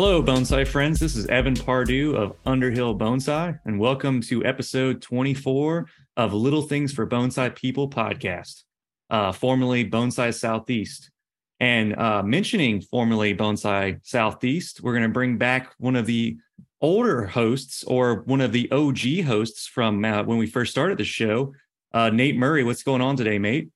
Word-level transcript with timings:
Hello, 0.00 0.22
bonsai 0.22 0.64
friends. 0.64 1.00
This 1.00 1.16
is 1.16 1.26
Evan 1.26 1.56
Pardue 1.56 2.14
of 2.14 2.36
Underhill 2.46 2.96
Bonsai, 2.96 3.58
and 3.64 3.80
welcome 3.80 4.20
to 4.20 4.44
episode 4.44 5.02
24 5.02 5.88
of 6.16 6.32
Little 6.32 6.62
Things 6.62 6.92
for 6.92 7.04
Bonsai 7.04 7.52
People 7.56 7.90
podcast, 7.90 8.62
uh, 9.10 9.32
formerly 9.32 9.84
Bonsai 9.84 10.32
Southeast. 10.32 11.10
And 11.58 11.96
uh, 11.96 12.22
mentioning 12.22 12.80
formerly 12.80 13.34
Bonsai 13.34 13.98
Southeast, 14.04 14.84
we're 14.84 14.92
going 14.92 15.02
to 15.02 15.08
bring 15.08 15.36
back 15.36 15.74
one 15.78 15.96
of 15.96 16.06
the 16.06 16.36
older 16.80 17.26
hosts 17.26 17.82
or 17.82 18.22
one 18.22 18.40
of 18.40 18.52
the 18.52 18.70
OG 18.70 19.24
hosts 19.26 19.66
from 19.66 20.04
uh, 20.04 20.22
when 20.22 20.38
we 20.38 20.46
first 20.46 20.70
started 20.70 20.98
the 20.98 21.04
show, 21.04 21.52
uh, 21.92 22.08
Nate 22.10 22.36
Murray. 22.36 22.62
What's 22.62 22.84
going 22.84 23.02
on 23.02 23.16
today, 23.16 23.40
mate? 23.40 23.70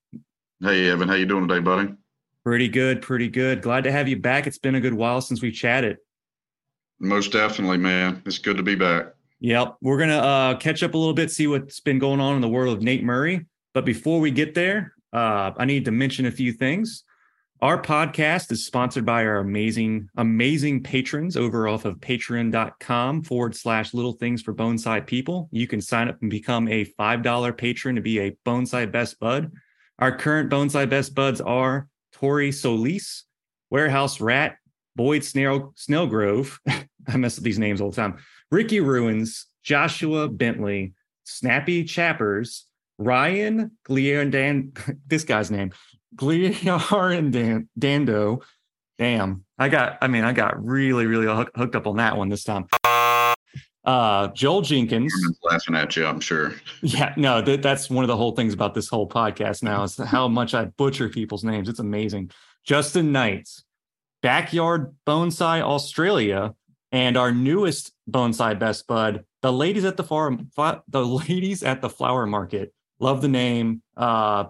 Hey, 0.61 0.89
Evan. 0.89 1.09
How 1.09 1.15
you 1.15 1.27
doing 1.27 1.49
today, 1.49 1.59
buddy? 1.59 1.95
Pretty 2.45 2.69
good, 2.69 3.03
pretty 3.03 3.27
good. 3.27 3.61
Glad 3.61 3.83
to 3.83 3.91
have 3.91 4.07
you 4.07 4.21
back. 4.21 4.47
It's 4.47 4.59
been 4.59 4.77
a 4.77 4.81
good 4.81 4.95
while 4.95 5.21
since 5.21 5.43
we 5.43 5.51
chatted. 5.51 5.99
Most 7.03 7.33
definitely, 7.33 7.79
man. 7.79 8.23
It's 8.25 8.39
good 8.39 8.57
to 8.57 8.63
be 8.63 8.77
back. 8.77 9.07
Yep. 9.41 9.77
We're 9.83 9.99
going 9.99 10.11
to 10.11 10.23
uh, 10.23 10.55
catch 10.59 10.85
up 10.85 10.95
a 10.95 10.97
little 10.97 11.15
bit, 11.15 11.33
see 11.33 11.49
what's 11.49 11.81
been 11.81 11.99
going 11.99 12.21
on 12.21 12.37
in 12.37 12.41
the 12.41 12.49
world 12.49 12.77
of 12.77 12.83
Nate 12.83 13.03
Murray. 13.03 13.45
But 13.75 13.85
before 13.85 14.21
we 14.21 14.31
get 14.31 14.55
there, 14.55 14.95
uh, 15.13 15.51
I 15.57 15.65
need 15.65 15.85
to 15.87 15.91
mention 15.91 16.27
a 16.27 16.31
few 16.31 16.53
things. 16.53 17.03
Our 17.61 17.83
podcast 17.83 18.53
is 18.53 18.65
sponsored 18.65 19.05
by 19.05 19.25
our 19.25 19.39
amazing, 19.39 20.09
amazing 20.17 20.85
patrons 20.85 21.37
over 21.37 21.67
off 21.67 21.85
of 21.85 21.99
patreon.com 21.99 23.25
forward 23.25 23.57
slash 23.57 23.95
little 23.95 24.13
things 24.13 24.41
for 24.41 24.55
bonsai 24.55 25.05
people. 25.05 25.49
You 25.51 25.67
can 25.67 25.81
sign 25.81 26.09
up 26.09 26.23
and 26.23 26.31
become 26.31 26.69
a 26.69 26.85
$5 26.85 27.57
patron 27.57 27.97
to 27.97 28.01
be 28.01 28.21
a 28.21 28.37
bonsai 28.47 28.91
best 28.93 29.19
bud. 29.19 29.51
Our 29.99 30.17
current 30.17 30.51
bonsai 30.51 30.89
best 30.89 31.17
buds 31.17 31.41
are 31.41 31.89
Tori 32.13 32.53
Solis, 32.53 33.25
Warehouse 33.71 34.21
Rat, 34.21 34.57
Boyd 34.95 35.25
Snell, 35.25 35.75
Snellgrove. 35.77 36.59
I 37.09 37.17
mess 37.17 37.39
up 37.39 37.45
these 37.45 37.59
names 37.59 37.81
all 37.81 37.91
the 37.91 37.97
time. 37.97 38.19
Ricky 38.51 38.81
Ruins, 38.81 39.47
Joshua 39.63 40.29
Bentley, 40.29 40.95
Snappy 41.25 41.85
Chappers, 41.85 42.67
Ryan 42.99 43.71
Dan. 43.89 44.73
this 45.07 45.25
guy's 45.25 45.51
name, 45.51 45.73
Dando. 47.79 48.41
Damn, 48.99 49.45
I 49.59 49.69
got, 49.69 49.99
I 50.01 50.09
mean, 50.09 50.25
I 50.25 50.33
got 50.33 50.63
really, 50.63 51.07
really 51.07 51.27
hooked 51.57 51.75
up 51.75 51.87
on 51.87 51.97
that 51.97 52.17
one 52.17 52.29
this 52.29 52.45
time. 52.45 52.67
Uh, 53.85 54.29
Joel 54.29 54.63
Jenkins. 54.63 55.13
laughing 55.43 55.75
at 55.75 55.97
you, 55.97 56.07
I'm 56.07 56.21
sure. 56.21 56.55
Yeah, 56.83 57.15
no, 57.17 57.43
th- 57.43 57.63
that's 57.63 57.91
one 57.91 58.05
of 58.05 58.09
the 58.09 58.17
whole 58.17 58.33
things 58.33 58.55
about 58.55 58.75
this 58.75 58.89
whole 58.89 59.09
podcast 59.09 59.63
now 59.63 59.83
is 59.83 59.97
how 59.97 60.29
much 60.29 60.55
I 60.55 60.67
butcher 60.67 61.09
people's 61.09 61.43
names. 61.43 61.69
It's 61.69 61.81
amazing. 61.81 62.31
Justin 62.65 63.11
Knights, 63.11 63.65
Backyard 64.23 64.95
Bonsai 65.05 65.63
Australia, 65.63 66.55
and 66.93 67.17
our 67.17 67.33
newest 67.33 67.93
bonsai 68.09 68.59
best 68.59 68.87
bud, 68.87 69.25
the 69.41 69.53
ladies 69.53 69.85
at 69.85 69.97
the 69.97 70.05
farm, 70.05 70.51
the 70.57 71.07
ladies 71.29 71.63
at 71.63 71.81
the 71.81 71.91
flower 71.91 72.27
market. 72.27 72.73
Love 73.01 73.23
the 73.23 73.29
name. 73.29 73.83
Uh, 73.97 74.45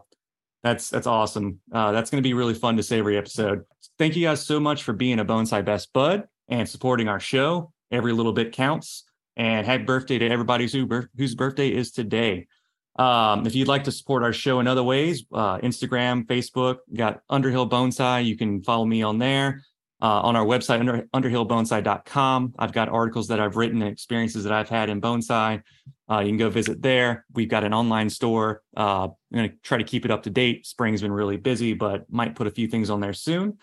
that's 0.63 0.91
that's 0.91 1.07
awesome. 1.07 1.61
Uh, 1.73 1.93
that's 1.93 2.11
going 2.11 2.23
to 2.23 2.27
be 2.27 2.35
really 2.35 2.55
fun 2.55 2.77
to 2.77 2.83
say 2.83 2.99
every 2.99 3.17
episode. 3.17 3.63
Thank 3.99 4.17
you 4.17 4.27
guys 4.27 4.45
so 4.45 4.61
much 4.61 4.83
for 4.83 4.93
being 4.93 5.21
a 5.21 5.25
bonsai 5.25 5.65
best 5.65 5.93
bud 5.93 6.25
and 6.49 6.69
supporting 6.69 7.09
our 7.09 7.21
show. 7.21 7.73
Every 7.91 8.13
little 8.13 8.33
bit 8.33 8.53
counts. 8.53 9.05
And 9.37 9.67
happy 9.67 9.85
birthday 9.85 10.19
to 10.19 10.29
everybody 10.29 10.69
who, 10.69 10.87
whose 11.17 11.35
birthday 11.35 11.69
is 11.69 11.91
today. 11.91 12.49
Um, 12.97 13.47
if 13.47 13.55
you'd 13.55 13.69
like 13.69 13.85
to 13.85 13.93
support 13.93 14.23
our 14.23 14.33
show 14.35 14.61
in 14.61 14.67
other 14.67 14.83
ways, 14.83 15.25
uh, 15.33 15.59
Instagram, 15.59 16.27
Facebook, 16.27 16.79
got 16.95 17.23
Underhill 17.31 17.69
Bonsai. 17.69 18.27
You 18.27 18.37
can 18.37 18.63
follow 18.63 18.85
me 18.85 19.03
on 19.03 19.19
there. 19.19 19.63
Uh, 20.03 20.21
on 20.23 20.35
our 20.35 20.45
website, 20.45 20.81
under, 20.81 21.07
underhillbonsai.com. 21.15 22.55
I've 22.59 22.73
got 22.73 22.89
articles 22.89 23.29
that 23.29 23.39
I've 23.39 23.55
written 23.55 23.83
and 23.83 23.93
experiences 23.93 24.43
that 24.43 24.53
I've 24.53 24.69
had 24.69 24.91
in 24.91 25.01
bonsai. 25.01 25.63
Uh, 26.11 26.19
you 26.19 26.31
can 26.31 26.39
go 26.39 26.51
visit 26.51 26.83
there. 26.83 27.25
We've 27.35 27.49
got 27.49 27.63
an 27.63 27.73
online 27.73 28.11
store. 28.11 28.63
Uh, 28.77 29.05
I'm 29.05 29.15
going 29.33 29.51
to 29.51 29.57
try 29.63 29.79
to 29.79 29.85
keep 29.85 30.05
it 30.05 30.11
up 30.11 30.25
to 30.25 30.31
date. 30.31 30.67
Spring's 30.67 31.03
been 31.03 31.13
really 31.13 31.37
busy, 31.37 31.73
but 31.73 32.13
might 32.13 32.35
put 32.35 32.49
a 32.49 32.51
few 32.51 32.67
things 32.67 32.91
on 32.91 32.99
there 32.99 33.13
soon. 33.13 33.59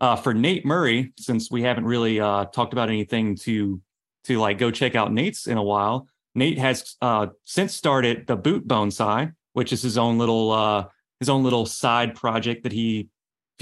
Uh, 0.00 0.16
for 0.16 0.32
Nate 0.32 0.64
Murray, 0.64 1.12
since 1.18 1.50
we 1.50 1.62
haven't 1.62 1.84
really 1.84 2.18
uh, 2.18 2.46
talked 2.46 2.72
about 2.72 2.88
anything 2.88 3.36
to 3.36 3.80
to 4.24 4.38
like 4.38 4.56
go 4.56 4.70
check 4.70 4.94
out 4.94 5.12
Nate's 5.12 5.46
in 5.46 5.58
a 5.58 5.62
while, 5.62 6.08
Nate 6.34 6.58
has 6.58 6.96
uh, 7.02 7.26
since 7.44 7.74
started 7.74 8.26
the 8.26 8.36
Boot 8.36 8.66
Bonsai, 8.66 9.34
which 9.52 9.74
is 9.74 9.82
his 9.82 9.98
own 9.98 10.16
little 10.16 10.90
his 11.20 11.28
own 11.28 11.44
little 11.44 11.66
side 11.66 12.16
project 12.16 12.64
that 12.64 12.72
he 12.72 13.10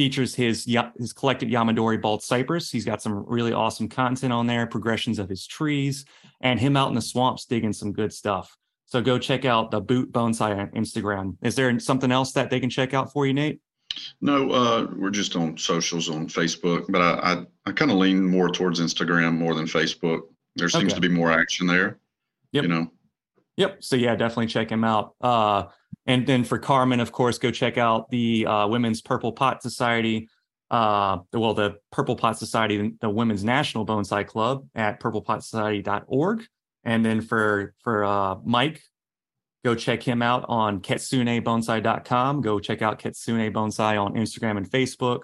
features 0.01 0.35
his 0.35 0.65
his 0.99 1.13
collected 1.13 1.51
Yamadori 1.51 2.01
bald 2.01 2.23
cypress. 2.23 2.71
He's 2.71 2.87
got 2.87 3.03
some 3.03 3.23
really 3.27 3.53
awesome 3.53 3.87
content 3.87 4.33
on 4.33 4.47
there, 4.47 4.67
progressions 4.67 5.19
of 5.19 5.29
his 5.29 5.47
trees, 5.47 6.07
and 6.41 6.59
him 6.59 6.75
out 6.75 6.89
in 6.89 6.95
the 6.95 7.03
swamps 7.03 7.45
digging 7.45 7.75
some 7.75 7.93
good 7.93 8.11
stuff. 8.11 8.57
So 8.87 9.03
go 9.03 9.19
check 9.19 9.45
out 9.45 9.71
the 9.71 9.79
Boot 9.79 10.11
Bonsai 10.11 10.57
on 10.59 10.69
Instagram. 10.71 11.37
Is 11.43 11.55
there 11.55 11.79
something 11.79 12.11
else 12.11 12.33
that 12.33 12.49
they 12.49 12.61
can 12.61 12.71
check 12.71 12.95
out 12.95 13.13
for 13.13 13.27
you, 13.27 13.35
Nate? 13.35 13.61
No, 14.23 14.51
uh, 14.51 14.87
we're 14.97 15.11
just 15.11 15.37
on 15.37 15.59
socials 15.59 16.09
on 16.09 16.29
Facebook, 16.29 16.87
but 16.89 17.03
I 17.03 17.11
I, 17.33 17.47
I 17.67 17.73
kind 17.73 17.91
of 17.91 17.99
lean 17.99 18.25
more 18.25 18.49
towards 18.49 18.81
Instagram 18.81 19.37
more 19.37 19.55
than 19.55 19.67
Facebook. 19.67 20.21
There 20.57 20.71
seems 20.71 20.95
okay. 20.95 20.95
to 20.95 21.01
be 21.03 21.15
more 21.15 21.31
action 21.31 21.67
there. 21.67 21.99
Yep. 22.53 22.63
You 22.63 22.69
know. 22.71 22.91
Yep. 23.59 23.85
So 23.85 23.97
yeah, 23.97 24.17
definitely 24.17 24.47
check 24.47 24.71
him 24.73 24.83
out. 24.83 25.15
Uh, 25.21 25.65
and 26.07 26.27
then 26.27 26.45
for 26.45 26.59
Carmen, 26.59 27.01
of 27.01 27.13
course, 27.13 27.39
go 27.39 27.51
check 27.51 27.79
out 27.79 28.11
the 28.11 28.47
uh, 28.47 28.67
Women's 28.67 29.03
Purple 29.03 29.33
Pot 29.33 29.63
Society. 29.63 30.29
Uh, 30.71 31.19
well, 31.33 31.55
the 31.55 31.77
Purple 31.91 32.17
Pot 32.17 32.39
Society, 32.39 32.95
the 33.01 33.11
Women's 33.11 33.45
National 33.45 33.85
Bonsai 33.85 34.27
Club 34.27 34.67
at 34.75 35.01
purplepotsociety.org. 35.01 36.47
And 36.85 37.05
then 37.05 37.21
for 37.21 37.75
for 37.83 38.05
uh, 38.05 38.37
Mike, 38.45 38.83
go 39.65 39.75
check 39.75 40.03
him 40.03 40.23
out 40.23 40.47
on 40.49 40.81
ketsunebonsai.com. 40.81 42.41
Go 42.41 42.59
check 42.61 42.83
out 42.83 42.99
Ketsune 42.99 43.53
Bonsai 43.53 44.03
on 44.03 44.15
Instagram 44.15 44.57
and 44.57 44.71
Facebook. 44.71 45.21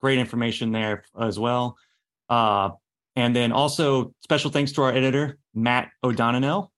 Great 0.00 0.18
information 0.18 0.70
there 0.70 1.04
as 1.20 1.38
well. 1.38 1.76
Uh, 2.28 2.70
and 3.16 3.34
then 3.34 3.50
also 3.50 4.14
special 4.22 4.50
thanks 4.50 4.72
to 4.72 4.82
our 4.82 4.92
editor, 4.92 5.38
Matt 5.52 5.90
O'Donnell 6.04 6.70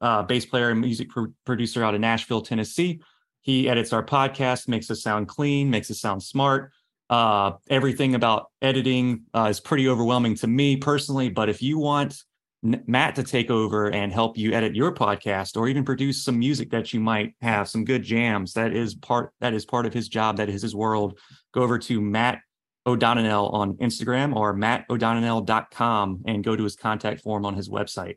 uh, 0.00 0.22
bass 0.22 0.46
player 0.46 0.70
and 0.70 0.80
music 0.80 1.08
pro- 1.10 1.32
producer 1.44 1.84
out 1.84 1.94
of 1.94 2.00
Nashville, 2.00 2.42
Tennessee. 2.42 3.00
He 3.42 3.68
edits 3.68 3.92
our 3.92 4.04
podcast, 4.04 4.68
makes 4.68 4.90
us 4.90 5.02
sound 5.02 5.28
clean, 5.28 5.70
makes 5.70 5.90
us 5.90 6.00
sound 6.00 6.22
smart. 6.22 6.72
Uh, 7.08 7.52
everything 7.70 8.14
about 8.14 8.50
editing 8.60 9.22
uh, 9.34 9.46
is 9.48 9.60
pretty 9.60 9.88
overwhelming 9.88 10.34
to 10.36 10.46
me 10.46 10.76
personally. 10.76 11.30
But 11.30 11.48
if 11.48 11.62
you 11.62 11.78
want 11.78 12.22
N- 12.64 12.82
Matt 12.86 13.14
to 13.14 13.22
take 13.22 13.50
over 13.50 13.90
and 13.90 14.12
help 14.12 14.36
you 14.36 14.52
edit 14.52 14.74
your 14.74 14.92
podcast, 14.92 15.56
or 15.56 15.68
even 15.68 15.84
produce 15.84 16.22
some 16.22 16.38
music 16.38 16.70
that 16.70 16.92
you 16.92 17.00
might 17.00 17.34
have, 17.40 17.68
some 17.68 17.84
good 17.84 18.02
jams, 18.02 18.52
that 18.54 18.74
is 18.74 18.94
part 18.94 19.32
that 19.40 19.54
is 19.54 19.64
part 19.64 19.86
of 19.86 19.94
his 19.94 20.08
job. 20.08 20.36
That 20.36 20.48
is 20.50 20.60
his 20.60 20.74
world. 20.74 21.18
Go 21.54 21.62
over 21.62 21.78
to 21.78 22.00
Matt 22.00 22.40
O'Donnell 22.86 23.48
on 23.50 23.74
Instagram 23.74 24.34
or 24.34 24.54
mattodonnell.com 24.54 26.22
and 26.26 26.42
go 26.42 26.56
to 26.56 26.64
his 26.64 26.76
contact 26.76 27.20
form 27.20 27.46
on 27.46 27.54
his 27.54 27.68
website. 27.68 28.16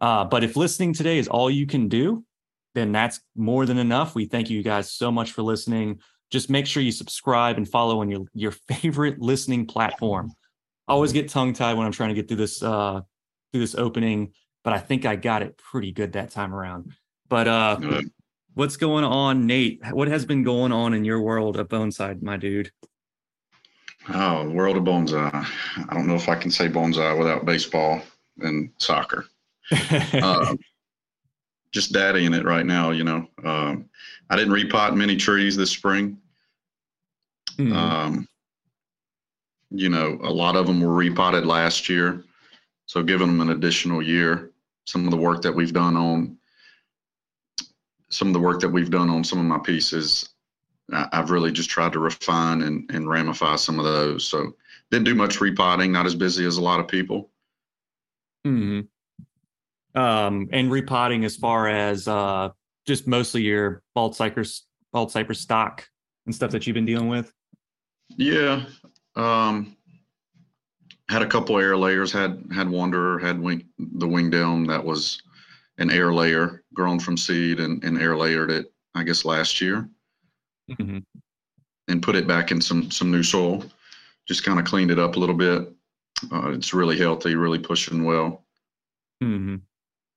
Uh, 0.00 0.24
but 0.24 0.44
if 0.44 0.56
listening 0.56 0.92
today 0.92 1.18
is 1.18 1.28
all 1.28 1.50
you 1.50 1.66
can 1.66 1.88
do, 1.88 2.24
then 2.74 2.92
that's 2.92 3.20
more 3.36 3.66
than 3.66 3.78
enough. 3.78 4.14
We 4.14 4.26
thank 4.26 4.50
you 4.50 4.62
guys 4.62 4.92
so 4.92 5.10
much 5.10 5.32
for 5.32 5.42
listening. 5.42 6.00
Just 6.30 6.50
make 6.50 6.66
sure 6.66 6.82
you 6.82 6.92
subscribe 6.92 7.56
and 7.56 7.68
follow 7.68 8.00
on 8.00 8.10
your, 8.10 8.26
your 8.34 8.52
favorite 8.68 9.20
listening 9.20 9.66
platform. 9.66 10.32
I 10.86 10.92
always 10.92 11.12
get 11.12 11.28
tongue 11.28 11.52
tied 11.52 11.76
when 11.76 11.86
I'm 11.86 11.92
trying 11.92 12.10
to 12.10 12.14
get 12.14 12.28
through 12.28 12.38
this 12.38 12.62
uh, 12.62 13.02
through 13.52 13.60
this 13.60 13.74
opening, 13.74 14.32
but 14.64 14.72
I 14.72 14.78
think 14.78 15.04
I 15.04 15.16
got 15.16 15.42
it 15.42 15.58
pretty 15.58 15.92
good 15.92 16.12
that 16.12 16.30
time 16.30 16.54
around. 16.54 16.92
But 17.28 17.46
uh, 17.46 18.02
what's 18.54 18.76
going 18.76 19.04
on, 19.04 19.46
Nate? 19.46 19.80
What 19.90 20.08
has 20.08 20.24
been 20.24 20.42
going 20.42 20.72
on 20.72 20.94
in 20.94 21.04
your 21.04 21.20
world 21.20 21.58
of 21.58 21.68
bonsai, 21.68 22.22
my 22.22 22.36
dude? 22.36 22.70
Oh, 24.08 24.48
world 24.48 24.76
of 24.78 24.84
bonsai. 24.84 25.46
I 25.88 25.94
don't 25.94 26.06
know 26.06 26.14
if 26.14 26.28
I 26.28 26.34
can 26.34 26.50
say 26.50 26.68
bonsai 26.68 27.18
without 27.18 27.44
baseball 27.44 28.00
and 28.38 28.70
soccer. 28.78 29.26
Uh, 29.72 30.54
just 31.72 31.92
daddying 31.92 32.34
it 32.34 32.44
right 32.44 32.66
now, 32.66 32.90
you 32.90 33.04
know. 33.04 33.26
Um, 33.44 33.88
I 34.30 34.36
didn't 34.36 34.54
repot 34.54 34.96
many 34.96 35.16
trees 35.16 35.56
this 35.56 35.70
spring. 35.70 36.18
Mm-hmm. 37.56 37.76
Um, 37.76 38.28
you 39.70 39.88
know, 39.88 40.18
a 40.22 40.30
lot 40.30 40.56
of 40.56 40.66
them 40.66 40.80
were 40.80 40.94
repotted 40.94 41.46
last 41.46 41.88
year. 41.88 42.24
So 42.86 43.02
giving 43.02 43.26
them 43.26 43.40
an 43.40 43.50
additional 43.50 44.02
year, 44.02 44.50
some 44.86 45.04
of 45.04 45.10
the 45.10 45.16
work 45.16 45.42
that 45.42 45.54
we've 45.54 45.72
done 45.72 45.96
on 45.96 46.38
some 48.10 48.28
of 48.28 48.34
the 48.34 48.40
work 48.40 48.60
that 48.60 48.68
we've 48.70 48.90
done 48.90 49.10
on 49.10 49.22
some 49.22 49.38
of 49.38 49.44
my 49.44 49.58
pieces, 49.58 50.30
I've 50.90 51.30
really 51.30 51.52
just 51.52 51.68
tried 51.68 51.92
to 51.92 51.98
refine 51.98 52.62
and, 52.62 52.90
and 52.90 53.06
ramify 53.06 53.56
some 53.56 53.78
of 53.78 53.84
those. 53.84 54.26
So 54.26 54.56
didn't 54.90 55.04
do 55.04 55.14
much 55.14 55.42
repotting, 55.42 55.92
not 55.92 56.06
as 56.06 56.14
busy 56.14 56.46
as 56.46 56.56
a 56.56 56.62
lot 56.62 56.80
of 56.80 56.88
people. 56.88 57.28
Mm-hmm 58.46 58.80
um, 59.98 60.48
and 60.52 60.70
repotting 60.70 61.24
as 61.24 61.36
far 61.36 61.68
as 61.68 62.06
uh, 62.06 62.50
just 62.86 63.06
mostly 63.06 63.42
your 63.42 63.82
bald 63.94 64.14
cypress 64.14 64.66
bald 64.92 65.10
cypress 65.10 65.40
stock 65.40 65.86
and 66.26 66.34
stuff 66.34 66.52
that 66.52 66.66
you've 66.66 66.74
been 66.74 66.86
dealing 66.86 67.08
with? 67.08 67.32
Yeah, 68.16 68.64
um, 69.16 69.76
had 71.08 71.22
a 71.22 71.26
couple 71.26 71.58
air 71.58 71.76
layers. 71.76 72.12
Had 72.12 72.44
had 72.54 72.68
Wanderer, 72.68 73.18
had 73.18 73.40
wing, 73.40 73.64
the 73.78 74.06
wing 74.06 74.30
down 74.30 74.66
that 74.68 74.84
was 74.84 75.20
an 75.78 75.90
air 75.90 76.12
layer 76.12 76.62
grown 76.74 77.00
from 77.00 77.16
seed 77.16 77.60
and, 77.60 77.82
and 77.82 78.00
air 78.00 78.16
layered 78.16 78.50
it, 78.50 78.72
I 78.94 79.02
guess 79.02 79.24
last 79.24 79.60
year, 79.60 79.88
mm-hmm. 80.70 80.98
and 81.88 82.02
put 82.02 82.16
it 82.16 82.28
back 82.28 82.52
in 82.52 82.60
some 82.60 82.90
some 82.90 83.10
new 83.10 83.24
soil. 83.24 83.64
Just 84.28 84.44
kind 84.44 84.60
of 84.60 84.64
cleaned 84.64 84.90
it 84.90 84.98
up 84.98 85.16
a 85.16 85.18
little 85.18 85.34
bit. 85.34 85.72
Uh, 86.30 86.50
it's 86.50 86.74
really 86.74 86.98
healthy, 86.98 87.34
really 87.34 87.58
pushing 87.58 88.04
well. 88.04 88.44
Mm-hmm. 89.22 89.56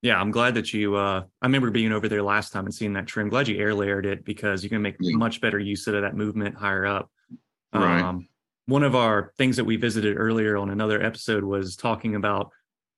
Yeah, 0.01 0.19
I'm 0.19 0.31
glad 0.31 0.55
that 0.55 0.73
you. 0.73 0.95
Uh, 0.95 1.23
I 1.41 1.45
remember 1.45 1.69
being 1.69 1.91
over 1.91 2.09
there 2.09 2.23
last 2.23 2.51
time 2.51 2.65
and 2.65 2.73
seeing 2.73 2.93
that 2.93 3.05
trim. 3.05 3.29
Glad 3.29 3.47
you 3.47 3.57
air 3.59 3.73
layered 3.73 4.05
it 4.05 4.25
because 4.25 4.63
you 4.63 4.69
can 4.69 4.81
make 4.81 4.95
yeah. 4.99 5.15
much 5.15 5.41
better 5.41 5.59
use 5.59 5.85
of 5.87 6.01
that 6.01 6.15
movement 6.15 6.55
higher 6.55 6.85
up. 6.85 7.11
Right. 7.73 8.01
Um, 8.01 8.27
one 8.65 8.83
of 8.83 8.95
our 8.95 9.31
things 9.37 9.57
that 9.57 9.65
we 9.65 9.75
visited 9.75 10.17
earlier 10.17 10.57
on 10.57 10.69
another 10.69 11.01
episode 11.01 11.43
was 11.43 11.75
talking 11.75 12.15
about 12.15 12.49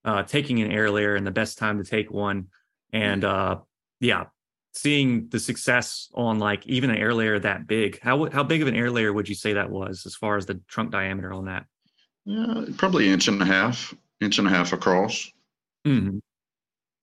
uh, 0.05 0.23
taking 0.23 0.61
an 0.61 0.71
air 0.71 0.89
layer 0.89 1.15
and 1.15 1.27
the 1.27 1.31
best 1.31 1.57
time 1.57 1.77
to 1.77 1.89
take 1.89 2.11
one. 2.11 2.47
And 2.91 3.23
uh, 3.25 3.59
yeah, 3.99 4.25
seeing 4.73 5.29
the 5.29 5.39
success 5.39 6.09
on 6.13 6.39
like 6.39 6.65
even 6.67 6.89
an 6.89 6.97
air 6.97 7.13
layer 7.13 7.39
that 7.39 7.67
big. 7.67 7.99
How 8.01 8.29
how 8.29 8.43
big 8.43 8.61
of 8.61 8.67
an 8.67 8.75
air 8.75 8.91
layer 8.91 9.11
would 9.11 9.29
you 9.29 9.35
say 9.35 9.53
that 9.53 9.69
was 9.69 10.05
as 10.05 10.15
far 10.15 10.37
as 10.37 10.45
the 10.45 10.61
trunk 10.67 10.91
diameter 10.91 11.33
on 11.33 11.45
that? 11.45 11.65
Yeah, 12.25 12.65
probably 12.77 13.09
inch 13.09 13.27
and 13.27 13.41
a 13.41 13.45
half, 13.45 13.93
inch 14.21 14.39
and 14.39 14.47
a 14.47 14.51
half 14.51 14.73
across. 14.73 15.29
Mm-hmm. 15.85 16.19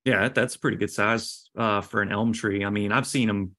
Yeah, 0.04 0.28
that's 0.28 0.56
a 0.56 0.58
pretty 0.58 0.76
good 0.76 0.90
size 0.90 1.50
uh, 1.56 1.82
for 1.82 2.00
an 2.00 2.10
elm 2.10 2.32
tree. 2.32 2.64
I 2.64 2.70
mean, 2.70 2.90
I've 2.90 3.06
seen 3.06 3.28
them 3.28 3.54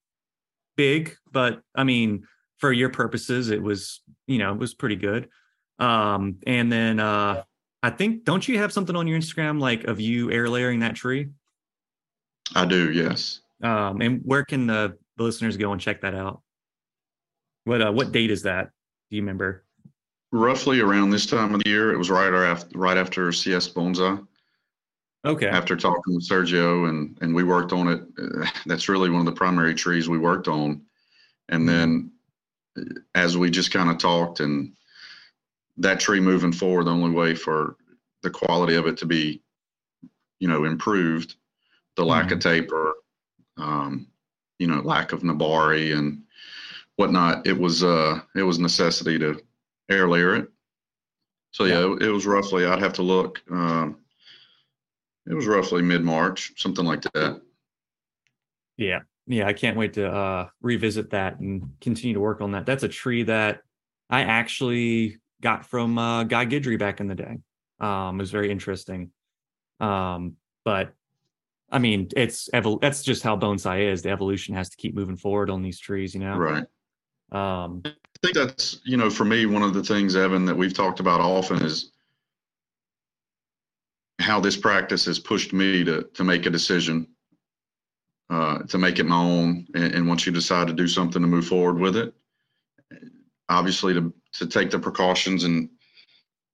big, 0.75 1.15
but 1.31 1.61
I 1.75 1.83
mean, 1.83 2.23
for 2.57 2.71
your 2.71 2.89
purposes, 2.89 3.49
it 3.49 3.61
was 3.61 4.01
you 4.27 4.39
know 4.39 4.53
it 4.53 4.59
was 4.59 4.73
pretty 4.73 4.95
good. 4.95 5.29
Um, 5.79 6.37
and 6.45 6.71
then 6.71 6.99
uh, 6.99 7.43
I 7.83 7.89
think 7.89 8.23
don't 8.23 8.47
you 8.47 8.59
have 8.59 8.71
something 8.71 8.95
on 8.95 9.07
your 9.07 9.19
Instagram 9.19 9.59
like 9.59 9.85
of 9.85 9.99
you 9.99 10.31
air 10.31 10.47
layering 10.47 10.79
that 10.79 10.95
tree? 10.95 11.29
I 12.55 12.65
do, 12.65 12.91
yes. 12.91 13.41
Um, 13.63 14.01
and 14.01 14.21
where 14.23 14.43
can 14.43 14.67
the, 14.67 14.97
the 15.17 15.23
listeners 15.23 15.57
go 15.57 15.71
and 15.71 15.81
check 15.81 16.01
that 16.01 16.15
out? 16.15 16.41
What 17.65 17.81
uh, 17.81 17.91
what 17.91 18.11
date 18.11 18.31
is 18.31 18.43
that? 18.43 18.69
Do 19.09 19.15
you 19.15 19.21
remember? 19.21 19.65
Roughly 20.31 20.79
around 20.79 21.09
this 21.09 21.25
time 21.25 21.53
of 21.53 21.61
the 21.63 21.69
year. 21.69 21.91
It 21.91 21.97
was 21.97 22.09
right 22.09 22.33
after 22.33 22.77
right 22.77 22.97
after 22.97 23.31
CS 23.31 23.69
Bonsai. 23.69 24.25
Okay. 25.23 25.47
After 25.47 25.75
talking 25.75 26.15
with 26.15 26.27
Sergio 26.27 26.89
and 26.89 27.17
and 27.21 27.35
we 27.35 27.43
worked 27.43 27.73
on 27.73 27.87
it, 27.87 28.01
uh, 28.17 28.47
that's 28.65 28.89
really 28.89 29.09
one 29.09 29.19
of 29.19 29.25
the 29.25 29.31
primary 29.31 29.75
trees 29.75 30.09
we 30.09 30.17
worked 30.17 30.47
on. 30.47 30.81
And 31.49 31.67
then 31.67 32.11
as 33.13 33.37
we 33.37 33.49
just 33.49 33.71
kind 33.71 33.89
of 33.89 33.97
talked 33.97 34.39
and 34.39 34.73
that 35.77 35.99
tree 35.99 36.19
moving 36.19 36.53
forward, 36.53 36.85
the 36.85 36.91
only 36.91 37.11
way 37.11 37.35
for 37.35 37.75
the 38.23 38.29
quality 38.29 38.75
of 38.75 38.87
it 38.87 38.97
to 38.97 39.05
be, 39.05 39.41
you 40.39 40.47
know, 40.47 40.63
improved, 40.63 41.35
the 41.97 42.05
lack 42.05 42.25
mm-hmm. 42.25 42.33
of 42.35 42.39
taper, 42.39 42.93
um, 43.57 44.07
you 44.59 44.67
know, 44.67 44.81
lack 44.81 45.11
of 45.11 45.21
Nebari 45.21 45.97
and 45.97 46.23
whatnot, 46.95 47.45
it 47.45 47.57
was 47.57 47.83
uh 47.83 48.21
it 48.35 48.43
was 48.43 48.59
necessity 48.59 49.19
to 49.19 49.41
air 49.89 50.07
layer 50.07 50.35
it. 50.35 50.47
So 51.51 51.65
yeah, 51.65 51.79
yeah 51.79 51.93
it, 51.93 52.01
it 52.03 52.11
was 52.11 52.25
roughly 52.25 52.65
I'd 52.65 52.81
have 52.81 52.93
to 52.93 53.03
look. 53.03 53.41
Um, 53.51 53.97
it 55.27 55.33
was 55.33 55.47
roughly 55.47 55.81
mid 55.81 56.03
March, 56.03 56.53
something 56.57 56.85
like 56.85 57.01
that. 57.13 57.41
Yeah. 58.77 58.99
Yeah. 59.27 59.47
I 59.47 59.53
can't 59.53 59.77
wait 59.77 59.93
to 59.93 60.11
uh, 60.11 60.47
revisit 60.61 61.11
that 61.11 61.39
and 61.39 61.69
continue 61.79 62.15
to 62.15 62.19
work 62.19 62.41
on 62.41 62.51
that. 62.51 62.65
That's 62.65 62.83
a 62.83 62.87
tree 62.87 63.23
that 63.23 63.61
I 64.09 64.23
actually 64.23 65.19
got 65.41 65.65
from 65.65 65.97
uh, 65.97 66.23
Guy 66.23 66.45
Guidry 66.45 66.77
back 66.77 66.99
in 66.99 67.07
the 67.07 67.15
day. 67.15 67.37
Um, 67.79 68.19
it 68.19 68.23
was 68.23 68.31
very 68.31 68.51
interesting. 68.51 69.11
Um, 69.79 70.35
but 70.65 70.93
I 71.71 71.79
mean, 71.79 72.09
it's 72.15 72.49
evol- 72.53 72.81
that's 72.81 73.03
just 73.03 73.23
how 73.23 73.37
bonsai 73.37 73.91
is. 73.91 74.01
The 74.01 74.09
evolution 74.09 74.55
has 74.55 74.69
to 74.69 74.77
keep 74.77 74.93
moving 74.93 75.17
forward 75.17 75.49
on 75.49 75.61
these 75.61 75.79
trees, 75.79 76.13
you 76.13 76.19
know? 76.19 76.35
Right. 76.35 76.65
Um, 77.31 77.81
I 77.85 77.93
think 78.21 78.35
that's, 78.35 78.81
you 78.83 78.97
know, 78.97 79.09
for 79.09 79.23
me, 79.23 79.45
one 79.45 79.63
of 79.63 79.73
the 79.73 79.83
things, 79.83 80.15
Evan, 80.15 80.45
that 80.45 80.55
we've 80.55 80.73
talked 80.73 80.99
about 80.99 81.21
often 81.21 81.63
is 81.63 81.90
how 84.21 84.39
this 84.39 84.57
practice 84.57 85.05
has 85.05 85.19
pushed 85.19 85.53
me 85.53 85.83
to 85.83 86.03
to 86.13 86.23
make 86.23 86.45
a 86.45 86.49
decision, 86.49 87.07
uh, 88.29 88.59
to 88.63 88.77
make 88.77 88.99
it 88.99 89.05
my 89.05 89.17
own, 89.17 89.67
and, 89.75 89.95
and, 89.95 90.07
once 90.07 90.25
you 90.25 90.31
decide 90.31 90.67
to 90.67 90.73
do 90.73 90.87
something 90.87 91.21
to 91.21 91.27
move 91.27 91.47
forward 91.47 91.79
with 91.79 91.95
it, 91.97 92.13
obviously 93.49 93.93
to 93.93 94.13
to 94.33 94.47
take 94.47 94.71
the 94.71 94.79
precautions 94.79 95.43
and 95.43 95.69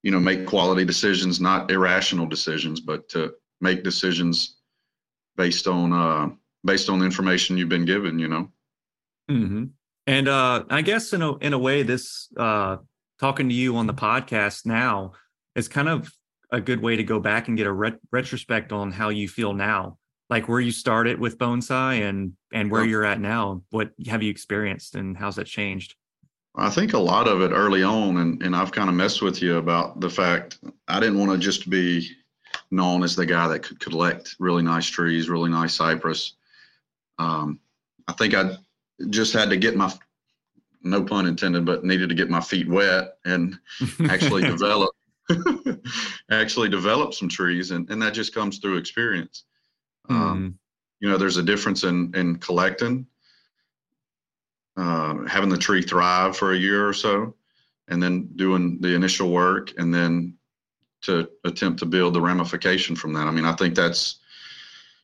you 0.03 0.11
know 0.11 0.19
make 0.19 0.45
quality 0.45 0.85
decisions, 0.85 1.39
not 1.39 1.71
irrational 1.71 2.25
decisions, 2.25 2.79
but 2.79 3.07
to 3.09 3.33
make 3.61 3.83
decisions 3.83 4.57
based 5.35 5.67
on 5.67 5.93
uh, 5.93 6.29
based 6.65 6.89
on 6.89 6.99
the 6.99 7.05
information 7.05 7.57
you've 7.57 7.69
been 7.69 7.85
given. 7.85 8.19
You 8.19 8.27
know. 8.27 8.51
Mm-hmm. 9.29 9.63
And 10.07 10.27
uh, 10.27 10.63
I 10.69 10.81
guess 10.81 11.13
in 11.13 11.21
a 11.21 11.35
in 11.37 11.53
a 11.53 11.59
way, 11.59 11.83
this 11.83 12.29
uh, 12.37 12.77
talking 13.19 13.49
to 13.49 13.55
you 13.55 13.75
on 13.77 13.87
the 13.87 13.93
podcast 13.93 14.65
now 14.65 15.13
is 15.55 15.67
kind 15.67 15.89
of 15.89 16.11
a 16.51 16.61
good 16.61 16.81
way 16.81 16.95
to 16.95 17.03
go 17.03 17.19
back 17.19 17.47
and 17.47 17.57
get 17.57 17.67
a 17.67 17.71
ret- 17.71 17.99
retrospect 18.11 18.71
on 18.71 18.91
how 18.91 19.09
you 19.09 19.27
feel 19.27 19.53
now. 19.53 19.97
Like 20.29 20.49
where 20.49 20.59
you 20.59 20.71
started 20.71 21.19
with 21.19 21.37
bonsai 21.37 22.07
and 22.07 22.33
and 22.51 22.69
where 22.69 22.83
you're 22.83 23.05
at 23.05 23.21
now 23.21 23.63
what 23.69 23.91
have 24.07 24.21
you 24.21 24.29
experienced 24.29 24.95
and 24.95 25.17
how's 25.17 25.37
that 25.37 25.47
changed? 25.47 25.95
I 26.57 26.69
think 26.69 26.93
a 26.93 26.99
lot 26.99 27.27
of 27.27 27.41
it 27.41 27.51
early 27.51 27.83
on 27.83 28.17
and, 28.17 28.41
and 28.41 28.55
i've 28.55 28.71
kind 28.71 28.89
of 28.89 28.95
messed 28.95 29.21
with 29.21 29.41
you 29.41 29.57
about 29.57 29.99
the 29.99 30.09
fact 30.09 30.57
i 30.87 30.99
didn't 30.99 31.19
want 31.19 31.31
to 31.31 31.37
just 31.37 31.69
be 31.69 32.09
known 32.71 33.03
as 33.03 33.15
the 33.15 33.25
guy 33.25 33.47
that 33.47 33.59
could 33.59 33.79
collect 33.79 34.35
really 34.39 34.63
nice 34.63 34.87
trees 34.87 35.29
really 35.29 35.51
nice 35.51 35.75
cypress. 35.75 36.33
Um, 37.19 37.59
i 38.07 38.13
think 38.13 38.33
i 38.33 38.57
just 39.11 39.33
had 39.33 39.51
to 39.51 39.57
get 39.57 39.75
my 39.75 39.93
no 40.81 41.03
pun 41.03 41.27
intended 41.27 41.63
but 41.63 41.83
needed 41.83 42.09
to 42.09 42.15
get 42.15 42.29
my 42.29 42.41
feet 42.41 42.67
wet 42.67 43.17
and 43.23 43.59
actually 44.09 44.41
develop 44.41 44.89
actually 46.31 46.69
develop 46.69 47.13
some 47.13 47.29
trees, 47.29 47.71
and, 47.71 47.89
and 47.89 48.01
that 48.01 48.13
just 48.13 48.33
comes 48.33 48.59
through 48.59 48.77
experience. 48.77 49.43
Um, 50.09 50.37
hmm. 50.37 51.05
you 51.05 51.09
know, 51.09 51.17
there's 51.17 51.37
a 51.37 51.43
difference 51.43 51.83
in 51.83 52.13
in 52.15 52.37
collecting, 52.37 53.05
uh, 54.77 55.25
having 55.27 55.49
the 55.49 55.57
tree 55.57 55.81
thrive 55.81 56.37
for 56.37 56.53
a 56.53 56.57
year 56.57 56.87
or 56.87 56.93
so, 56.93 57.35
and 57.89 58.01
then 58.01 58.29
doing 58.35 58.79
the 58.79 58.93
initial 58.93 59.29
work, 59.29 59.73
and 59.77 59.93
then 59.93 60.37
to 61.03 61.29
attempt 61.45 61.79
to 61.79 61.85
build 61.85 62.13
the 62.13 62.21
ramification 62.21 62.95
from 62.95 63.13
that. 63.13 63.27
I 63.27 63.31
mean, 63.31 63.45
I 63.45 63.53
think 63.53 63.75
that's 63.75 64.19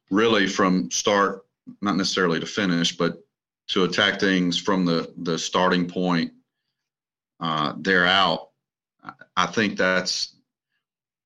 really 0.10 0.48
from 0.48 0.89
start, 0.89 1.46
not 1.82 1.98
necessarily 1.98 2.39
to 2.39 2.46
finish, 2.46 2.98
but 2.98 3.20
to 3.68 3.84
attack 3.84 4.20
things 4.20 4.58
from 4.58 4.86
the 4.86 5.13
the 5.18 5.38
starting 5.38 5.88
point 5.88 6.32
uh, 7.39 7.74
there 7.77 8.06
out 8.06 8.50
I 9.36 9.45
think 9.48 9.77
that's 9.77 10.36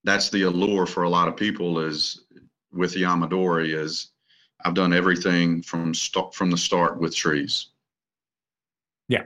that's 0.04 0.30
the 0.30 0.44
allure 0.44 0.86
for 0.86 1.04
a 1.04 1.10
lot 1.10 1.28
of 1.28 1.36
people 1.36 1.80
is 1.80 2.26
with 2.72 2.94
the 2.94 3.04
Yamadori 3.04 3.74
is 3.74 4.12
I've 4.64 4.74
done 4.74 4.94
everything 4.94 5.62
from 5.62 5.94
st- 5.94 6.34
from 6.34 6.50
the 6.50 6.58
start 6.58 7.00
with 7.00 7.16
trees. 7.16 7.68
Yeah. 9.08 9.24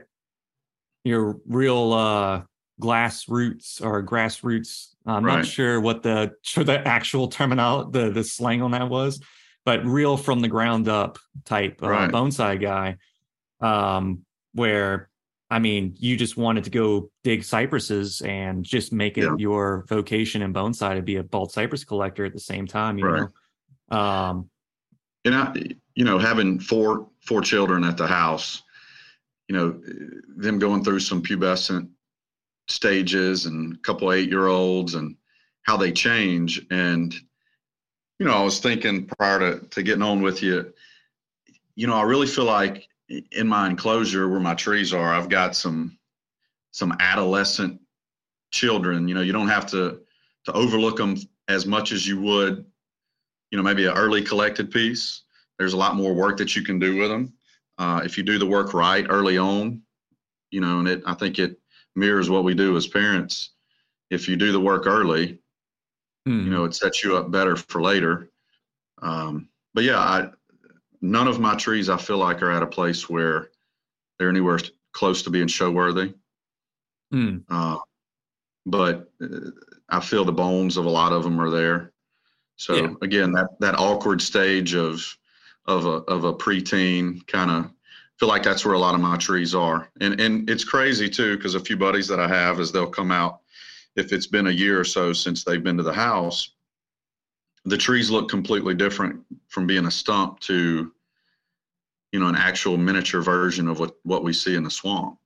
Your 1.04 1.38
real 1.46 1.92
uh 1.92 2.42
glass 2.80 3.28
roots 3.28 3.80
or 3.80 4.02
grassroots. 4.02 4.88
I'm 5.06 5.24
right. 5.24 5.36
not 5.36 5.46
sure 5.46 5.80
what 5.80 6.02
the 6.02 6.34
sure 6.42 6.64
the 6.64 6.86
actual 6.86 7.28
terminology 7.28 7.98
the 7.98 8.10
the 8.10 8.24
slang 8.24 8.62
on 8.62 8.72
that 8.72 8.88
was, 8.88 9.20
but 9.64 9.84
real 9.84 10.16
from 10.16 10.40
the 10.40 10.48
ground 10.48 10.88
up 10.88 11.18
type 11.44 11.82
uh, 11.82 11.88
right. 11.88 12.10
bonsai 12.10 12.60
guy. 12.60 12.98
Um, 13.60 14.24
where 14.54 15.08
I 15.52 15.58
mean, 15.58 15.94
you 15.98 16.16
just 16.16 16.38
wanted 16.38 16.64
to 16.64 16.70
go 16.70 17.10
dig 17.24 17.44
cypresses 17.44 18.22
and 18.22 18.64
just 18.64 18.90
make 18.90 19.18
it 19.18 19.24
yeah. 19.24 19.36
your 19.36 19.84
vocation 19.86 20.40
in 20.40 20.54
bonsai 20.54 20.94
to 20.96 21.02
be 21.02 21.16
a 21.16 21.22
bald 21.22 21.52
cypress 21.52 21.84
collector 21.84 22.24
at 22.24 22.32
the 22.32 22.40
same 22.40 22.66
time, 22.66 22.96
you 22.96 23.04
right. 23.04 23.28
know. 23.90 23.98
Um, 23.98 24.50
and 25.26 25.34
I, 25.34 25.54
you 25.94 26.06
know, 26.06 26.18
having 26.18 26.58
four 26.58 27.10
four 27.26 27.42
children 27.42 27.84
at 27.84 27.98
the 27.98 28.06
house, 28.06 28.62
you 29.46 29.54
know, 29.54 29.78
them 30.36 30.58
going 30.58 30.84
through 30.84 31.00
some 31.00 31.22
pubescent 31.22 31.90
stages 32.68 33.44
and 33.44 33.74
a 33.74 33.78
couple 33.80 34.10
eight 34.10 34.30
year 34.30 34.46
olds 34.46 34.94
and 34.94 35.16
how 35.64 35.76
they 35.76 35.92
change. 35.92 36.64
And, 36.70 37.14
you 38.18 38.24
know, 38.24 38.32
I 38.32 38.42
was 38.42 38.58
thinking 38.58 39.04
prior 39.04 39.38
to, 39.38 39.66
to 39.68 39.82
getting 39.82 40.02
on 40.02 40.22
with 40.22 40.42
you, 40.42 40.72
you 41.74 41.86
know, 41.86 41.96
I 41.96 42.04
really 42.04 42.26
feel 42.26 42.46
like 42.46 42.88
in 43.32 43.46
my 43.48 43.68
enclosure 43.68 44.28
where 44.28 44.40
my 44.40 44.54
trees 44.54 44.92
are, 44.92 45.12
I've 45.14 45.28
got 45.28 45.54
some 45.56 45.98
some 46.72 46.92
adolescent 47.00 47.80
children. 48.50 49.08
You 49.08 49.14
know, 49.14 49.20
you 49.20 49.32
don't 49.32 49.48
have 49.48 49.66
to 49.70 50.00
to 50.44 50.52
overlook 50.52 50.96
them 50.96 51.16
as 51.48 51.66
much 51.66 51.92
as 51.92 52.06
you 52.06 52.20
would, 52.20 52.64
you 53.50 53.56
know, 53.58 53.62
maybe 53.64 53.86
an 53.86 53.96
early 53.96 54.22
collected 54.22 54.70
piece. 54.70 55.22
There's 55.58 55.74
a 55.74 55.76
lot 55.76 55.96
more 55.96 56.14
work 56.14 56.36
that 56.38 56.56
you 56.56 56.62
can 56.62 56.78
do 56.78 56.96
with 56.96 57.10
them 57.10 57.32
uh, 57.78 58.00
if 58.04 58.16
you 58.16 58.24
do 58.24 58.38
the 58.38 58.46
work 58.46 58.74
right 58.74 59.06
early 59.08 59.38
on. 59.38 59.82
You 60.50 60.60
know, 60.60 60.78
and 60.80 60.88
it 60.88 61.02
I 61.06 61.14
think 61.14 61.38
it 61.38 61.58
mirrors 61.94 62.30
what 62.30 62.44
we 62.44 62.54
do 62.54 62.76
as 62.76 62.86
parents. 62.86 63.50
if 64.10 64.28
you 64.28 64.36
do 64.36 64.52
the 64.52 64.60
work 64.60 64.86
early, 64.86 65.38
Mm. 66.28 66.44
you 66.44 66.50
know, 66.50 66.64
it 66.64 66.72
sets 66.74 67.02
you 67.02 67.16
up 67.16 67.32
better 67.32 67.56
for 67.56 67.82
later. 67.82 68.30
Um, 69.02 69.48
but 69.74 69.82
yeah, 69.82 69.98
I, 69.98 70.30
none 71.02 71.28
of 71.28 71.40
my 71.40 71.54
trees 71.56 71.88
I 71.88 71.96
feel 71.98 72.18
like 72.18 72.40
are 72.42 72.52
at 72.52 72.62
a 72.62 72.66
place 72.66 73.10
where 73.10 73.50
they're 74.18 74.28
anywhere 74.30 74.60
close 74.92 75.22
to 75.22 75.30
being 75.30 75.48
show 75.48 75.70
worthy. 75.70 76.14
Mm. 77.12 77.42
Uh, 77.50 77.78
but 78.64 79.10
uh, 79.22 79.50
I 79.88 80.00
feel 80.00 80.24
the 80.24 80.32
bones 80.32 80.76
of 80.76 80.86
a 80.86 80.90
lot 80.90 81.12
of 81.12 81.24
them 81.24 81.40
are 81.40 81.50
there. 81.50 81.92
So 82.56 82.74
Yeah. 82.76 82.94
again, 83.02 83.32
that 83.32 83.48
that 83.60 83.78
awkward 83.78 84.22
stage 84.22 84.74
of 84.74 85.04
of 85.66 85.86
a 85.86 86.02
of 86.08 86.24
a 86.24 86.32
preteen 86.34 87.26
kind 87.26 87.50
of 87.50 87.70
feel 88.18 88.28
like 88.28 88.42
that's 88.42 88.64
where 88.64 88.74
a 88.74 88.78
lot 88.78 88.94
of 88.94 89.00
my 89.00 89.16
trees 89.16 89.54
are. 89.54 89.90
And 90.00 90.20
and 90.20 90.48
it's 90.48 90.64
crazy 90.64 91.08
too 91.08 91.36
because 91.36 91.54
a 91.56 91.60
few 91.60 91.76
buddies 91.76 92.06
that 92.08 92.20
I 92.20 92.28
have 92.28 92.60
is 92.60 92.70
they'll 92.70 92.86
come 92.86 93.10
out 93.10 93.40
if 93.96 94.12
it's 94.12 94.26
been 94.28 94.46
a 94.46 94.50
year 94.50 94.78
or 94.78 94.84
so 94.84 95.12
since 95.12 95.42
they've 95.44 95.62
been 95.62 95.76
to 95.78 95.82
the 95.82 95.92
house. 95.92 96.50
The 97.64 97.76
trees 97.76 98.10
look 98.10 98.28
completely 98.28 98.74
different 98.74 99.20
from 99.48 99.66
being 99.66 99.86
a 99.86 99.90
stump 99.90 100.40
to 100.40 100.92
you 102.10 102.20
know 102.20 102.26
an 102.26 102.34
actual 102.36 102.76
miniature 102.76 103.22
version 103.22 103.68
of 103.68 103.78
what 103.78 103.94
what 104.02 104.24
we 104.24 104.32
see 104.32 104.54
in 104.54 104.64
the 104.64 104.70
swamp. 104.70 105.18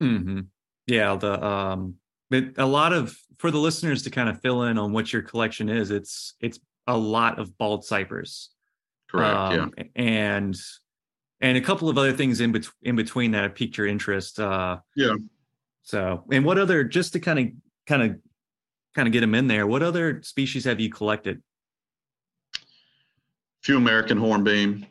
hmm 0.00 0.40
Yeah, 0.86 1.16
the 1.16 1.44
um, 1.44 1.94
but 2.30 2.44
a 2.58 2.66
lot 2.66 2.92
of 2.92 3.16
for 3.38 3.50
the 3.50 3.58
listeners 3.58 4.02
to 4.02 4.10
kind 4.10 4.28
of 4.28 4.40
fill 4.40 4.64
in 4.64 4.78
on 4.78 4.92
what 4.92 5.12
your 5.12 5.22
collection 5.22 5.68
is. 5.68 5.90
It's 5.90 6.34
it's 6.40 6.58
a 6.86 6.96
lot 6.96 7.38
of 7.38 7.56
bald 7.56 7.84
cypress, 7.84 8.50
Correct. 9.08 9.52
yeah. 9.54 9.62
um, 9.62 9.72
and 9.96 10.56
and 11.40 11.56
a 11.56 11.60
couple 11.60 11.88
of 11.88 11.96
other 11.98 12.12
things 12.12 12.40
in 12.40 12.52
between 12.52 12.74
in 12.82 12.96
between 12.96 13.30
that 13.30 13.42
have 13.42 13.54
piqued 13.54 13.78
your 13.78 13.86
interest. 13.86 14.40
Uh, 14.40 14.78
Yeah. 14.96 15.14
So, 15.82 16.24
and 16.32 16.44
what 16.44 16.58
other 16.58 16.82
just 16.82 17.12
to 17.12 17.20
kind 17.20 17.38
of 17.38 17.46
kind 17.86 18.02
of 18.02 18.16
kind 18.94 19.08
of 19.08 19.12
get 19.12 19.20
them 19.20 19.34
in 19.34 19.46
there? 19.46 19.66
What 19.66 19.82
other 19.82 20.22
species 20.22 20.64
have 20.64 20.80
you 20.80 20.90
collected? 20.90 21.42
few 23.64 23.78
American 23.78 24.18
hornbeam. 24.18 24.84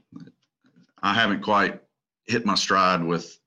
I 1.03 1.13
haven't 1.13 1.43
quite 1.43 1.79
hit 2.25 2.43
my 2.43 2.55
stride 2.55 3.03
with 3.03 3.39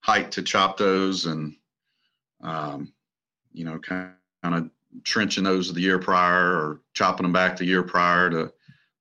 height 0.00 0.32
to 0.32 0.42
chop 0.42 0.78
those 0.78 1.26
and, 1.26 1.54
um, 2.40 2.94
you 3.52 3.66
know, 3.66 3.78
kind 3.78 4.14
of 4.42 4.70
trenching 5.04 5.44
those 5.44 5.70
the 5.70 5.82
year 5.82 5.98
prior 5.98 6.54
or 6.54 6.80
chopping 6.94 7.24
them 7.24 7.32
back 7.32 7.58
the 7.58 7.66
year 7.66 7.82
prior 7.82 8.30
to 8.30 8.50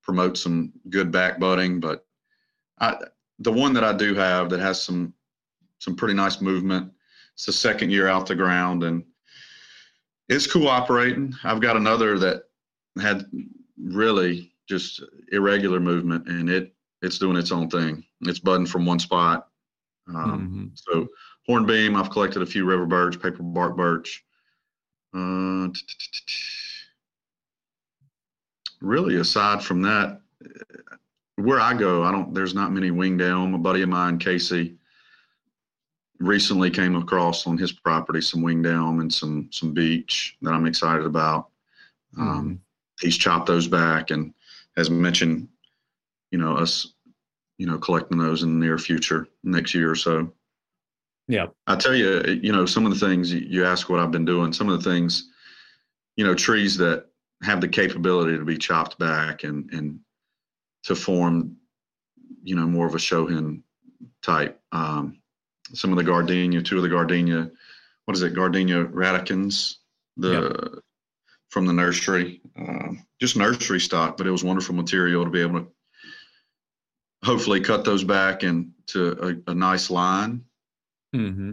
promote 0.04 0.38
some 0.38 0.74
good 0.90 1.14
back 1.14 1.40
budding. 1.40 1.80
But 1.80 2.06
I, 2.82 2.98
the 3.40 3.54
one 3.54 3.72
that 3.74 3.86
I 3.86 3.94
do 3.94 4.14
have 4.16 4.50
that 4.50 4.60
has 4.60 4.82
some 4.82 5.14
some 5.80 5.96
pretty 5.96 6.16
nice 6.16 6.42
movement. 6.42 6.92
It's 7.36 7.46
the 7.46 7.54
second 7.54 7.90
year 7.90 8.10
out 8.10 8.26
the 8.26 8.36
ground 8.36 8.84
and 8.84 9.06
it's 10.30 10.52
cooperating. 10.52 11.34
I've 11.44 11.62
got 11.62 11.78
another 11.78 12.18
that 12.20 12.44
had 13.02 13.26
really 13.82 14.52
just 14.68 15.04
irregular 15.32 15.80
movement 15.80 16.28
and 16.28 16.50
it 16.50 16.74
it's 17.02 17.20
doing 17.20 17.38
its 17.38 17.52
own 17.52 17.70
thing. 17.70 18.04
It's 18.22 18.40
budding 18.40 18.66
from 18.66 18.86
one 18.86 19.00
spot. 19.00 19.50
Um, 20.08 20.72
Mhm. 20.76 20.78
So 20.78 21.08
hornbeam, 21.46 21.96
I've 21.96 22.10
collected 22.10 22.42
a 22.42 22.46
few 22.46 22.66
river 22.66 22.86
birch, 22.86 23.22
paper 23.22 23.44
bark 23.44 23.78
birch. 23.78 24.24
Uh, 25.14 25.70
really, 28.82 29.18
aside 29.18 29.64
from 29.64 29.82
that, 29.84 30.22
where 31.36 31.60
I 31.60 31.74
go, 31.74 32.04
I 32.04 32.12
don't. 32.12 32.34
There's 32.34 32.56
not 32.56 32.72
many 32.72 32.92
winged 32.92 33.22
elm. 33.22 33.54
A 33.54 33.58
buddy 33.58 33.84
of 33.84 33.90
mine, 33.90 34.18
Casey, 34.18 34.77
recently 36.20 36.70
came 36.70 36.96
across 36.96 37.46
on 37.48 37.58
his 37.58 37.72
property 37.72 38.22
some 38.22 38.42
winged 38.42 38.66
elm 38.66 39.00
and 39.00 39.14
some 39.14 39.50
some 39.52 39.74
beech 39.74 40.36
that 40.42 40.54
I'm 40.54 40.66
excited 40.66 41.06
about. 41.06 41.50
Um, 42.18 42.62
He's 43.00 43.18
chopped 43.18 43.46
those 43.46 43.68
back 43.68 44.10
and 44.10 44.34
has 44.76 44.90
mentioned, 44.90 45.48
you 46.32 46.40
know, 46.40 46.56
us, 46.58 46.94
you 47.60 47.68
know, 47.68 47.78
collecting 47.78 48.18
those 48.18 48.42
in 48.42 48.60
the 48.60 48.66
near 48.66 48.80
future, 48.80 49.28
next 49.44 49.76
year 49.76 49.92
or 49.92 49.96
so. 49.96 50.34
Yeah. 51.28 51.48
I 51.68 51.76
tell 51.76 51.94
you, 51.94 52.40
you 52.42 52.52
know, 52.52 52.66
some 52.66 52.88
of 52.88 52.98
the 52.98 53.06
things 53.08 53.32
you- 53.32 53.66
ask 53.66 53.90
what 53.90 54.00
I've 54.00 54.12
been 54.12 54.26
doing, 54.26 54.52
some 54.52 54.68
of 54.70 54.82
the 54.82 54.90
things, 54.90 55.30
you 56.16 56.26
know, 56.26 56.34
trees 56.34 56.76
that 56.78 57.06
have 57.44 57.62
the 57.62 57.68
capability 57.68 58.36
to 58.36 58.46
be 58.46 58.58
chopped 58.58 58.98
back 58.98 59.44
and, 59.44 59.72
and 59.72 60.00
to 60.84 60.96
form, 60.96 61.56
you 62.44 62.56
know, 62.56 62.66
more 62.66 62.88
of 62.88 62.96
a 62.96 62.98
shohin 62.98 63.62
type. 64.24 64.60
Um, 64.72 65.20
some 65.74 65.92
of 65.92 65.98
the 65.98 66.04
gardenia, 66.04 66.62
two 66.62 66.78
of 66.78 66.84
the 66.84 66.90
gardenia, 66.90 67.50
what 68.06 68.16
is 68.16 68.22
it, 68.22 68.34
gardenia 68.34 68.86
radicans, 68.86 69.76
the 70.18 70.82
from 71.50 71.66
the 71.66 71.74
nursery, 71.74 72.42
um, 72.58 73.06
just 73.22 73.38
nursery 73.38 73.80
stock, 73.80 74.18
but 74.18 74.28
it 74.28 74.32
was 74.32 74.44
wonderful 74.44 74.76
material 74.76 75.24
to 75.24 75.30
be 75.30 75.42
able 75.42 75.62
to 75.62 75.68
hopefully 77.24 77.62
cut 77.62 77.86
those 77.86 78.04
back 78.04 78.44
into 78.44 79.42
a, 79.48 79.52
a 79.52 79.54
nice 79.56 79.90
line 79.90 80.44
hmm 81.14 81.52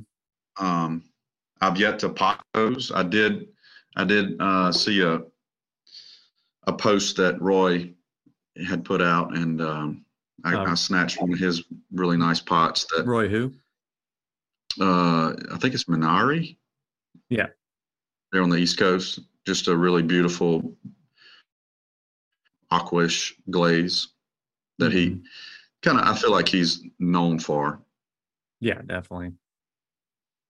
um, 0.58 1.02
I've 1.60 1.78
yet 1.78 1.98
to 2.00 2.08
pot 2.10 2.44
those. 2.52 2.92
I 2.92 3.02
did, 3.02 3.48
I 3.96 4.04
did 4.04 4.40
uh, 4.40 4.70
see 4.70 5.02
a 5.02 5.22
a 6.66 6.72
post 6.72 7.16
that 7.16 7.40
Roy 7.40 7.92
had 8.66 8.84
put 8.84 9.02
out, 9.02 9.36
and 9.36 9.60
um, 9.60 10.04
I, 10.44 10.54
Oh. 10.54 10.64
I 10.64 10.74
snatched 10.74 11.20
one 11.20 11.32
of 11.32 11.38
his 11.38 11.64
really 11.92 12.16
nice 12.16 12.40
pots. 12.40 12.86
That 12.96 13.06
Roy, 13.06 13.28
who? 13.28 13.52
Uh, 14.80 15.34
I 15.52 15.58
think 15.58 15.74
it's 15.74 15.84
Minari. 15.84 16.56
Yeah. 17.28 17.48
they're 18.32 18.42
on 18.42 18.50
the 18.50 18.56
East 18.58 18.78
Coast. 18.78 19.20
Just 19.46 19.68
a 19.68 19.76
really 19.76 20.02
beautiful 20.02 20.76
aquish 22.70 23.34
glaze 23.50 24.08
that 24.78 24.92
he 24.92 25.10
Mhm. 25.10 25.24
kind 25.82 26.00
of. 26.00 26.06
I 26.06 26.14
feel 26.18 26.30
like 26.32 26.48
he's 26.48 26.82
known 26.98 27.38
for. 27.38 27.80
Yeah, 28.60 28.80
definitely. 28.84 29.32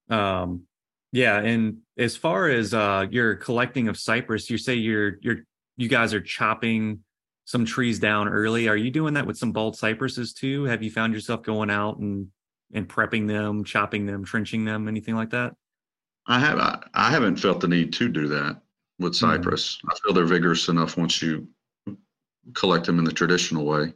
Um, 0.09 0.67
yeah, 1.13 1.41
and 1.41 1.83
as 1.99 2.17
far 2.17 2.49
as 2.49 2.73
uh 2.75 3.07
your 3.11 3.37
collecting 3.37 3.89
of 3.89 3.99
cypress, 3.99 4.49
you 4.51 4.59
say 4.59 4.75
you're 4.75 5.19
you're 5.21 5.45
you 5.77 5.89
guys 5.89 6.15
are 6.15 6.21
chopping 6.21 7.05
some 7.47 7.65
trees 7.65 7.99
down 7.99 8.29
early. 8.29 8.69
Are 8.69 8.77
you 8.77 8.91
doing 8.91 9.15
that 9.15 9.27
with 9.27 9.37
some 9.37 9.53
bald 9.53 9.77
cypresses 9.77 10.33
too? 10.33 10.65
Have 10.65 10.83
you 10.83 10.91
found 10.91 11.13
yourself 11.13 11.43
going 11.43 11.69
out 11.69 11.99
and 11.99 12.29
and 12.73 12.89
prepping 12.89 13.29
them, 13.29 13.65
chopping 13.65 14.07
them, 14.07 14.25
trenching 14.25 14.65
them, 14.65 14.89
anything 14.89 15.15
like 15.15 15.31
that? 15.31 15.55
I 16.27 16.39
have 16.41 16.59
I, 16.59 16.83
I 16.95 17.11
haven't 17.11 17.37
felt 17.37 17.61
the 17.61 17.69
need 17.69 17.93
to 17.95 18.09
do 18.09 18.29
that 18.29 18.61
with 18.99 19.13
Mhm. 19.13 19.17
cypress. 19.17 19.79
I 19.91 19.95
feel 20.03 20.15
they're 20.15 20.25
vigorous 20.25 20.69
enough 20.69 20.97
once 20.97 21.21
you 21.21 21.47
collect 22.55 22.87
them 22.87 22.99
in 22.99 23.05
the 23.05 23.13
traditional 23.13 23.65
way. 23.65 23.93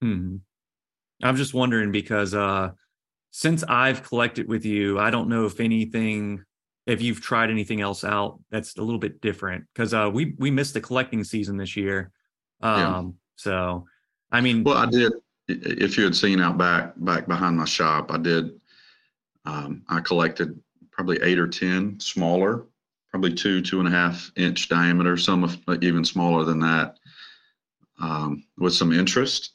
Hmm. 0.00 0.36
I'm 1.22 1.36
just 1.36 1.54
wondering 1.54 1.90
because 1.92 2.34
uh 2.34 2.70
since 3.30 3.62
I've 3.64 4.02
collected 4.02 4.48
with 4.48 4.64
you, 4.64 4.98
I 4.98 5.10
don't 5.10 5.28
know 5.28 5.44
if 5.44 5.60
anything 5.60 6.42
if 6.86 7.02
you've 7.02 7.20
tried 7.20 7.50
anything 7.50 7.82
else 7.82 8.02
out 8.04 8.40
that's 8.50 8.76
a 8.78 8.82
little 8.82 8.98
bit 8.98 9.20
different 9.20 9.66
because 9.74 9.92
uh 9.92 10.10
we 10.12 10.34
we 10.38 10.50
missed 10.50 10.74
the 10.74 10.80
collecting 10.80 11.22
season 11.24 11.56
this 11.56 11.76
year. 11.76 12.10
Um 12.62 12.78
Yeah. 12.80 13.10
so 13.36 13.86
I 14.32 14.40
mean 14.40 14.64
Well, 14.64 14.78
I 14.78 14.86
did. 14.86 15.12
If 15.48 15.96
you 15.96 16.04
had 16.04 16.14
seen 16.14 16.40
out 16.40 16.58
back 16.58 16.92
back 16.96 17.26
behind 17.26 17.56
my 17.56 17.64
shop, 17.64 18.12
I 18.12 18.18
did. 18.18 18.60
Um, 19.46 19.82
I 19.88 20.00
collected 20.00 20.60
probably 20.90 21.18
eight 21.22 21.38
or 21.38 21.48
ten 21.48 21.98
smaller, 22.00 22.66
probably 23.10 23.32
two 23.32 23.62
two 23.62 23.78
and 23.78 23.88
a 23.88 23.90
half 23.90 24.30
inch 24.36 24.68
diameter. 24.68 25.16
Some 25.16 25.44
of, 25.44 25.56
even 25.80 26.04
smaller 26.04 26.44
than 26.44 26.60
that, 26.60 26.98
um, 27.98 28.44
with 28.58 28.74
some 28.74 28.92
interest. 28.92 29.52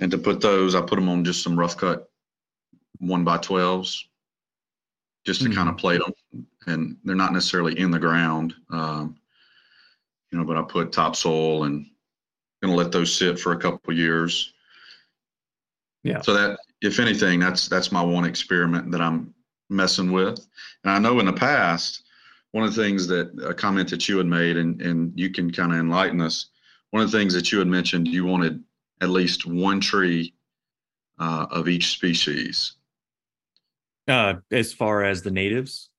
And 0.00 0.10
to 0.10 0.18
put 0.18 0.40
those, 0.40 0.74
I 0.74 0.80
put 0.80 0.96
them 0.96 1.08
on 1.08 1.24
just 1.24 1.42
some 1.42 1.58
rough 1.58 1.76
cut 1.76 2.10
one 2.98 3.22
by 3.22 3.38
twelves, 3.38 4.08
just 5.24 5.40
to 5.42 5.54
kind 5.54 5.68
of 5.68 5.76
plate 5.76 6.00
them. 6.00 6.46
And 6.66 6.96
they're 7.04 7.14
not 7.14 7.32
necessarily 7.32 7.78
in 7.78 7.92
the 7.92 7.98
ground, 8.00 8.54
um, 8.70 9.16
you 10.32 10.38
know. 10.38 10.44
But 10.44 10.56
I 10.56 10.62
put 10.62 10.90
topsoil 10.90 11.64
and 11.64 11.86
going 12.60 12.72
to 12.72 12.76
let 12.76 12.90
those 12.90 13.14
sit 13.14 13.38
for 13.38 13.52
a 13.52 13.58
couple 13.58 13.92
years. 13.92 14.52
Yeah. 16.06 16.20
So 16.22 16.34
that, 16.34 16.58
if 16.82 16.98
anything, 17.00 17.40
that's 17.40 17.68
that's 17.68 17.92
my 17.92 18.02
one 18.02 18.24
experiment 18.24 18.90
that 18.92 19.00
I'm 19.00 19.34
messing 19.70 20.12
with. 20.12 20.46
And 20.84 20.92
I 20.92 20.98
know 20.98 21.18
in 21.20 21.26
the 21.26 21.32
past, 21.32 22.04
one 22.52 22.64
of 22.64 22.74
the 22.74 22.82
things 22.82 23.06
that 23.08 23.32
a 23.44 23.54
comment 23.54 23.90
that 23.90 24.08
you 24.08 24.18
had 24.18 24.26
made, 24.26 24.56
and 24.56 24.80
and 24.82 25.12
you 25.18 25.30
can 25.30 25.50
kind 25.50 25.72
of 25.72 25.78
enlighten 25.78 26.20
us. 26.20 26.46
One 26.90 27.02
of 27.02 27.10
the 27.10 27.18
things 27.18 27.34
that 27.34 27.52
you 27.52 27.58
had 27.58 27.68
mentioned, 27.68 28.08
you 28.08 28.24
wanted 28.24 28.62
at 29.00 29.10
least 29.10 29.46
one 29.46 29.80
tree 29.80 30.34
uh, 31.18 31.46
of 31.50 31.68
each 31.68 31.88
species, 31.88 32.74
uh 34.08 34.34
as 34.50 34.72
far 34.72 35.02
as 35.04 35.22
the 35.22 35.30
natives. 35.30 35.90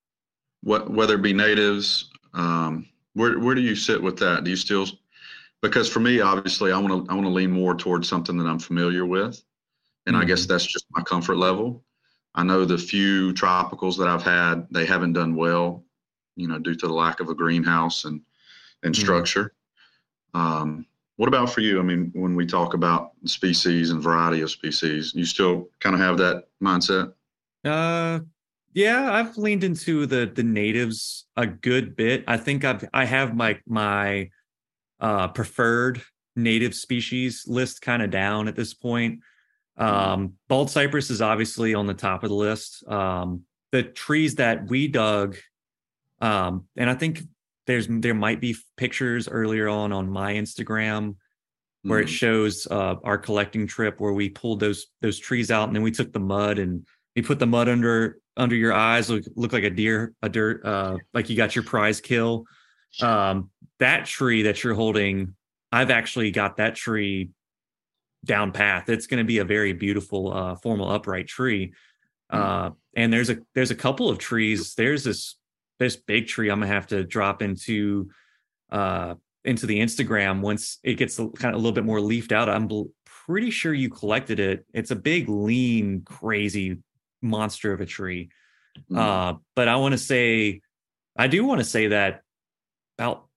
what 0.61 0.89
whether 0.89 1.15
it 1.15 1.21
be 1.21 1.33
natives. 1.33 2.09
Um, 2.33 2.87
where 3.13 3.39
where 3.39 3.55
do 3.55 3.61
you 3.61 3.75
sit 3.75 4.01
with 4.01 4.17
that? 4.19 4.43
Do 4.43 4.49
you 4.51 4.55
still? 4.55 4.87
Because 5.61 5.89
for 5.89 5.99
me, 5.99 6.21
obviously, 6.21 6.71
I 6.71 6.77
want 6.79 7.05
to 7.07 7.11
I 7.11 7.15
want 7.15 7.25
to 7.25 7.31
lean 7.33 7.51
more 7.51 7.75
towards 7.75 8.07
something 8.07 8.37
that 8.37 8.45
I'm 8.47 8.59
familiar 8.59 9.05
with, 9.05 9.41
and 10.07 10.17
I 10.17 10.25
guess 10.25 10.45
that's 10.45 10.65
just 10.65 10.85
my 10.91 11.03
comfort 11.03 11.37
level. 11.37 11.83
I 12.33 12.43
know 12.43 12.65
the 12.65 12.77
few 12.77 13.33
tropicals 13.33 13.97
that 13.97 14.07
I've 14.07 14.23
had, 14.23 14.67
they 14.71 14.85
haven't 14.85 15.13
done 15.13 15.35
well 15.35 15.83
you 16.37 16.47
know, 16.47 16.59
due 16.59 16.75
to 16.75 16.87
the 16.87 16.93
lack 16.93 17.19
of 17.19 17.29
a 17.29 17.35
greenhouse 17.35 18.05
and 18.05 18.21
and 18.83 18.93
mm-hmm. 18.93 19.03
structure. 19.03 19.53
Um, 20.33 20.85
what 21.17 21.27
about 21.27 21.49
for 21.49 21.61
you? 21.61 21.79
I 21.79 21.83
mean, 21.83 22.11
when 22.13 22.35
we 22.35 22.45
talk 22.45 22.75
about 22.75 23.13
species 23.25 23.89
and 23.89 24.01
variety 24.01 24.41
of 24.41 24.51
species, 24.51 25.13
you 25.15 25.25
still 25.25 25.69
kind 25.79 25.95
of 25.95 25.99
have 25.99 26.17
that 26.19 26.43
mindset? 26.61 27.11
Uh, 27.65 28.19
yeah, 28.73 29.11
I've 29.11 29.35
leaned 29.35 29.63
into 29.63 30.05
the 30.05 30.31
the 30.33 30.43
natives 30.43 31.25
a 31.35 31.47
good 31.47 31.95
bit. 31.95 32.23
I 32.27 32.37
think 32.37 32.63
I've 32.63 32.87
I 32.93 33.05
have 33.05 33.35
my 33.35 33.59
my 33.65 34.29
uh, 34.99 35.27
preferred 35.29 36.01
native 36.35 36.75
species 36.75 37.45
list 37.47 37.81
kind 37.81 38.03
of 38.03 38.11
down 38.11 38.47
at 38.47 38.55
this 38.55 38.75
point. 38.75 39.21
Um, 39.77 40.33
bald 40.47 40.69
cypress 40.69 41.09
is 41.09 41.21
obviously 41.21 41.73
on 41.75 41.87
the 41.87 41.93
top 41.93 42.23
of 42.23 42.29
the 42.29 42.35
list. 42.35 42.87
Um, 42.87 43.43
the 43.71 43.83
trees 43.83 44.35
that 44.35 44.67
we 44.69 44.87
dug, 44.87 45.37
um, 46.21 46.65
and 46.75 46.89
I 46.89 46.95
think 46.95 47.21
there's 47.67 47.87
there 47.87 48.15
might 48.15 48.41
be 48.41 48.55
pictures 48.77 49.27
earlier 49.27 49.67
on 49.67 49.91
on 49.91 50.09
my 50.09 50.33
Instagram 50.33 51.15
where 51.83 51.99
mm. 51.99 52.03
it 52.03 52.09
shows 52.09 52.67
uh, 52.71 52.95
our 53.03 53.17
collecting 53.17 53.67
trip 53.67 53.99
where 53.99 54.13
we 54.13 54.29
pulled 54.29 54.59
those 54.59 54.87
those 55.01 55.19
trees 55.19 55.51
out 55.51 55.67
and 55.67 55.75
then 55.75 55.83
we 55.83 55.91
took 55.91 56.11
the 56.11 56.19
mud 56.19 56.59
and 56.59 56.87
we 57.15 57.21
put 57.21 57.39
the 57.39 57.45
mud 57.45 57.69
under 57.69 58.19
under 58.35 58.55
your 58.55 58.73
eyes 58.73 59.09
look 59.09 59.23
look 59.35 59.53
like 59.53 59.63
a 59.63 59.69
deer 59.69 60.13
a 60.21 60.29
dirt 60.29 60.65
uh, 60.65 60.97
like 61.13 61.29
you 61.29 61.37
got 61.37 61.55
your 61.55 61.63
prize 61.63 62.01
kill. 62.01 62.45
Um, 63.01 63.51
that 63.79 64.05
tree 64.05 64.43
that 64.43 64.63
you're 64.63 64.73
holding, 64.73 65.35
I've 65.71 65.91
actually 65.91 66.31
got 66.31 66.57
that 66.57 66.75
tree 66.75 67.29
down 68.25 68.51
path. 68.51 68.89
It's 68.89 69.07
going 69.07 69.19
to 69.19 69.27
be 69.27 69.39
a 69.39 69.45
very 69.45 69.73
beautiful 69.73 70.33
uh, 70.33 70.55
formal 70.55 70.89
upright 70.89 71.27
tree. 71.27 71.73
Mm. 72.31 72.39
Uh, 72.39 72.71
and 72.95 73.13
there's 73.13 73.29
a 73.29 73.37
there's 73.55 73.71
a 73.71 73.75
couple 73.75 74.09
of 74.09 74.17
trees. 74.17 74.75
There's 74.75 75.03
this 75.03 75.35
this 75.79 75.95
big 75.95 76.27
tree 76.27 76.49
I'm 76.49 76.59
gonna 76.59 76.71
have 76.73 76.87
to 76.87 77.03
drop 77.03 77.41
into 77.41 78.09
uh 78.71 79.15
into 79.45 79.65
the 79.65 79.79
Instagram 79.79 80.41
once 80.41 80.79
it 80.83 80.95
gets 80.95 81.17
kind 81.17 81.31
of 81.45 81.53
a 81.53 81.57
little 81.57 81.71
bit 81.71 81.85
more 81.85 82.01
leafed 82.01 82.33
out. 82.33 82.49
I'm 82.49 82.67
pretty 83.05 83.49
sure 83.49 83.73
you 83.73 83.89
collected 83.89 84.39
it. 84.39 84.65
It's 84.73 84.91
a 84.91 84.95
big, 84.95 85.29
lean, 85.29 86.01
crazy 86.01 86.77
monster 87.21 87.71
of 87.71 87.79
a 87.79 87.85
tree. 87.85 88.29
Mm. 88.91 88.97
Uh, 88.97 89.37
but 89.55 89.67
I 89.67 89.77
want 89.77 89.93
to 89.93 89.97
say, 89.97 90.61
I 91.17 91.27
do 91.27 91.45
want 91.45 91.59
to 91.59 91.65
say 91.65 91.87
that 91.87 92.21
about 92.97 93.27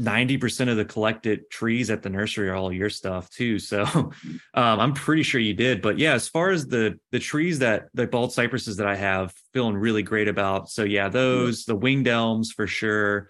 90% 0.00 0.68
of 0.70 0.76
the 0.76 0.84
collected 0.84 1.50
trees 1.50 1.90
at 1.90 2.02
the 2.02 2.10
nursery 2.10 2.48
are 2.48 2.54
all 2.54 2.72
your 2.72 2.90
stuff 2.90 3.28
too. 3.30 3.58
So 3.58 3.82
um, 3.94 4.12
I'm 4.54 4.92
pretty 4.94 5.22
sure 5.22 5.40
you 5.40 5.54
did. 5.54 5.82
But 5.82 5.98
yeah, 5.98 6.14
as 6.14 6.28
far 6.28 6.50
as 6.50 6.66
the 6.66 6.98
the 7.12 7.18
trees 7.18 7.58
that 7.60 7.88
the 7.94 8.06
bald 8.06 8.32
cypresses 8.32 8.76
that 8.78 8.86
I 8.86 8.96
have 8.96 9.34
feeling 9.52 9.76
really 9.76 10.02
great 10.02 10.28
about. 10.28 10.70
So 10.70 10.84
yeah, 10.84 11.08
those, 11.08 11.64
the 11.64 11.76
winged 11.76 12.08
elms 12.08 12.52
for 12.52 12.66
sure. 12.66 13.28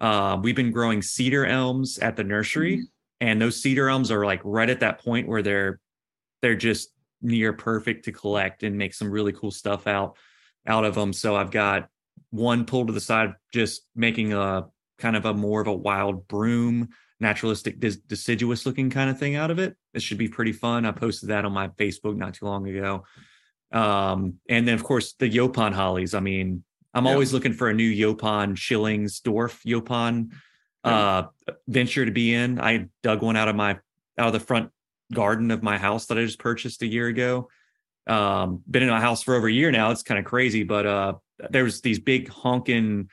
Uh, 0.00 0.38
we've 0.42 0.56
been 0.56 0.70
growing 0.70 1.02
cedar 1.02 1.44
elms 1.44 1.98
at 1.98 2.16
the 2.16 2.24
nursery, 2.24 2.76
mm-hmm. 2.76 2.84
and 3.20 3.42
those 3.42 3.60
cedar 3.60 3.88
elms 3.88 4.10
are 4.10 4.24
like 4.24 4.40
right 4.44 4.70
at 4.70 4.80
that 4.80 5.00
point 5.00 5.26
where 5.26 5.42
they're 5.42 5.80
they're 6.40 6.54
just 6.54 6.90
near 7.20 7.52
perfect 7.52 8.04
to 8.04 8.12
collect 8.12 8.62
and 8.62 8.78
make 8.78 8.94
some 8.94 9.10
really 9.10 9.32
cool 9.32 9.50
stuff 9.50 9.86
out 9.86 10.16
out 10.66 10.84
of 10.84 10.94
them. 10.94 11.12
So 11.12 11.34
I've 11.34 11.50
got 11.50 11.88
one 12.30 12.64
pulled 12.64 12.88
to 12.88 12.92
the 12.92 13.00
side, 13.00 13.34
just 13.52 13.82
making 13.96 14.32
a 14.32 14.66
kind 14.98 15.16
of 15.16 15.24
a 15.24 15.34
more 15.34 15.60
of 15.60 15.66
a 15.66 15.72
wild 15.72 16.28
broom, 16.28 16.88
naturalistic, 17.20 17.80
deciduous 17.80 18.66
looking 18.66 18.90
kind 18.90 19.10
of 19.10 19.18
thing 19.18 19.36
out 19.36 19.50
of 19.50 19.58
it. 19.58 19.76
It 19.94 20.02
should 20.02 20.18
be 20.18 20.28
pretty 20.28 20.52
fun. 20.52 20.86
I 20.86 20.92
posted 20.92 21.30
that 21.30 21.44
on 21.44 21.52
my 21.52 21.68
Facebook 21.68 22.16
not 22.16 22.34
too 22.34 22.46
long 22.46 22.68
ago. 22.68 23.04
Um, 23.72 24.34
and 24.48 24.66
then 24.66 24.74
of 24.74 24.84
course 24.84 25.14
the 25.14 25.30
Yaupon 25.30 25.72
hollies. 25.72 26.14
I 26.14 26.20
mean, 26.20 26.64
I'm 26.94 27.04
yeah. 27.04 27.12
always 27.12 27.32
looking 27.32 27.52
for 27.52 27.68
a 27.68 27.74
new 27.74 27.90
Yaupon 27.90 28.56
Schillings 28.56 29.20
dwarf 29.20 29.62
Yaupon 29.64 30.32
uh, 30.84 31.24
venture 31.66 32.04
to 32.04 32.10
be 32.10 32.34
in. 32.34 32.60
I 32.60 32.86
dug 33.02 33.22
one 33.22 33.36
out 33.36 33.48
of 33.48 33.56
my 33.56 33.78
out 34.16 34.28
of 34.28 34.32
the 34.32 34.40
front 34.40 34.70
garden 35.12 35.50
of 35.50 35.62
my 35.62 35.78
house 35.78 36.06
that 36.06 36.18
I 36.18 36.24
just 36.24 36.38
purchased 36.38 36.82
a 36.82 36.86
year 36.86 37.08
ago. 37.08 37.48
Um, 38.06 38.62
been 38.68 38.82
in 38.82 38.88
my 38.88 39.00
house 39.00 39.22
for 39.22 39.34
over 39.34 39.48
a 39.48 39.52
year 39.52 39.70
now. 39.70 39.90
It's 39.90 40.02
kind 40.02 40.18
of 40.18 40.24
crazy, 40.24 40.64
but 40.64 40.86
uh, 40.86 41.14
there's 41.50 41.82
these 41.82 41.98
big 41.98 42.28
honking 42.28 43.10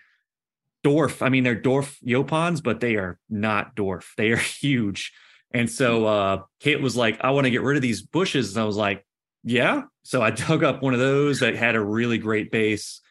dwarf. 0.86 1.26
I 1.26 1.30
mean, 1.30 1.44
they're 1.44 1.60
dwarf 1.60 1.98
Yaupons, 2.04 2.62
but 2.62 2.80
they 2.80 2.96
are 2.96 3.18
not 3.30 3.76
dwarf. 3.76 4.06
They 4.18 4.32
are 4.32 4.38
huge. 4.62 5.12
And 5.52 5.70
so 5.70 6.06
uh, 6.06 6.42
Kate 6.60 6.82
was 6.82 6.96
like, 6.96 7.24
I 7.24 7.32
want 7.32 7.46
to 7.46 7.52
get 7.52 7.62
rid 7.62 7.78
of 7.78 7.82
these 7.82 8.02
bushes. 8.02 8.56
And 8.56 8.64
I 8.64 8.66
was 8.66 8.78
like, 8.78 9.06
yeah. 9.44 9.84
So 10.04 10.22
I 10.22 10.32
dug 10.32 10.64
up 10.64 10.82
one 10.82 10.94
of 10.94 11.00
those 11.00 11.40
that 11.40 11.56
had 11.56 11.76
a 11.76 11.82
really 11.82 12.18
great 12.18 12.52
base. 12.52 13.02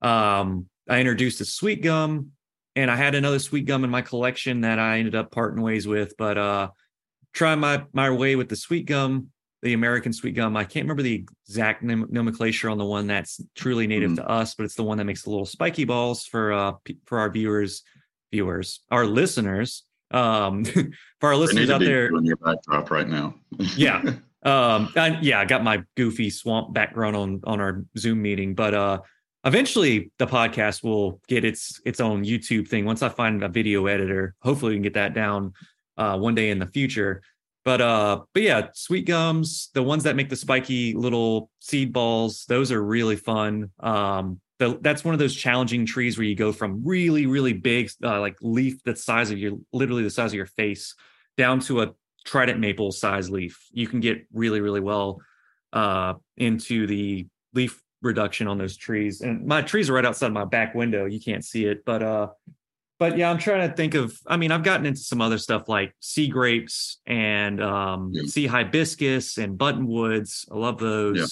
Um, 0.00 0.66
I 0.88 1.00
introduced 1.00 1.40
a 1.40 1.44
sweet 1.44 1.82
gum 1.82 2.32
and 2.76 2.90
I 2.90 2.96
had 2.96 3.14
another 3.14 3.38
sweet 3.38 3.66
gum 3.66 3.84
in 3.84 3.90
my 3.90 4.02
collection 4.02 4.60
that 4.60 4.78
I 4.78 4.98
ended 4.98 5.14
up 5.14 5.32
parting 5.32 5.62
ways 5.62 5.86
with, 5.86 6.14
but 6.16 6.38
uh, 6.38 6.68
try 7.32 7.54
my, 7.56 7.84
my 7.92 8.10
way 8.10 8.36
with 8.36 8.48
the 8.48 8.56
sweet 8.56 8.86
gum 8.86 9.28
the 9.62 9.72
American 9.72 10.12
sweet 10.12 10.32
gum. 10.32 10.56
I 10.56 10.64
can't 10.64 10.84
remember 10.84 11.02
the 11.02 11.24
exact 11.46 11.82
nomenclature 11.82 12.70
on 12.70 12.78
the 12.78 12.84
one 12.84 13.06
that's 13.06 13.40
truly 13.54 13.86
native 13.86 14.12
mm. 14.12 14.16
to 14.16 14.28
us, 14.28 14.54
but 14.54 14.64
it's 14.64 14.74
the 14.74 14.84
one 14.84 14.98
that 14.98 15.04
makes 15.04 15.22
the 15.22 15.30
little 15.30 15.46
spiky 15.46 15.84
balls 15.84 16.24
for 16.24 16.52
uh 16.52 16.72
for 17.04 17.18
our 17.18 17.30
viewers, 17.30 17.82
viewers, 18.32 18.80
our 18.90 19.06
listeners. 19.06 19.84
Um, 20.10 20.64
for 21.20 21.28
our 21.28 21.36
listeners 21.36 21.68
out 21.68 21.80
there, 21.80 22.10
on 22.14 22.24
your 22.24 22.36
backdrop 22.36 22.90
right 22.90 23.08
now. 23.08 23.34
yeah, 23.76 23.98
um, 24.42 24.92
I, 24.96 25.18
yeah, 25.20 25.40
I 25.40 25.44
got 25.44 25.64
my 25.64 25.82
goofy 25.96 26.30
swamp 26.30 26.72
background 26.72 27.16
on 27.16 27.40
on 27.44 27.60
our 27.60 27.84
Zoom 27.98 28.22
meeting, 28.22 28.54
but 28.54 28.72
uh, 28.72 29.00
eventually 29.44 30.12
the 30.18 30.26
podcast 30.26 30.82
will 30.82 31.20
get 31.28 31.44
its 31.44 31.80
its 31.84 32.00
own 32.00 32.24
YouTube 32.24 32.68
thing 32.68 32.84
once 32.84 33.02
I 33.02 33.08
find 33.08 33.42
a 33.42 33.48
video 33.48 33.86
editor. 33.86 34.34
Hopefully, 34.42 34.70
we 34.70 34.76
can 34.76 34.82
get 34.82 34.94
that 34.94 35.14
down 35.14 35.52
uh, 35.96 36.16
one 36.16 36.34
day 36.34 36.50
in 36.50 36.58
the 36.58 36.66
future. 36.66 37.22
But 37.64 37.80
uh, 37.80 38.20
but 38.32 38.42
yeah, 38.42 38.68
sweet 38.72 39.06
gums, 39.06 39.70
the 39.74 39.82
ones 39.82 40.04
that 40.04 40.16
make 40.16 40.28
the 40.28 40.36
spiky 40.36 40.94
little 40.94 41.50
seed 41.60 41.92
balls, 41.92 42.44
those 42.48 42.72
are 42.72 42.82
really 42.82 43.16
fun. 43.16 43.70
Um, 43.80 44.40
the, 44.58 44.78
that's 44.80 45.04
one 45.04 45.14
of 45.14 45.20
those 45.20 45.34
challenging 45.34 45.86
trees 45.86 46.18
where 46.18 46.26
you 46.26 46.34
go 46.34 46.52
from 46.52 46.82
really 46.84 47.26
really 47.26 47.52
big, 47.52 47.90
uh, 48.02 48.20
like 48.20 48.36
leaf 48.40 48.82
the 48.84 48.96
size 48.96 49.30
of 49.30 49.38
your 49.38 49.52
literally 49.72 50.02
the 50.02 50.10
size 50.10 50.30
of 50.30 50.36
your 50.36 50.46
face, 50.46 50.94
down 51.36 51.60
to 51.60 51.82
a 51.82 51.92
trident 52.24 52.58
maple 52.58 52.90
size 52.90 53.30
leaf. 53.30 53.58
You 53.70 53.86
can 53.86 54.00
get 54.00 54.26
really 54.32 54.60
really 54.60 54.80
well 54.80 55.20
uh, 55.72 56.14
into 56.36 56.86
the 56.86 57.26
leaf 57.54 57.82
reduction 58.02 58.46
on 58.46 58.58
those 58.58 58.76
trees. 58.76 59.20
And 59.20 59.46
my 59.46 59.62
trees 59.62 59.90
are 59.90 59.92
right 59.92 60.04
outside 60.04 60.32
my 60.32 60.44
back 60.44 60.74
window. 60.74 61.06
You 61.06 61.20
can't 61.20 61.44
see 61.44 61.64
it, 61.64 61.84
but 61.84 62.02
uh, 62.02 62.28
but 62.98 63.16
yeah, 63.16 63.30
I'm 63.30 63.38
trying 63.38 63.68
to 63.68 63.74
think 63.74 63.94
of. 63.94 64.18
I 64.26 64.36
mean, 64.36 64.50
I've 64.50 64.64
gotten 64.64 64.84
into 64.84 65.00
some 65.00 65.20
other 65.20 65.38
stuff 65.38 65.68
like 65.68 65.94
sea 66.00 66.28
grapes 66.28 67.00
and 67.06 67.62
um, 67.62 68.10
yeah. 68.12 68.24
sea 68.26 68.46
hibiscus 68.46 69.38
and 69.38 69.56
buttonwoods. 69.56 70.46
I 70.50 70.56
love 70.56 70.78
those. 70.78 71.18
Yeah. 71.18 71.26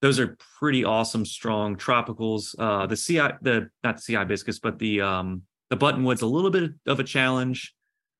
Those 0.00 0.20
are 0.20 0.36
pretty 0.58 0.84
awesome, 0.84 1.24
strong 1.24 1.76
tropicals. 1.76 2.54
Uh, 2.58 2.86
the 2.86 2.96
sea, 2.96 3.16
the 3.16 3.70
not 3.82 3.96
the 3.96 4.02
sea 4.02 4.14
hibiscus, 4.14 4.58
but 4.58 4.78
the 4.78 5.00
um, 5.00 5.42
the 5.70 5.76
buttonwood's 5.76 6.22
a 6.22 6.26
little 6.26 6.50
bit 6.50 6.72
of 6.86 7.00
a 7.00 7.04
challenge 7.04 7.74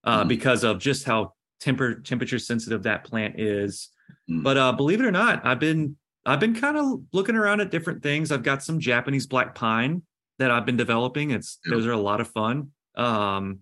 uh, 0.05 0.25
mm 0.25 0.29
because 0.29 0.65
of 0.65 0.79
just 0.79 1.05
how 1.05 1.35
temper 1.61 1.97
temperature 1.97 2.39
sensitive 2.39 2.85
that 2.85 3.05
plant 3.05 3.39
is. 3.39 3.91
mm 4.31 4.43
But 4.43 4.57
uh, 4.57 4.73
believe 4.73 5.01
it 5.01 5.07
or 5.07 5.13
not, 5.13 5.45
I've 5.45 5.61
been 5.61 5.97
I've 6.25 6.41
been 6.41 6.55
kind 6.55 6.79
of 6.79 7.03
looking 7.13 7.37
around 7.37 7.61
at 7.61 7.71
different 7.71 8.03
things. 8.03 8.33
I've 8.33 8.43
got 8.43 8.63
some 8.63 8.81
Japanese 8.81 9.27
black 9.27 9.55
pine 9.55 10.03
that 10.39 10.51
I've 10.51 10.65
been 10.65 10.77
developing. 10.77 11.33
It's 11.33 11.59
yeah. 11.67 11.75
those 11.75 11.87
are 11.87 11.93
a 11.93 11.99
lot 11.99 12.21
of 12.21 12.29
fun. 12.29 12.71
Um, 12.99 13.61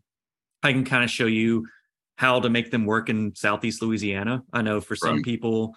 I 0.63 0.73
can 0.73 0.85
kind 0.85 1.05
of 1.05 1.11
show 1.11 1.27
you 1.27 1.67
how 2.17 2.41
to 2.41 2.51
make 2.51 2.71
them 2.71 2.87
work 2.87 3.09
in 3.09 3.35
Southeast 3.35 3.83
Louisiana. 3.83 4.43
I 4.53 4.63
know 4.63 4.81
for 4.81 4.97
some 4.97 5.17
right. 5.17 5.25
people 5.25 5.77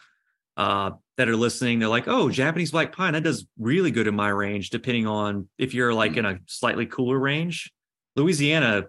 uh, 0.57 0.91
that 1.17 1.29
are 1.29 1.35
listening, 1.35 1.79
they're 1.79 1.89
like, 1.89 2.07
"Oh, 2.07 2.29
Japanese 2.29 2.71
black 2.71 2.95
pine 2.95 3.13
that 3.13 3.23
does 3.23 3.45
really 3.59 3.91
good 3.91 4.07
in 4.07 4.15
my 4.15 4.29
range." 4.29 4.69
Depending 4.69 5.05
on 5.05 5.47
if 5.57 5.73
you're 5.73 5.93
like 5.93 6.11
mm-hmm. 6.11 6.19
in 6.19 6.37
a 6.37 6.39
slightly 6.47 6.85
cooler 6.85 7.19
range, 7.19 7.71
Louisiana, 8.15 8.85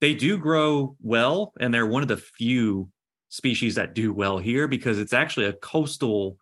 they 0.00 0.14
do 0.14 0.38
grow 0.38 0.96
well, 1.00 1.52
and 1.58 1.72
they're 1.72 1.86
one 1.86 2.02
of 2.02 2.08
the 2.08 2.16
few 2.16 2.90
species 3.30 3.74
that 3.74 3.94
do 3.94 4.12
well 4.12 4.38
here 4.38 4.68
because 4.68 4.98
it's 4.98 5.12
actually 5.12 5.46
a 5.46 5.52
coastal 5.54 6.38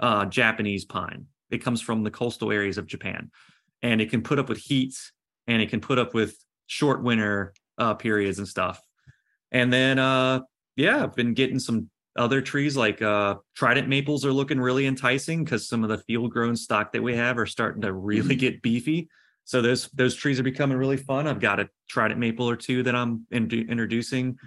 uh, 0.00 0.26
Japanese 0.26 0.84
pine. 0.84 1.26
It 1.50 1.64
comes 1.64 1.80
from 1.80 2.04
the 2.04 2.10
coastal 2.10 2.52
areas 2.52 2.78
of 2.78 2.86
Japan, 2.86 3.30
and 3.82 4.00
it 4.00 4.10
can 4.10 4.22
put 4.22 4.38
up 4.38 4.48
with 4.48 4.58
heat, 4.58 4.94
and 5.46 5.62
it 5.62 5.70
can 5.70 5.80
put 5.80 5.98
up 5.98 6.12
with 6.12 6.36
short 6.70 7.02
winter 7.02 7.52
uh, 7.78 7.94
periods 7.94 8.38
and 8.38 8.46
stuff. 8.46 8.80
And 9.50 9.72
then, 9.72 9.98
uh, 9.98 10.40
yeah, 10.76 11.02
I've 11.02 11.16
been 11.16 11.34
getting 11.34 11.58
some 11.58 11.90
other 12.16 12.40
trees 12.40 12.76
like 12.76 13.02
uh, 13.02 13.36
trident 13.56 13.88
maples 13.88 14.24
are 14.24 14.32
looking 14.32 14.60
really 14.60 14.86
enticing 14.86 15.42
because 15.42 15.68
some 15.68 15.82
of 15.82 15.90
the 15.90 15.98
field 15.98 16.30
grown 16.30 16.54
stock 16.54 16.92
that 16.92 17.02
we 17.02 17.16
have 17.16 17.38
are 17.38 17.46
starting 17.46 17.82
to 17.82 17.92
really 17.92 18.36
mm-hmm. 18.36 18.38
get 18.38 18.62
beefy. 18.62 19.08
So 19.44 19.60
those 19.60 19.88
those 19.88 20.14
trees 20.14 20.38
are 20.38 20.44
becoming 20.44 20.78
really 20.78 20.96
fun. 20.96 21.26
I've 21.26 21.40
got 21.40 21.58
a 21.58 21.68
trident 21.88 22.20
maple 22.20 22.48
or 22.48 22.54
two 22.54 22.84
that 22.84 22.94
I'm 22.94 23.26
in- 23.32 23.50
introducing. 23.50 24.38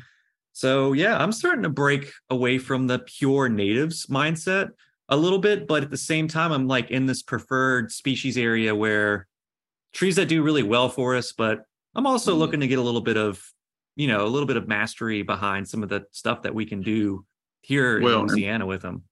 So 0.54 0.94
yeah, 0.94 1.22
I'm 1.22 1.34
starting 1.34 1.64
to 1.64 1.70
break 1.70 2.10
away 2.30 2.58
from 2.58 2.88
the 2.88 3.00
pure 3.00 3.50
natives 3.50 4.06
mindset 4.06 4.70
a 5.10 5.18
little 5.18 5.40
bit, 5.40 5.68
but 5.68 5.84
at 5.84 5.92
the 5.92 5.98
same 5.98 6.30
time, 6.30 6.54
I'm 6.54 6.68
like 6.68 6.90
in 6.90 7.06
this 7.06 7.22
preferred 7.22 7.92
species 7.92 8.38
area 8.38 8.74
where 8.74 9.28
trees 9.94 10.16
that 10.16 10.30
do 10.30 10.42
really 10.42 10.64
well 10.64 10.88
for 10.88 11.18
us, 11.18 11.34
but 11.34 11.66
I'm 11.96 12.06
also 12.08 12.36
Mhm. 12.36 12.40
looking 12.40 12.60
to 12.62 12.68
get 12.68 12.80
a 12.80 12.82
little 12.82 13.02
bit 13.02 13.18
of, 13.18 13.42
you 13.96 14.08
know, 14.08 14.26
a 14.26 14.30
little 14.30 14.48
bit 14.48 14.58
of 14.58 14.68
mastery 14.68 15.22
behind 15.22 15.68
some 15.68 15.84
of 15.84 15.90
the 15.90 16.06
stuff 16.12 16.42
that 16.44 16.56
we 16.56 16.66
can 16.66 16.82
do 16.82 17.26
here 17.62 18.02
Well, 18.02 18.22
in 18.22 18.28
Louisiana 18.28 18.66
with 18.66 18.82
them. 18.82 19.04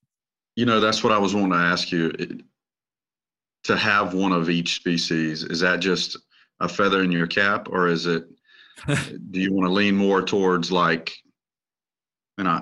You 0.55 0.65
know, 0.65 0.79
that's 0.79 1.03
what 1.03 1.13
I 1.13 1.17
was 1.17 1.33
wanting 1.33 1.51
to 1.51 1.57
ask 1.57 1.91
you. 1.91 2.07
It- 2.17 2.41
to 3.65 3.77
have 3.77 4.15
one 4.15 4.31
of 4.31 4.49
each 4.49 4.73
species, 4.77 5.43
is 5.43 5.59
that 5.59 5.81
just 5.81 6.17
a 6.61 6.67
feather 6.67 7.03
in 7.03 7.11
your 7.11 7.27
cap, 7.27 7.67
or 7.69 7.87
is 7.87 8.07
it? 8.07 8.25
do 9.31 9.39
you 9.39 9.53
want 9.53 9.67
to 9.67 9.71
lean 9.71 9.95
more 9.95 10.23
towards 10.23 10.71
like, 10.71 11.13
you 12.39 12.43
know, 12.43 12.59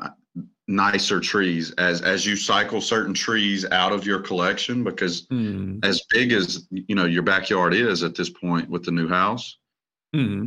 nicer 0.68 1.22
trees 1.22 1.72
as 1.78 2.02
as 2.02 2.26
you 2.26 2.36
cycle 2.36 2.82
certain 2.82 3.14
trees 3.14 3.66
out 3.72 3.94
of 3.94 4.06
your 4.06 4.20
collection? 4.20 4.84
Because 4.84 5.26
Hmm. 5.30 5.80
as 5.84 6.04
big 6.10 6.34
as 6.34 6.68
you 6.70 6.96
know 6.96 7.06
your 7.06 7.24
backyard 7.24 7.74
is 7.74 8.04
at 8.04 8.14
this 8.16 8.30
point 8.30 8.70
with 8.70 8.84
the 8.84 8.92
new 8.92 9.08
house, 9.08 9.58
Hmm. 10.14 10.46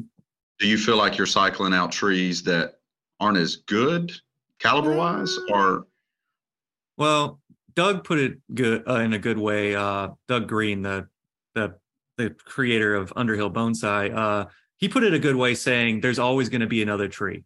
do 0.59 0.67
you 0.67 0.77
feel 0.77 0.97
like 0.97 1.17
you're 1.17 1.27
cycling 1.27 1.73
out 1.73 1.93
trees 1.93 2.43
that 2.45 2.75
aren't 3.21 3.39
as 3.39 3.57
good 3.57 4.13
caliber 4.59 4.95
wise, 4.95 5.37
or 5.51 5.87
Well, 6.97 7.41
Doug 7.75 8.05
put 8.05 8.19
it 8.19 8.39
good 8.55 8.85
uh, 8.89 9.01
in 9.01 9.13
a 9.13 9.19
good 9.19 9.39
way. 9.39 9.75
Uh, 9.75 10.11
Doug 10.29 10.49
Green, 10.49 10.83
the 10.83 11.09
the 11.55 11.75
the 12.19 12.31
creator 12.31 12.95
of 12.95 13.13
Underhill 13.17 13.51
Bonsai, 13.51 14.15
uh, 14.15 14.47
he 14.77 14.89
put 14.89 15.03
it 15.03 15.15
a 15.15 15.19
good 15.19 15.37
way, 15.37 15.55
saying 15.55 16.01
there's 16.01 16.19
always 16.19 16.49
going 16.49 16.61
to 16.61 16.67
be 16.67 16.83
another 16.83 17.09
tree, 17.09 17.45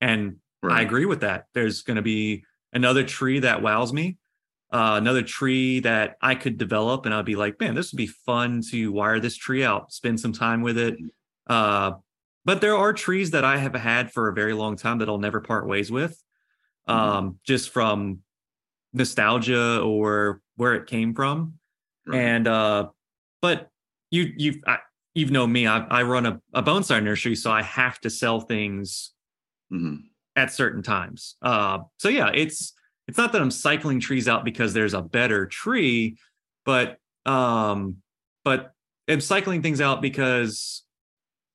and 0.00 0.36
I 0.62 0.82
agree 0.82 1.06
with 1.06 1.20
that. 1.20 1.46
There's 1.52 1.82
going 1.82 1.96
to 1.96 2.02
be 2.02 2.44
another 2.72 3.04
tree 3.04 3.40
that 3.40 3.62
wows 3.62 3.92
me, 3.92 4.16
uh, 4.72 4.94
another 4.96 5.22
tree 5.22 5.80
that 5.80 6.16
I 6.22 6.34
could 6.34 6.56
develop, 6.56 7.04
and 7.04 7.14
I'd 7.14 7.24
be 7.24 7.36
like, 7.36 7.60
man, 7.60 7.74
this 7.74 7.92
would 7.92 7.98
be 7.98 8.06
fun 8.06 8.62
to 8.70 8.92
wire 8.92 9.20
this 9.20 9.36
tree 9.36 9.64
out, 9.64 9.92
spend 9.92 10.20
some 10.20 10.32
time 10.32 10.62
with 10.62 10.78
it. 10.78 10.96
Uh, 11.46 11.92
but 12.44 12.60
there 12.60 12.76
are 12.76 12.92
trees 12.92 13.30
that 13.32 13.44
I 13.44 13.56
have 13.58 13.74
had 13.74 14.12
for 14.12 14.28
a 14.28 14.34
very 14.34 14.52
long 14.52 14.76
time 14.76 14.98
that 14.98 15.08
I'll 15.08 15.18
never 15.18 15.40
part 15.40 15.66
ways 15.66 15.90
with, 15.90 16.22
Mhm. 16.88 16.92
um, 16.94 17.38
just 17.44 17.70
from 17.70 18.20
nostalgia 18.92 19.80
or 19.80 20.40
where 20.56 20.74
it 20.74 20.86
came 20.86 21.14
from. 21.14 21.54
Right. 22.06 22.18
And 22.20 22.46
uh, 22.46 22.88
but 23.40 23.70
you 24.10 24.32
you've 24.36 24.56
I, 24.66 24.78
you've 25.14 25.30
known 25.30 25.50
me. 25.52 25.66
I, 25.66 25.78
I 25.86 26.02
run 26.02 26.26
a, 26.26 26.40
a 26.52 26.62
bonsai 26.62 27.02
nursery, 27.02 27.34
so 27.34 27.50
I 27.50 27.62
have 27.62 27.98
to 28.00 28.10
sell 28.10 28.40
things 28.40 29.12
Mhm. 29.72 30.04
at 30.36 30.52
certain 30.52 30.82
times. 30.82 31.36
Uh, 31.42 31.80
so 31.98 32.08
yeah, 32.08 32.30
it's 32.34 32.74
it's 33.08 33.18
not 33.18 33.32
that 33.32 33.42
I'm 33.42 33.50
cycling 33.50 34.00
trees 34.00 34.28
out 34.28 34.44
because 34.44 34.72
there's 34.74 34.94
a 34.94 35.02
better 35.02 35.46
tree, 35.46 36.18
but 36.64 36.98
um, 37.26 37.96
but 38.44 38.72
I'm 39.08 39.20
cycling 39.20 39.62
things 39.62 39.80
out 39.80 40.00
because 40.02 40.83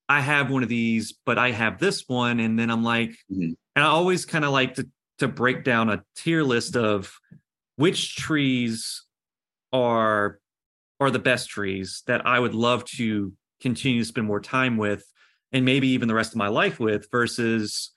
I 0.09 0.21
have 0.21 0.49
one 0.49 0.63
of 0.63 0.69
these, 0.69 1.13
but 1.25 1.37
I 1.37 1.51
have 1.51 1.79
this 1.79 2.05
one, 2.07 2.39
and 2.39 2.57
then 2.57 2.69
I'm 2.71 2.83
like, 2.83 3.11
Mhm. 3.31 3.55
and 3.75 3.85
I 3.85 3.87
always 3.87 4.25
kind 4.25 4.43
of 4.43 4.51
like 4.51 4.73
to 4.75 4.89
to 5.19 5.27
break 5.27 5.63
down 5.63 5.89
a 5.89 6.03
tier 6.15 6.43
list 6.43 6.75
of 6.77 7.13
which 7.75 8.15
trees 8.15 9.03
are 9.73 10.39
are 10.99 11.11
the 11.11 11.19
best 11.19 11.49
trees 11.49 12.03
that 12.07 12.25
I 12.25 12.39
would 12.39 12.55
love 12.55 12.85
to 12.97 13.33
continue 13.61 14.01
to 14.01 14.05
spend 14.05 14.27
more 14.27 14.39
time 14.41 14.77
with 14.77 15.03
and 15.51 15.65
maybe 15.65 15.89
even 15.89 16.07
the 16.07 16.13
rest 16.15 16.33
of 16.33 16.37
my 16.37 16.47
life 16.47 16.79
with 16.79 17.07
versus 17.11 17.91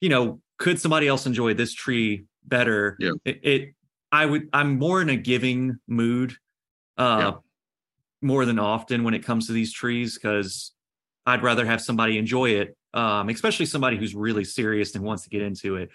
you 0.00 0.08
know 0.08 0.40
could 0.58 0.80
somebody 0.80 1.08
else 1.08 1.26
enjoy 1.26 1.54
this 1.54 1.72
tree 1.74 2.26
better 2.44 2.96
Yeah. 3.00 3.12
it, 3.24 3.40
it 3.44 3.74
i 4.12 4.26
would 4.26 4.48
i'm 4.52 4.78
more 4.78 5.00
in 5.02 5.08
a 5.08 5.16
giving 5.16 5.78
mood 5.88 6.36
uh 6.98 7.18
Yeah. 7.20 7.32
more 8.22 8.44
than 8.44 8.58
often 8.58 9.04
when 9.04 9.14
it 9.14 9.24
comes 9.24 9.46
to 9.46 9.52
these 9.52 9.72
trees 9.72 10.14
because 10.14 10.72
i'd 11.26 11.42
rather 11.42 11.64
have 11.64 11.80
somebody 11.80 12.18
enjoy 12.18 12.50
it 12.50 12.76
um 12.94 13.28
especially 13.28 13.66
somebody 13.66 13.96
who's 13.96 14.14
really 14.14 14.44
serious 14.44 14.94
and 14.94 15.04
wants 15.04 15.22
to 15.24 15.30
get 15.30 15.42
into 15.42 15.76
it 15.76 15.90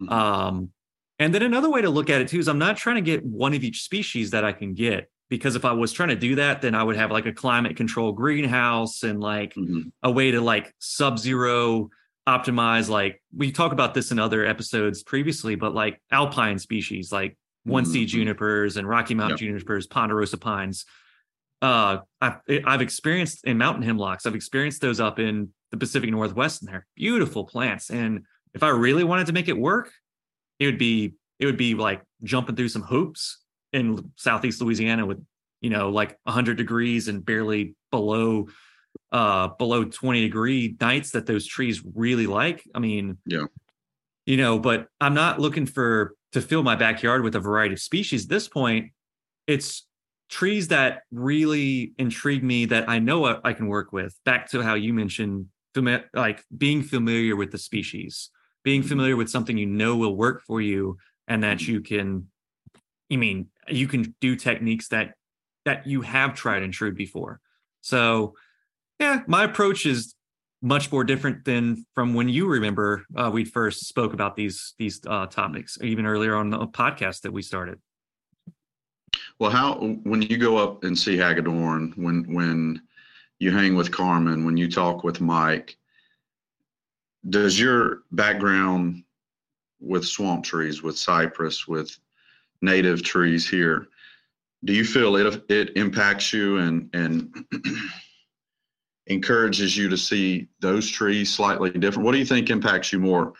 Mhm. 0.00 0.10
um 0.10 0.70
and 1.18 1.32
then 1.34 1.42
another 1.42 1.70
way 1.70 1.82
to 1.82 1.90
look 1.90 2.10
at 2.10 2.20
it 2.20 2.28
too 2.28 2.38
is 2.38 2.48
i'm 2.48 2.58
not 2.58 2.76
trying 2.76 2.96
to 2.96 3.02
get 3.02 3.24
one 3.24 3.54
of 3.54 3.62
each 3.62 3.82
species 3.82 4.30
that 4.30 4.44
i 4.44 4.52
can 4.52 4.74
get 4.74 5.10
because 5.28 5.54
if 5.56 5.64
i 5.64 5.72
was 5.72 5.92
trying 5.92 6.08
to 6.08 6.16
do 6.16 6.34
that 6.36 6.62
then 6.62 6.74
i 6.74 6.82
would 6.82 6.96
have 6.96 7.10
like 7.10 7.26
a 7.26 7.32
climate 7.32 7.76
control 7.76 8.12
greenhouse 8.12 9.02
and 9.02 9.20
like 9.20 9.54
Mhm. 9.54 9.92
a 10.02 10.10
way 10.10 10.30
to 10.30 10.40
like 10.40 10.72
sub-zero 10.78 11.90
optimize 12.28 12.88
like 12.88 13.20
we 13.36 13.50
talk 13.52 13.72
about 13.72 13.94
this 13.94 14.10
in 14.12 14.18
other 14.18 14.44
episodes 14.44 15.02
previously 15.02 15.54
but 15.56 15.74
like 15.74 16.00
alpine 16.10 16.58
species 16.58 17.10
like 17.12 17.36
one 17.64 17.84
seed 17.84 18.08
Mhm. 18.08 18.12
junipers 18.12 18.76
and 18.76 18.88
rocky 18.88 19.14
mountain 19.14 19.38
junipers 19.38 19.86
ponderosa 19.86 20.36
pines 20.38 20.84
uh 21.62 21.98
I've, 22.20 22.36
I've 22.66 22.82
experienced 22.82 23.44
in 23.44 23.56
mountain 23.56 23.82
hemlocks 23.84 24.26
i've 24.26 24.34
experienced 24.34 24.80
those 24.82 25.00
up 25.00 25.18
in 25.18 25.48
the 25.70 25.76
pacific 25.78 26.10
northwest 26.10 26.60
and 26.62 26.68
they're 26.70 26.86
beautiful 26.96 27.44
plants. 27.44 27.88
And 27.90 28.24
if 28.54 28.62
i 28.62 28.68
really 28.68 29.04
wanted 29.04 29.26
to 29.28 29.32
make 29.32 29.48
it 29.48 29.56
work 29.56 29.90
it 30.58 30.66
would 30.66 30.78
be 30.78 31.14
it 31.38 31.46
would 31.46 31.56
be 31.56 31.74
like 31.74 32.02
jumping 32.22 32.54
through 32.56 32.68
some 32.68 32.82
hoops 32.82 33.38
in 33.72 34.12
southeast 34.16 34.60
louisiana 34.60 35.06
with 35.06 35.24
you 35.62 35.70
know 35.70 35.88
like 35.88 36.18
100 36.24 36.56
degrees 36.56 37.08
and 37.08 37.24
barely 37.24 37.74
below 37.90 38.46
uh 39.12 39.48
below 39.58 39.84
20 39.84 40.20
degree 40.20 40.76
nights 40.80 41.12
that 41.12 41.24
those 41.26 41.46
trees 41.46 41.82
really 41.94 42.26
like. 42.26 42.62
I 42.74 42.78
mean 42.80 43.16
Yeah. 43.24 43.44
you 44.26 44.36
know 44.36 44.58
but 44.58 44.88
i'm 45.00 45.14
not 45.14 45.40
looking 45.40 45.64
for 45.66 46.14
to 46.32 46.40
fill 46.40 46.62
my 46.62 46.76
backyard 46.76 47.22
with 47.22 47.34
a 47.36 47.40
variety 47.40 47.74
of 47.74 47.80
species. 47.80 48.24
At 48.24 48.28
this 48.30 48.48
point 48.48 48.90
it's 49.46 49.86
trees 50.32 50.68
that 50.68 51.02
really 51.12 51.92
intrigue 51.98 52.42
me 52.42 52.64
that 52.64 52.88
i 52.88 52.98
know 52.98 53.38
I, 53.44 53.52
can 53.52 53.66
work 53.66 53.92
with 53.92 54.18
back 54.24 54.48
to 54.52 54.62
how 54.62 54.72
you 54.72 54.94
mentioned 54.94 55.48
fami- 55.76 56.04
like 56.14 56.42
being 56.56 56.82
familiar 56.82 57.36
with 57.36 57.52
the 57.52 57.58
species 57.58 58.30
being 58.64 58.82
Mhm. 58.82 58.88
familiar 58.88 59.16
with 59.16 59.28
something 59.28 59.58
you 59.58 59.66
know 59.66 59.94
will 59.94 60.16
work 60.16 60.42
for 60.46 60.62
you 60.62 60.96
and 61.28 61.42
that 61.42 61.58
Mhm. 61.58 61.68
you 61.68 61.80
can 61.82 62.28
i 63.12 63.16
mean 63.16 63.48
you 63.68 63.86
can 63.86 64.14
do 64.22 64.34
techniques 64.34 64.88
that 64.88 65.16
that 65.66 65.86
you 65.86 66.00
have 66.00 66.34
tried 66.34 66.62
and 66.62 66.72
true 66.72 66.92
before 66.92 67.38
so 67.82 68.34
yeah 68.98 69.20
my 69.26 69.44
approach 69.44 69.84
is 69.84 70.14
much 70.62 70.90
more 70.90 71.04
different 71.04 71.44
than 71.44 71.84
from 71.94 72.14
when 72.14 72.30
you 72.30 72.46
remember 72.46 73.04
uh, 73.16 73.30
we 73.30 73.44
first 73.44 73.86
spoke 73.86 74.14
about 74.14 74.34
these 74.34 74.72
these 74.78 74.98
uh, 75.06 75.26
topics 75.26 75.76
even 75.82 76.06
earlier 76.06 76.34
on 76.34 76.48
the 76.48 76.66
podcast 76.68 77.20
that 77.20 77.32
we 77.34 77.42
started 77.42 77.78
Well, 79.42 79.50
how 79.50 79.74
when 80.04 80.22
you 80.22 80.38
go 80.38 80.56
up 80.56 80.84
and 80.84 80.96
see 80.96 81.16
Hagedorn, 81.16 81.94
when 81.96 82.32
when 82.32 82.80
you 83.40 83.50
hang 83.50 83.74
with 83.74 83.90
Carmen, 83.90 84.44
when 84.44 84.56
you 84.56 84.70
talk 84.70 85.02
with 85.02 85.20
Mike, 85.20 85.76
does 87.28 87.58
your 87.58 88.02
background 88.12 89.02
with 89.80 90.06
swamp 90.06 90.44
trees, 90.44 90.84
with 90.84 90.96
cypress, 90.96 91.66
with 91.66 91.98
native 92.60 93.02
trees 93.02 93.48
here, 93.48 93.88
do 94.62 94.72
you 94.72 94.84
feel 94.84 95.16
it 95.16 95.44
it 95.48 95.76
impacts 95.76 96.32
you 96.32 96.58
and 96.58 96.88
and 96.92 97.44
encourages 99.08 99.76
you 99.76 99.88
to 99.88 99.98
see 99.98 100.46
those 100.60 100.88
trees 100.88 101.34
slightly 101.34 101.70
different? 101.72 102.06
What 102.06 102.12
do 102.12 102.18
you 102.18 102.26
think 102.26 102.48
impacts 102.48 102.92
you 102.92 103.00
more? 103.00 103.32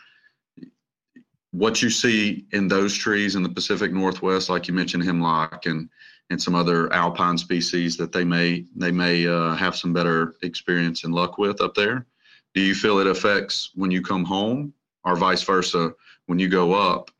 What 1.53 1.83
you 1.83 1.91
see 1.91 2.45
in 2.51 2.67
those 2.67 2.95
trees 2.95 3.35
in 3.35 3.43
the 3.43 3.49
Pacific 3.49 3.93
Northwest, 3.93 4.49
like 4.49 4.67
you 4.67 4.73
mentioned 4.73 5.03
hemlock 5.03 5.67
and 5.67 5.87
and 6.31 6.41
some 6.41 6.55
other 6.55 6.91
alpine 6.91 7.37
species 7.37 7.95
that 7.97 8.11
they 8.11 8.23
may 8.23 8.65
they 8.75 8.91
may 8.91 9.27
uh, 9.27 9.53
have 9.55 9.75
some 9.75 9.93
better 9.93 10.33
experience 10.41 11.03
and 11.03 11.13
luck 11.13 11.37
with 11.37 11.61
up 11.61 11.75
there. 11.75 12.07
Do 12.55 12.61
you 12.61 12.73
feel 12.73 12.97
it 12.99 13.07
affects 13.07 13.69
when 13.75 13.91
you 13.91 14.01
come 14.01 14.23
home, 14.25 14.73
or 15.03 15.15
vice 15.15 15.43
versa 15.43 15.93
when 16.25 16.39
you 16.39 16.49
go 16.49 16.73
up? 16.73 17.11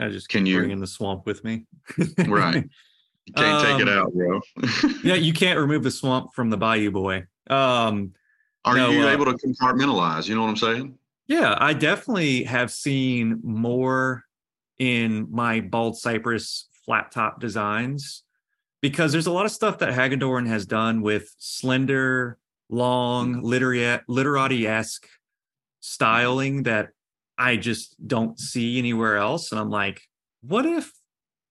i 0.00 0.08
just 0.08 0.28
Can 0.28 0.44
you- 0.44 0.58
bringing 0.58 0.80
the 0.80 0.86
swamp 0.86 1.24
with 1.24 1.42
me 1.44 1.64
Right. 2.26 2.68
You 3.26 3.32
can't 3.32 3.62
take 3.64 3.80
it 3.80 3.88
Um, 3.88 3.98
out, 3.98 4.12
bro. 4.12 4.40
yeah 5.04 5.14
you 5.14 5.32
can't 5.32 5.58
remove 5.58 5.82
the 5.84 5.90
swamp 5.90 6.34
from 6.34 6.50
the 6.50 6.56
bayou 6.56 6.90
boy 6.90 7.26
um 7.48 8.12
Are 8.64 8.74
no, 8.76 8.90
you 8.90 9.06
uh, 9.06 9.10
able 9.12 9.24
to 9.26 9.34
compartmentalize? 9.34 10.28
You 10.28 10.34
know 10.34 10.42
what 10.42 10.48
I'm 10.50 10.56
saying? 10.56 10.98
Yeah, 11.28 11.56
I 11.58 11.72
definitely 11.72 12.44
have 12.44 12.70
seen 12.70 13.40
more 13.42 14.24
in 14.78 15.28
my 15.30 15.60
bald 15.60 15.98
cypress 15.98 16.68
flat 16.84 17.10
top 17.10 17.40
designs 17.40 18.22
because 18.80 19.10
there's 19.10 19.26
a 19.26 19.32
lot 19.32 19.46
of 19.46 19.50
stuff 19.52 19.78
that 19.78 19.92
Hagedorn 19.92 20.46
has 20.46 20.66
done 20.66 21.02
with 21.02 21.34
slender, 21.38 22.38
long, 22.68 23.42
literati 23.42 24.02
literati 24.08 24.66
esque 24.66 25.08
styling 25.80 26.64
that 26.64 26.90
I 27.38 27.56
just 27.56 27.96
don't 28.06 28.38
see 28.38 28.78
anywhere 28.78 29.16
else. 29.16 29.50
And 29.50 29.60
I'm 29.60 29.70
like, 29.70 30.02
what 30.42 30.64
if 30.66 30.92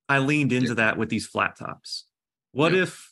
I 0.08 0.20
leaned 0.20 0.54
into 0.54 0.76
that 0.76 0.98
with 0.98 1.10
these 1.10 1.28
flat 1.28 1.58
tops? 1.58 2.06
What 2.52 2.74
Yeah. 2.74 2.84
if 2.84 3.12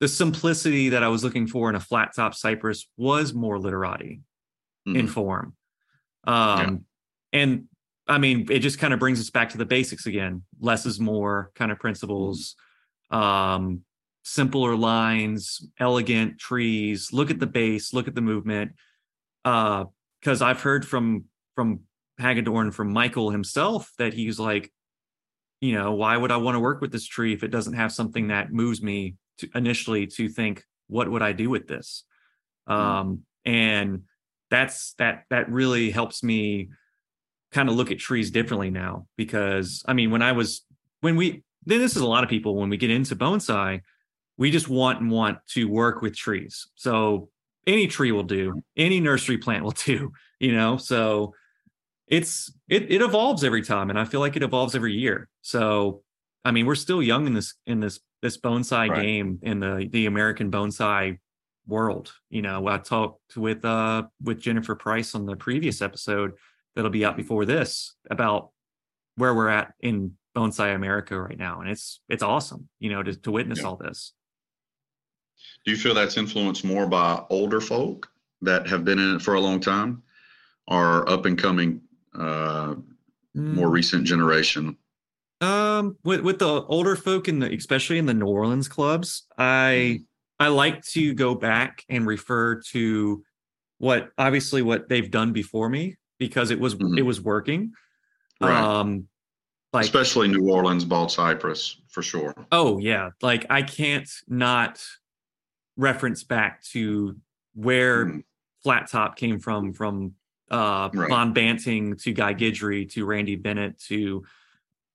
the 0.00 0.08
simplicity 0.08 0.90
that 0.90 1.02
I 1.02 1.08
was 1.08 1.24
looking 1.24 1.46
for 1.46 1.70
in 1.70 1.76
a 1.76 1.80
flat 1.80 2.12
top 2.14 2.34
cypress 2.34 2.86
was 2.96 3.32
more 3.32 3.58
literati? 3.58 4.20
in 4.86 5.06
Mhm. 5.06 5.10
form. 5.10 5.56
Um, 6.26 6.84
and 7.32 7.64
I 8.06 8.18
mean, 8.18 8.46
it 8.50 8.60
just 8.60 8.78
kind 8.78 8.92
of 8.92 9.00
brings 9.00 9.20
us 9.20 9.30
back 9.30 9.50
to 9.50 9.58
the 9.58 9.64
basics 9.64 10.06
again. 10.06 10.42
Less 10.60 10.86
is 10.86 11.00
more 11.00 11.50
kind 11.54 11.72
of 11.72 11.78
principles. 11.78 12.56
Um, 13.10 13.82
simpler 14.22 14.76
lines, 14.76 15.66
elegant 15.78 16.38
trees. 16.38 17.12
Look 17.12 17.30
at 17.30 17.38
the 17.38 17.46
base, 17.46 17.92
look 17.92 18.08
at 18.08 18.14
the 18.14 18.20
movement. 18.20 18.72
Uh, 19.44 19.84
because 20.20 20.40
I've 20.40 20.62
heard 20.62 20.86
from 20.86 21.24
from 21.54 21.80
Hagedorn 22.18 22.70
from 22.70 22.92
Michael 22.92 23.30
himself 23.30 23.92
that 23.98 24.14
he's 24.14 24.38
like, 24.38 24.72
you 25.60 25.74
know, 25.74 25.92
why 25.92 26.16
would 26.16 26.32
I 26.32 26.38
want 26.38 26.54
to 26.54 26.60
work 26.60 26.80
with 26.80 26.92
this 26.92 27.06
tree 27.06 27.34
if 27.34 27.42
it 27.42 27.48
doesn't 27.48 27.74
have 27.74 27.92
something 27.92 28.28
that 28.28 28.52
moves 28.52 28.82
me 28.82 29.16
to 29.38 29.48
initially 29.54 30.06
to 30.06 30.28
think, 30.28 30.64
what 30.88 31.10
would 31.10 31.22
I 31.22 31.32
do 31.32 31.50
with 31.50 31.66
this? 31.66 32.04
Mm. 32.68 32.74
Um, 32.74 33.20
and 33.44 34.02
that's 34.54 34.94
that 34.98 35.24
that 35.30 35.50
really 35.50 35.90
helps 35.90 36.22
me 36.22 36.68
kind 37.50 37.68
of 37.68 37.74
look 37.74 37.90
at 37.90 37.98
trees 37.98 38.30
differently 38.30 38.70
now 38.70 39.06
because 39.16 39.82
I 39.86 39.94
mean, 39.94 40.12
when 40.12 40.22
I 40.22 40.32
was 40.32 40.64
when 41.00 41.16
we 41.16 41.42
then 41.66 41.80
this 41.80 41.96
is 41.96 42.02
a 42.02 42.06
lot 42.06 42.22
of 42.22 42.30
people 42.30 42.54
when 42.54 42.68
we 42.68 42.76
get 42.76 42.90
into 42.90 43.16
bonsai, 43.16 43.80
we 44.36 44.52
just 44.52 44.68
want 44.68 45.00
and 45.00 45.10
want 45.10 45.38
to 45.48 45.64
work 45.64 46.02
with 46.02 46.16
trees. 46.16 46.68
So 46.76 47.30
any 47.66 47.88
tree 47.88 48.12
will 48.12 48.22
do, 48.22 48.62
any 48.76 49.00
nursery 49.00 49.38
plant 49.38 49.64
will 49.64 49.70
do, 49.84 50.12
you 50.38 50.54
know. 50.54 50.76
So 50.76 51.34
it's 52.06 52.52
it 52.68 52.92
it 52.92 53.02
evolves 53.02 53.42
every 53.42 53.62
time, 53.62 53.90
and 53.90 53.98
I 53.98 54.04
feel 54.04 54.20
like 54.20 54.36
it 54.36 54.44
evolves 54.44 54.76
every 54.76 54.94
year. 54.94 55.28
So 55.42 56.02
I 56.44 56.52
mean, 56.52 56.66
we're 56.66 56.76
still 56.76 57.02
young 57.02 57.26
in 57.26 57.34
this 57.34 57.54
in 57.66 57.80
this 57.80 57.98
this 58.22 58.38
bonsai 58.38 58.88
right. 58.88 59.02
game 59.02 59.40
in 59.42 59.58
the 59.58 59.88
the 59.90 60.06
American 60.06 60.52
bonsai 60.52 61.18
world. 61.66 62.12
You 62.30 62.42
know, 62.42 62.66
I 62.68 62.78
talked 62.78 63.36
with 63.36 63.64
uh 63.64 64.04
with 64.22 64.40
Jennifer 64.40 64.74
Price 64.74 65.14
on 65.14 65.26
the 65.26 65.36
previous 65.36 65.82
episode 65.82 66.32
that'll 66.74 66.90
be 66.90 67.04
out 67.04 67.16
before 67.16 67.44
this 67.44 67.94
about 68.10 68.50
where 69.16 69.34
we're 69.34 69.48
at 69.48 69.74
in 69.80 70.12
bonsai 70.36 70.74
America 70.74 71.20
right 71.20 71.38
now, 71.38 71.60
and 71.60 71.70
it's 71.70 72.00
it's 72.08 72.22
awesome. 72.22 72.68
You 72.80 72.90
know, 72.90 73.02
to 73.02 73.14
to 73.14 73.30
witness 73.30 73.60
yeah. 73.60 73.66
all 73.66 73.76
this. 73.76 74.12
Do 75.64 75.70
you 75.70 75.76
feel 75.76 75.94
that's 75.94 76.16
influenced 76.16 76.64
more 76.64 76.86
by 76.86 77.22
older 77.30 77.60
folk 77.60 78.10
that 78.42 78.66
have 78.68 78.84
been 78.84 78.98
in 78.98 79.16
it 79.16 79.22
for 79.22 79.34
a 79.34 79.40
long 79.40 79.60
time, 79.60 80.02
or 80.66 81.08
up 81.08 81.26
and 81.26 81.38
coming, 81.38 81.80
uh, 82.14 82.74
mm. 82.74 82.84
more 83.34 83.70
recent 83.70 84.04
generation? 84.04 84.76
Um, 85.40 85.96
with 86.04 86.20
with 86.20 86.38
the 86.38 86.62
older 86.64 86.96
folk 86.96 87.28
in 87.28 87.38
the 87.38 87.54
especially 87.54 87.98
in 87.98 88.06
the 88.06 88.14
New 88.14 88.26
Orleans 88.26 88.68
clubs, 88.68 89.26
I 89.38 90.00
mm. 90.00 90.04
I 90.38 90.48
like 90.48 90.82
to 90.86 91.14
go 91.14 91.34
back 91.34 91.84
and 91.88 92.06
refer 92.06 92.60
to 92.72 93.22
what 93.78 94.10
obviously 94.18 94.62
what 94.62 94.88
they've 94.88 95.10
done 95.10 95.32
before 95.32 95.68
me 95.68 95.96
because 96.18 96.50
it 96.50 96.58
was 96.58 96.74
mm-hmm. 96.74 96.98
it 96.98 97.02
was 97.02 97.20
working. 97.20 97.72
Right. 98.40 98.52
Um, 98.52 99.08
like 99.72 99.84
especially 99.84 100.28
New 100.28 100.50
Orleans 100.50 100.84
bald 100.84 101.10
cypress 101.10 101.80
for 101.88 102.02
sure. 102.02 102.34
Oh 102.52 102.78
yeah, 102.78 103.10
like 103.22 103.46
I 103.50 103.62
can't 103.62 104.08
not 104.28 104.80
reference 105.76 106.22
back 106.22 106.62
to 106.72 107.16
where 107.54 108.06
mm. 108.06 108.24
Flat 108.62 108.88
Top 108.90 109.16
came 109.16 109.38
from, 109.38 109.72
from 109.72 110.14
uh, 110.50 110.90
right. 110.94 111.08
Vaughn 111.08 111.32
Banting 111.32 111.96
to 111.98 112.12
Guy 112.12 112.34
Guidry 112.34 112.90
to 112.92 113.04
Randy 113.04 113.36
Bennett 113.36 113.78
to 113.88 114.24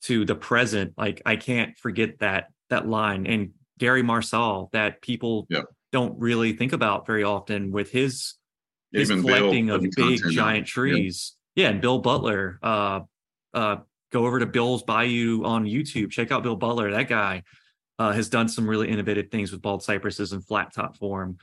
to 0.04 0.26
the 0.26 0.36
present. 0.36 0.94
Like 0.98 1.22
I 1.26 1.36
can't 1.36 1.78
forget 1.78 2.20
that 2.20 2.52
that 2.70 2.88
line 2.88 3.28
and 3.28 3.52
Gary 3.80 4.04
Marchal 4.04 4.70
that 4.74 5.02
people 5.02 5.48
yeah. 5.50 5.62
don't 5.92 6.20
really 6.20 6.54
think 6.54 6.74
about 6.74 7.08
very 7.08 7.24
often 7.24 7.72
with 7.72 7.92
his 7.92 8.36
his 8.92 9.12
Even 9.12 9.24
collecting 9.24 9.68
Bill, 9.68 9.76
of 9.76 9.88
big 9.96 10.22
giant 10.32 10.68
trees. 10.68 11.36
Yeah. 11.56 11.66
yeah, 11.66 11.70
and 11.72 11.82
Bill 11.82 12.00
Butler. 12.00 12.60
Uh, 12.62 13.02
uh, 13.54 13.78
go 14.12 14.26
over 14.26 14.40
to 14.40 14.46
Bill's 14.46 14.84
Bayou 14.84 15.44
on 15.44 15.66
YouTube. 15.66 16.12
Check 16.12 16.32
out 16.32 16.44
Bill 16.44 16.56
Butler. 16.56 16.92
That 16.92 17.08
guy 17.08 17.44
uh, 18.00 18.12
has 18.12 18.30
done 18.30 18.48
some 18.48 18.68
really 18.68 18.90
innovative 18.90 19.30
things 19.30 19.52
with 19.52 19.62
bald 19.62 19.84
cypresses 19.84 20.34
and 20.34 20.46
flat 20.46 20.74
top 20.74 20.98
form. 20.98 21.38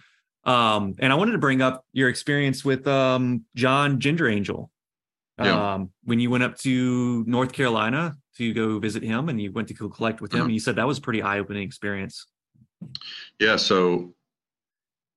Um, 0.44 0.94
and 0.98 1.12
I 1.12 1.16
wanted 1.16 1.32
to 1.32 1.38
bring 1.38 1.62
up 1.62 1.84
your 1.92 2.08
experience 2.08 2.64
with 2.64 2.86
um, 2.86 3.44
John 3.54 4.00
Geanangel. 4.00 4.70
Yeah. 5.38 5.74
Um, 5.74 5.90
when 6.04 6.18
you 6.18 6.30
went 6.30 6.44
up 6.44 6.56
to 6.60 7.24
North 7.26 7.52
Carolina 7.52 8.16
to 8.36 8.52
go 8.52 8.78
visit 8.78 9.02
him 9.02 9.28
and 9.28 9.40
you 9.40 9.52
went 9.52 9.68
to 9.68 9.74
go 9.74 9.88
collect 9.88 10.20
with 10.20 10.32
him, 10.32 10.38
mm-hmm. 10.38 10.44
and 10.46 10.54
you 10.54 10.60
said 10.60 10.76
that 10.76 10.86
was 10.86 10.98
a 10.98 11.02
pretty 11.02 11.22
eye-opening 11.22 11.62
experience. 11.62 12.26
Yeah, 13.40 13.56
so 13.56 14.14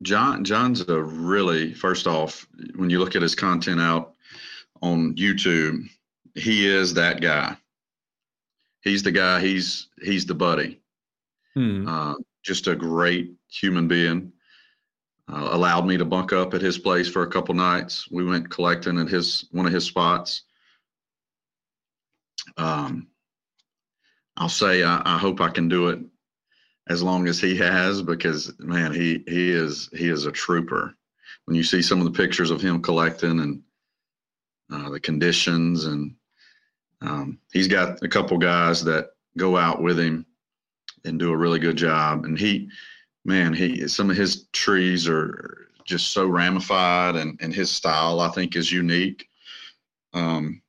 John 0.01 0.43
John's 0.43 0.87
a 0.87 1.01
really 1.01 1.73
first 1.73 2.07
off, 2.07 2.47
when 2.75 2.89
you 2.89 2.99
look 2.99 3.15
at 3.15 3.21
his 3.21 3.35
content 3.35 3.81
out 3.81 4.13
on 4.81 5.13
YouTube, 5.15 5.87
he 6.35 6.67
is 6.67 6.93
that 6.93 7.21
guy. 7.21 7.57
He's 8.81 9.03
the 9.03 9.11
guy, 9.11 9.41
he's 9.41 9.89
he's 10.01 10.25
the 10.25 10.35
buddy. 10.35 10.81
Hmm. 11.53 11.87
Uh, 11.87 12.15
just 12.43 12.67
a 12.67 12.75
great 12.75 13.33
human 13.49 13.87
being. 13.87 14.31
Uh, 15.31 15.49
allowed 15.51 15.85
me 15.85 15.95
to 15.97 16.05
bunk 16.05 16.33
up 16.33 16.53
at 16.53 16.61
his 16.61 16.79
place 16.79 17.07
for 17.07 17.23
a 17.23 17.29
couple 17.29 17.53
nights. 17.53 18.09
We 18.09 18.23
went 18.23 18.49
collecting 18.49 18.97
at 18.97 19.09
his 19.09 19.47
one 19.51 19.67
of 19.67 19.73
his 19.73 19.83
spots. 19.83 20.43
Um, 22.57 23.07
I'll 24.37 24.49
say 24.49 24.83
I, 24.83 25.01
I 25.05 25.17
hope 25.17 25.41
I 25.41 25.49
can 25.49 25.67
do 25.67 25.89
it 25.89 25.99
as 26.87 27.03
long 27.03 27.27
as 27.27 27.39
he 27.39 27.55
has 27.57 28.01
because 28.01 28.53
man, 28.59 28.93
he 28.93 29.23
he 29.27 29.51
is 29.51 29.89
he 29.93 30.09
is 30.09 30.25
a 30.25 30.31
trooper. 30.31 30.95
When 31.45 31.55
you 31.55 31.63
see 31.63 31.81
some 31.81 31.99
of 31.99 32.05
the 32.05 32.17
pictures 32.17 32.51
of 32.51 32.61
him 32.61 32.81
collecting 32.81 33.39
and 33.39 33.61
uh, 34.71 34.89
the 34.89 34.99
conditions 34.99 35.85
and 35.85 36.15
um, 37.01 37.39
he's 37.53 37.67
got 37.67 38.03
a 38.03 38.07
couple 38.07 38.37
guys 38.37 38.83
that 38.83 39.11
go 39.37 39.57
out 39.57 39.81
with 39.81 39.99
him 39.99 40.25
and 41.05 41.17
do 41.17 41.31
a 41.31 41.37
really 41.37 41.59
good 41.59 41.77
job. 41.77 42.25
And 42.25 42.37
he, 42.37 42.69
man, 43.25 43.53
he 43.53 43.87
some 43.87 44.09
of 44.09 44.17
his 44.17 44.47
trees 44.51 45.07
are 45.07 45.67
just 45.85 46.11
so 46.11 46.27
ramified, 46.27 47.15
and 47.15 47.37
and 47.41 47.53
his 47.53 47.71
style 47.71 48.19
I 48.19 48.29
think 48.29 48.55
is 48.55 48.71
unique. 48.71 49.29
Um, 50.13 50.61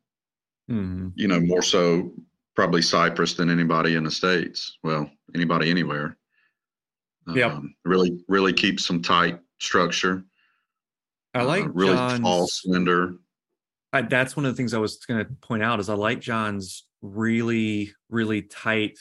mm-hmm. 0.71 1.09
you 1.15 1.29
know, 1.29 1.41
more 1.41 1.63
so 1.63 2.13
probably 2.55 2.83
Cypress 2.83 3.35
than 3.35 3.51
anybody 3.51 3.95
in 3.95 4.05
the 4.05 4.11
states. 4.11 4.79
Well, 4.83 5.11
anybody 5.35 5.71
anywhere. 5.71 6.17
Yeah, 7.33 7.47
um, 7.47 7.75
really, 7.85 8.25
really 8.29 8.53
keeps 8.53 8.85
some 8.85 9.03
tight 9.03 9.39
structure. 9.61 10.25
I 11.35 11.43
like 11.43 11.65
uh, 11.65 11.69
really 11.69 11.95
John's, 11.95 12.21
tall, 12.21 12.47
slender. 12.49 13.15
I, 13.93 14.03
that's 14.03 14.37
one 14.37 14.47
of 14.47 14.53
the 14.53 14.57
things 14.57 14.75
I 14.75 14.79
was 14.79 14.97
going 14.97 15.25
to 15.25 15.31
point 15.41 15.63
out 15.63 15.81
is 15.81 15.89
I 15.89 15.95
like 15.95 16.21
John's 16.21 16.85
really, 17.03 17.93
really 18.09 18.43
tight 18.43 18.99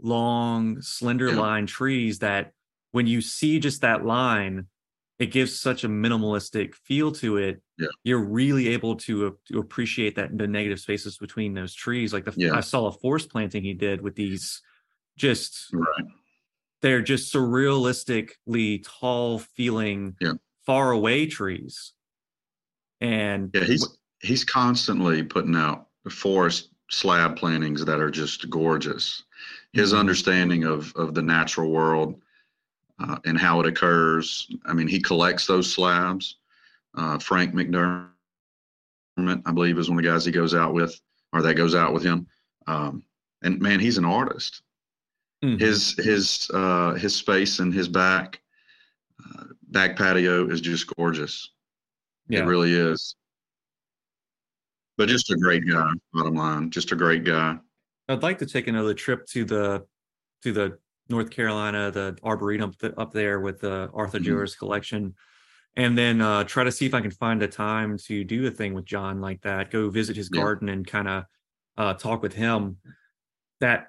long, 0.00 0.80
slender 0.82 1.30
yeah. 1.30 1.40
line 1.40 1.66
trees 1.66 2.18
that 2.18 2.52
when 2.92 3.06
you 3.06 3.20
see 3.20 3.60
just 3.60 3.82
that 3.82 4.04
line, 4.04 4.66
it 5.20 5.26
gives 5.26 5.60
such 5.60 5.84
a 5.84 5.88
minimalistic 5.88 6.74
feel 6.74 7.12
to 7.12 7.36
it. 7.36 7.62
Yeah. 7.78 7.88
You're 8.04 8.24
really 8.24 8.68
able 8.68 8.96
to, 8.96 9.26
uh, 9.26 9.30
to 9.52 9.58
appreciate 9.60 10.16
that 10.16 10.36
the 10.36 10.48
negative 10.48 10.80
spaces 10.80 11.18
between 11.18 11.52
those 11.52 11.74
trees. 11.74 12.14
Like 12.14 12.24
the 12.24 12.32
yeah. 12.36 12.54
I 12.54 12.60
saw 12.60 12.86
a 12.86 12.92
forest 12.92 13.30
planting 13.30 13.62
he 13.62 13.74
did 13.74 14.00
with 14.00 14.16
these 14.16 14.62
just 15.18 15.66
right. 15.74 16.04
they're 16.80 17.02
just 17.02 17.32
surrealistically 17.34 18.82
tall 18.82 19.40
feeling 19.40 20.16
yeah. 20.22 20.32
far 20.64 20.92
away 20.92 21.26
trees. 21.26 21.92
And 23.02 23.50
yeah, 23.52 23.64
he's 23.64 23.98
he's 24.20 24.42
constantly 24.42 25.22
putting 25.22 25.54
out 25.54 25.88
forest 26.08 26.70
slab 26.90 27.36
plantings 27.36 27.84
that 27.84 28.00
are 28.00 28.10
just 28.10 28.48
gorgeous 28.48 29.22
his 29.74 29.90
mm-hmm. 29.90 30.00
understanding 30.00 30.64
of 30.64 30.92
of 30.96 31.14
the 31.14 31.22
natural 31.22 31.70
world 31.70 32.20
uh, 33.00 33.16
and 33.24 33.38
how 33.38 33.60
it 33.60 33.66
occurs. 33.66 34.48
I 34.66 34.72
mean, 34.72 34.88
he 34.88 35.00
collects 35.00 35.46
those 35.46 35.72
slabs. 35.72 36.36
Uh, 36.96 37.18
Frank 37.18 37.54
McDermott, 37.54 38.08
I 39.18 39.52
believe, 39.52 39.78
is 39.78 39.88
one 39.88 39.98
of 39.98 40.04
the 40.04 40.10
guys 40.10 40.24
he 40.24 40.32
goes 40.32 40.54
out 40.54 40.74
with, 40.74 41.00
or 41.32 41.42
that 41.42 41.54
goes 41.54 41.74
out 41.74 41.92
with 41.92 42.02
him. 42.02 42.26
Um, 42.66 43.04
and 43.42 43.60
man, 43.60 43.80
he's 43.80 43.98
an 43.98 44.04
artist. 44.04 44.62
Mm-hmm. 45.42 45.58
His 45.58 45.94
his 45.96 46.50
uh, 46.52 46.94
his 46.94 47.14
space 47.14 47.60
and 47.60 47.72
his 47.72 47.88
back 47.88 48.40
uh, 49.24 49.44
back 49.68 49.96
patio 49.96 50.48
is 50.50 50.60
just 50.60 50.94
gorgeous. 50.94 51.50
Yeah. 52.28 52.40
It 52.40 52.46
really 52.46 52.74
is. 52.74 53.16
But 54.98 55.08
just 55.08 55.30
a 55.30 55.36
great 55.36 55.66
guy. 55.66 55.90
Bottom 56.12 56.34
line, 56.34 56.70
just 56.70 56.92
a 56.92 56.96
great 56.96 57.24
guy. 57.24 57.56
I'd 58.08 58.22
like 58.22 58.38
to 58.38 58.46
take 58.46 58.66
another 58.68 58.92
trip 58.92 59.26
to 59.28 59.44
the 59.44 59.86
to 60.42 60.52
the 60.52 60.78
North 61.10 61.30
Carolina, 61.30 61.90
the 61.90 62.16
Arboretum 62.22 62.72
up 62.96 63.12
there 63.12 63.40
with 63.40 63.60
the 63.60 63.90
Arthur 63.92 64.18
mm-hmm. 64.18 64.58
collection, 64.58 65.14
and 65.76 65.96
then 65.96 66.20
uh, 66.20 66.44
try 66.44 66.64
to 66.64 66.72
see 66.72 66.86
if 66.86 66.94
I 66.94 67.00
can 67.00 67.10
find 67.10 67.42
a 67.42 67.48
time 67.48 67.98
to 68.06 68.24
do 68.24 68.46
a 68.46 68.50
thing 68.50 68.74
with 68.74 68.84
John 68.84 69.20
like 69.20 69.42
that. 69.42 69.70
Go 69.70 69.90
visit 69.90 70.16
his 70.16 70.30
yeah. 70.32 70.40
garden 70.40 70.68
and 70.68 70.86
kind 70.86 71.08
of 71.08 71.24
uh, 71.76 71.94
talk 71.94 72.22
with 72.22 72.32
him. 72.32 72.78
That, 73.60 73.88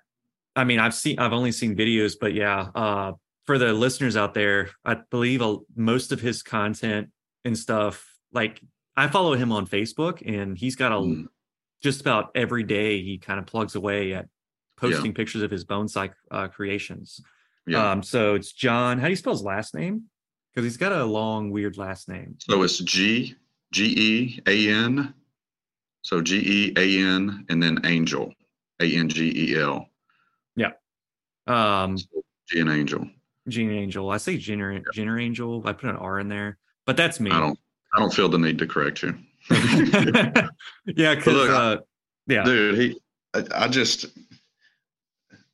I 0.55 0.63
mean, 0.63 0.79
I've 0.79 0.93
seen, 0.93 1.19
I've 1.19 1.33
only 1.33 1.51
seen 1.51 1.75
videos, 1.75 2.15
but 2.19 2.33
yeah, 2.33 2.67
uh, 2.75 3.13
for 3.45 3.57
the 3.57 3.73
listeners 3.73 4.17
out 4.17 4.33
there, 4.33 4.69
I 4.83 4.97
believe 5.09 5.41
most 5.75 6.11
of 6.11 6.21
his 6.21 6.43
content 6.43 7.09
and 7.45 7.57
stuff, 7.57 8.05
like 8.33 8.61
I 8.95 9.07
follow 9.07 9.33
him 9.33 9.51
on 9.51 9.65
Facebook, 9.65 10.21
and 10.25 10.57
he's 10.57 10.75
got 10.75 10.91
a 10.91 10.95
mm 10.95 11.27
just 11.81 12.01
about 12.01 12.29
every 12.35 12.63
day 12.63 13.01
he 13.01 13.17
kind 13.17 13.39
of 13.39 13.45
plugs 13.45 13.75
away 13.75 14.13
at 14.13 14.27
posting 14.81 15.07
yeah. 15.07 15.15
pictures 15.15 15.43
of 15.43 15.51
his 15.51 15.63
bonsai 15.63 16.11
uh, 16.31 16.47
creations. 16.47 17.21
Yeah. 17.67 17.91
Um, 17.91 18.03
so 18.03 18.35
it's 18.35 18.51
John. 18.51 18.97
How 18.97 19.05
do 19.05 19.11
you 19.11 19.15
spell 19.15 19.33
his 19.33 19.43
last 19.43 19.75
name? 19.75 20.03
Because 20.53 20.65
he's 20.65 20.77
got 20.77 20.91
a 20.91 21.05
long, 21.05 21.51
weird 21.51 21.77
last 21.77 22.09
name. 22.09 22.35
So 22.39 22.63
it's 22.63 22.79
G 22.79 23.35
G 23.71 23.85
E 23.85 24.39
A 24.47 24.73
N. 24.73 25.13
So 26.01 26.21
G 26.21 26.39
E 26.39 26.73
A 26.75 27.07
N 27.07 27.45
and 27.49 27.61
then 27.61 27.79
Angel. 27.85 28.33
A 28.81 28.95
N 28.97 29.07
G 29.07 29.51
E 29.53 29.59
L. 29.59 29.87
Yeah. 30.55 30.71
Um, 31.47 31.97
G 31.97 32.59
and 32.59 32.69
Angel. 32.69 33.07
Gene 33.47 33.71
Angel. 33.71 34.09
I 34.09 34.17
say 34.17 34.37
Jenner, 34.37 34.81
Jenner 34.93 35.19
Angel. 35.19 35.61
I 35.65 35.73
put 35.73 35.89
an 35.89 35.95
R 35.95 36.19
in 36.19 36.27
there, 36.27 36.57
but 36.85 36.97
that's 36.97 37.19
me. 37.19 37.31
I 37.31 37.39
don't 37.39 37.57
I 37.93 37.99
don't 37.99 38.13
feel 38.13 38.29
the 38.29 38.37
need 38.37 38.57
to 38.59 38.67
correct 38.67 39.03
you. 39.03 39.17
yeah, 40.85 41.15
because 41.15 41.49
uh, 41.49 41.77
yeah, 42.27 42.43
Dude, 42.43 42.77
he 42.77 42.99
I, 43.33 43.43
I 43.55 43.67
just 43.67 44.05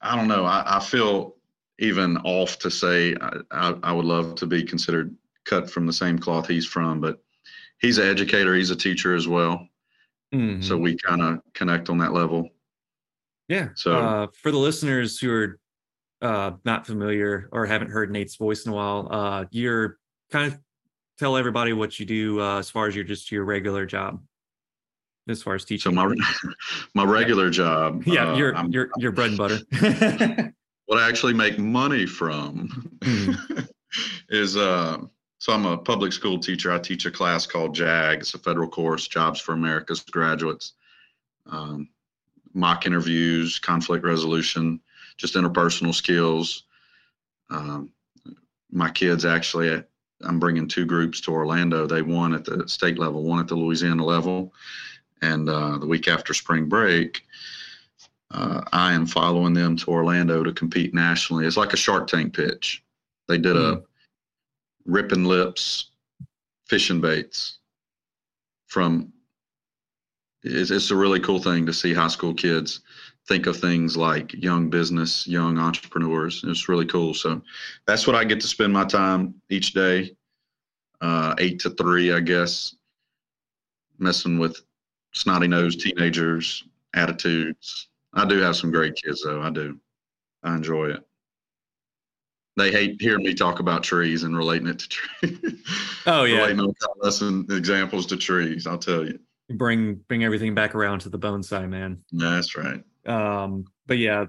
I 0.08 0.16
don't 0.16 0.28
know. 0.28 0.46
I, 0.46 0.78
I 0.78 0.80
feel 0.80 1.36
even 1.80 2.18
off 2.20 2.58
to 2.60 2.72
say 2.72 3.16
I, 3.22 3.38
I, 3.52 3.76
I 3.84 3.92
would 3.92 4.06
love 4.06 4.36
to 4.36 4.46
be 4.48 4.64
considered 4.64 5.16
cut 5.46 5.70
from 5.70 5.86
the 5.86 5.94
same 5.94 6.18
cloth 6.18 6.48
he's 6.48 6.66
from, 6.66 7.00
but 7.00 7.22
he's 7.80 7.98
an 8.00 8.08
educator, 8.08 8.56
he's 8.56 8.72
a 8.72 8.76
teacher 8.76 9.16
as 9.16 9.28
well. 9.28 9.68
Mhm. 10.34 10.64
So 10.64 10.76
we 10.78 10.98
kind 10.98 11.22
of 11.22 11.40
connect 11.54 11.90
on 11.90 11.98
that 12.00 12.14
level. 12.14 12.50
yeah. 13.48 13.70
so- 13.76 13.94
uh, 13.96 14.28
for 14.42 14.52
the 14.52 14.58
listeners 14.58 15.20
who 15.20 15.32
are 15.32 15.60
uh, 16.22 16.52
not 16.66 16.86
familiar 16.88 17.48
or 17.52 17.66
haven't 17.66 17.92
heard 17.92 18.12
Nate's 18.12 18.36
voice 18.36 18.66
in 18.66 18.72
a 18.72 18.76
while, 18.76 19.08
uh, 19.12 19.46
you're 19.52 19.98
kind 20.32 20.52
of 20.52 20.60
tell 21.20 21.38
everybody 21.38 21.74
what 21.74 22.00
you 22.00 22.06
do 22.06 22.42
uh, 22.42 22.58
as 22.60 22.70
far 22.70 22.88
as 22.88 22.96
your 22.96 23.04
just 23.06 23.32
your 23.32 23.46
regular 23.46 23.86
job, 23.86 24.22
as 25.28 25.44
far 25.44 25.56
as 25.56 25.66
teaching? 25.66 25.92
So 25.92 25.96
my 25.96 26.14
my 26.94 27.04
regular 27.04 27.50
job, 27.50 28.04
yeah, 28.08 28.32
uh, 28.32 28.36
your 28.38 28.56
I'm- 28.56 28.72
your 28.72 28.90
your 28.98 29.12
bread 29.12 29.30
and 29.30 29.38
butter. 29.38 29.60
what 30.86 31.00
I 31.00 31.08
actually 31.08 31.34
make 31.34 31.58
money 31.60 32.06
from 32.06 32.70
Mm-hmm. 33.00 33.60
is 34.30 34.58
uh 34.58 34.98
so 35.40 35.54
I'm 35.54 35.66
a 35.66 35.78
public 35.78 36.14
school 36.14 36.40
teacher. 36.40 36.72
I 36.72 36.80
teach 36.80 37.06
a 37.06 37.12
class 37.12 37.46
called 37.46 37.76
JAG. 37.76 38.20
It's 38.22 38.34
a 38.34 38.40
federal 38.40 38.68
course, 38.68 39.08
Jobs 39.08 39.40
for 39.40 39.54
America's 39.54 40.00
Graduates. 40.02 40.74
Um, 41.46 41.90
mock 42.54 42.88
interviews, 42.88 43.60
conflict 43.60 44.04
resolution, 44.04 44.80
just 45.16 45.36
interpersonal 45.36 45.94
skills. 45.94 46.64
Um, 47.52 47.92
my 48.72 48.90
kids 48.90 49.26
actually, 49.26 49.84
I'm 50.24 50.40
bringing 50.40 50.68
two 50.68 50.86
groups 50.88 51.22
to 51.22 51.32
Orlando. 51.32 51.86
They 51.86 52.02
won 52.02 52.34
at 52.34 52.44
the 52.44 52.68
state 52.68 52.98
level, 52.98 53.24
one 53.24 53.40
at 53.40 53.48
the 53.48 53.56
Louisiana 53.56 54.04
level, 54.04 54.52
and 55.22 55.50
uh, 55.50 55.78
the 55.78 55.88
week 55.88 56.08
after 56.08 56.34
spring 56.34 56.66
break, 56.66 57.24
uh, 58.32 58.62
I 58.72 58.94
am 58.94 59.06
following 59.06 59.54
them 59.54 59.78
to 59.78 59.92
Orlando 59.92 60.44
to 60.44 60.52
compete 60.52 60.94
nationally. 60.94 61.46
It's 61.46 61.58
like 61.58 61.74
a 61.74 61.78
Shark 61.78 62.08
Tank 62.08 62.36
pitch. 62.36 62.84
They 63.28 63.38
did 63.38 63.56
a 63.56 63.84
ripping 64.86 65.26
lips, 65.26 65.92
fishing 66.68 67.02
baits 67.02 67.60
from. 68.68 69.12
It's, 70.44 70.72
it's 70.72 70.92
a 70.92 70.96
really 70.96 71.20
cool 71.20 71.40
thing 71.40 71.66
to 71.66 71.74
see 71.74 71.94
high 71.94 72.08
school 72.08 72.34
kids 72.34 72.82
think 73.28 73.46
of 73.46 73.58
things 73.58 73.98
like 73.98 74.34
young 74.34 74.70
business, 74.70 75.28
young 75.28 75.58
entrepreneurs. 75.58 76.44
It's 76.46 76.70
really 76.70 76.86
cool. 76.86 77.14
So 77.14 77.42
that's 77.86 78.08
what 78.08 78.16
I 78.16 78.24
get 78.24 78.40
to 78.42 78.48
spend 78.48 78.72
my 78.72 78.86
time 78.86 79.36
each 79.50 79.74
day, 79.74 80.16
uh, 81.02 81.36
eight 81.38 81.60
to 81.62 81.72
three, 81.72 82.14
I 82.14 82.22
guess, 82.22 82.76
messing 84.00 84.40
with 84.40 84.62
snotty 85.14 85.48
nosed 85.48 85.80
teenagers, 85.82 86.64
attitudes. 86.94 87.90
I 88.14 88.26
do 88.26 88.38
have 88.40 88.56
some 88.56 88.72
great 88.72 88.96
kids, 88.96 89.24
though. 89.24 89.42
I 89.42 89.50
do. 89.50 89.78
I 90.44 90.56
enjoy 90.56 90.92
it. 90.92 91.04
They 92.56 92.72
hate 92.72 93.00
hearing 93.00 93.24
me 93.24 93.34
talk 93.36 93.60
about 93.60 93.84
trees 93.84 94.24
and 94.24 94.36
relating 94.36 94.68
it 94.68 94.80
to 94.80 94.90
trees. 94.90 95.40
Oh, 96.08 96.24
yeah. 96.26 96.38
relating 96.38 96.58
those 96.58 96.74
kind 96.80 96.92
of 96.96 97.04
lesson 97.04 97.46
examples 97.52 98.06
to 98.08 98.18
trees. 98.18 98.66
I'll 98.66 98.78
tell 98.78 99.06
you. 99.06 99.20
bring 99.50 99.96
bring 100.08 100.24
everything 100.24 100.56
back 100.56 100.74
around 100.74 101.00
to 101.02 101.10
the 101.10 101.20
bonsai 101.20 101.68
man. 101.70 102.00
That's 102.12 102.56
right. 102.58 102.82
um 103.06 103.66
but 103.86 103.98
yeah 103.98 104.26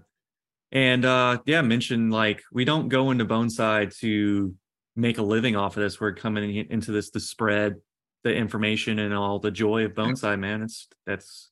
and 0.73 1.05
uh 1.05 1.39
yeah 1.47 1.63
mention 1.63 2.11
like 2.11 2.43
we 2.53 2.65
don't 2.65 2.89
go 2.89 3.11
into 3.11 3.25
bonsai 3.25 3.97
to 4.01 4.55
make 4.97 5.19
a 5.19 5.23
living 5.23 5.57
off 5.57 5.77
of 5.77 5.83
this 5.83 6.01
we're 6.01 6.13
coming 6.13 6.55
in- 6.57 6.67
into 6.71 6.93
this 6.93 7.11
to 7.11 7.21
spread 7.21 7.77
the 8.25 8.35
information 8.35 8.99
and 8.99 9.15
all 9.15 9.39
the 9.39 9.51
joy 9.51 9.85
of 9.85 9.95
bonsai 9.95 10.39
man. 10.39 10.63
It's 10.63 10.89
that's 11.07 11.51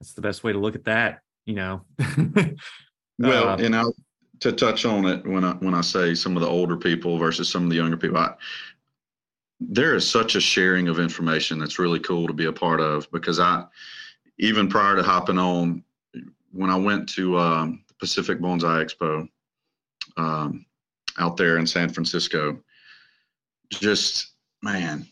that's 0.00 0.14
the 0.14 0.22
best 0.22 0.42
way 0.44 0.52
to 0.52 0.58
look 0.58 0.74
at 0.74 0.84
that 0.84 1.20
you 1.50 1.54
know? 1.54 1.84
Well, 3.18 3.50
Uh, 3.50 3.56
and 3.58 3.76
I, 3.76 3.82
to 4.38 4.50
touch 4.50 4.86
on 4.86 5.04
it 5.04 5.26
when 5.26 5.44
I 5.44 5.52
when 5.56 5.74
I 5.74 5.82
say 5.82 6.14
some 6.14 6.38
of 6.38 6.42
the 6.42 6.48
older 6.48 6.74
people 6.74 7.18
versus 7.18 7.50
some 7.50 7.64
of 7.64 7.68
the 7.68 7.76
younger 7.76 7.98
people, 7.98 8.16
I, 8.16 8.32
there 9.60 9.94
is 9.94 10.10
such 10.10 10.36
a 10.36 10.40
sharing 10.40 10.88
of 10.88 10.98
information 10.98 11.58
that's 11.58 11.78
really 11.78 12.00
cool 12.00 12.26
to 12.26 12.32
be 12.32 12.46
a 12.46 12.52
part 12.52 12.80
of 12.80 13.12
because 13.12 13.38
I 13.38 13.64
even 14.38 14.70
prior 14.70 14.96
to 14.96 15.02
hopping 15.02 15.36
on 15.36 15.84
when 16.50 16.70
I 16.70 16.76
went 16.76 17.10
to 17.10 17.38
um, 17.38 17.84
the 17.88 17.94
Pacific 17.96 18.40
Bonsai 18.40 18.86
Expo 18.86 19.28
um, 20.16 20.64
out 21.18 21.36
there 21.36 21.58
in 21.58 21.66
San 21.66 21.90
Francisco, 21.90 22.58
just 23.68 24.32
man 24.62 25.06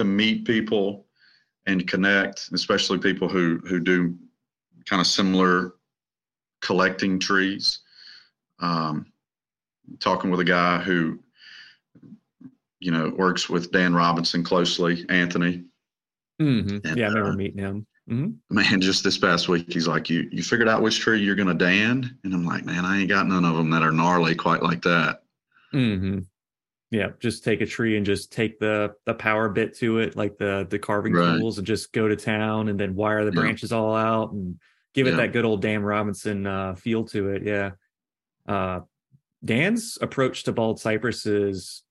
to 0.00 0.04
meet 0.04 0.46
people 0.46 1.04
and 1.66 1.86
connect, 1.86 2.48
especially 2.52 2.98
people 2.98 3.28
who 3.28 3.58
who 3.68 3.80
do 3.80 4.16
kind 4.86 5.00
of 5.00 5.06
similar 5.06 5.74
collecting 6.60 7.18
trees. 7.18 7.80
Um, 8.60 9.06
talking 9.98 10.30
with 10.30 10.40
a 10.40 10.44
guy 10.44 10.78
who, 10.78 11.18
you 12.78 12.90
know, 12.90 13.10
works 13.10 13.48
with 13.50 13.72
Dan 13.72 13.94
Robinson 13.94 14.42
closely, 14.42 15.04
Anthony. 15.08 15.64
mhm. 16.40 16.80
and, 16.86 16.96
yeah 16.98 17.06
i 17.06 17.08
remember 17.08 17.30
uh, 17.30 17.36
meeting 17.36 17.58
him 17.58 17.86
Mhm. 18.10 18.36
Man, 18.50 18.80
just 18.80 19.04
this 19.04 19.18
past 19.18 19.48
week, 19.48 19.72
he's 19.72 19.86
like, 19.86 20.10
"You 20.10 20.28
you 20.32 20.42
figured 20.42 20.68
out 20.68 20.82
which 20.82 20.98
tree 20.98 21.22
you're 21.22 21.36
gonna 21.36 21.54
Dan?" 21.54 22.18
And 22.24 22.34
I'm 22.34 22.44
like, 22.44 22.64
"Man, 22.64 22.84
I 22.84 22.98
ain't 23.00 23.08
got 23.08 23.28
none 23.28 23.44
of 23.44 23.54
them 23.56 23.70
that 23.70 23.84
are 23.84 23.92
gnarly 23.92 24.34
quite 24.34 24.64
like 24.64 24.82
that." 24.82 25.22
Mhm. 25.72 26.26
Yeah 26.90 27.08
just 27.20 27.44
take 27.44 27.60
a 27.60 27.66
tree 27.66 27.96
and 27.96 28.04
just 28.06 28.32
take 28.32 28.58
the 28.58 28.92
the 29.06 29.14
power 29.14 29.48
bit 29.48 29.76
to 29.76 29.98
it 29.98 30.16
like 30.16 30.36
the 30.38 30.66
the 30.70 30.78
carving 30.78 31.12
Right. 31.12 31.38
tools 31.38 31.58
and 31.58 31.66
just 31.66 31.92
go 31.92 32.08
to 32.08 32.16
town 32.16 32.68
and 32.68 32.78
then 32.78 32.94
wire 32.94 33.24
the 33.24 33.32
Yeah. 33.32 33.40
branches 33.42 33.72
all 33.72 33.94
out 33.94 34.32
and 34.32 34.58
give 34.94 35.06
it 35.06 35.16
that 35.16 35.32
good 35.32 35.44
old 35.44 35.62
Dan 35.62 35.82
Robinson 35.82 36.46
uh, 36.46 36.74
feel 36.74 37.04
to 37.06 37.28
it. 37.28 37.44
Yeah. 37.44 37.70
Uh, 38.48 38.80
Dan's 39.44 39.96
approach 40.02 40.42
to 40.44 40.52
bald 40.52 40.80
cypress 40.80 41.26
is 41.26 41.82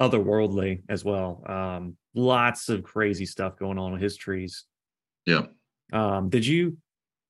otherworldly 0.00 0.82
as 0.88 1.02
well. 1.04 1.42
Um, 1.46 1.96
lots 2.14 2.68
of 2.68 2.82
crazy 2.82 3.24
stuff 3.24 3.56
going 3.58 3.78
on 3.78 3.92
with 3.92 4.02
his 4.02 4.16
trees. 4.16 4.64
Yeah. 5.24 5.46
Um, 5.92 6.28
did 6.28 6.44
you 6.46 6.76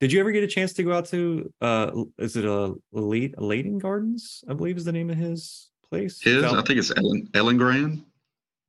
did 0.00 0.12
you 0.12 0.18
ever 0.18 0.32
get 0.32 0.42
a 0.42 0.48
chance 0.48 0.72
to 0.74 0.82
go 0.82 0.92
out 0.92 1.06
to 1.06 1.52
uh 1.61 1.92
is 2.18 2.35
it 2.37 2.44
a 2.44 2.74
Late 2.90 3.38
Layton 3.40 3.78
Gardens? 3.78 4.42
I 4.48 4.54
believe 4.54 4.76
is 4.76 4.85
the 4.85 4.92
name 4.92 5.11
of 5.11 5.16
his 5.16 5.70
place. 5.92 6.20
His, 6.22 6.42
I 6.42 6.62
think 6.62 6.78
it's 6.78 6.90
Ellen 6.96 7.28
Ellengrad. 7.33 8.02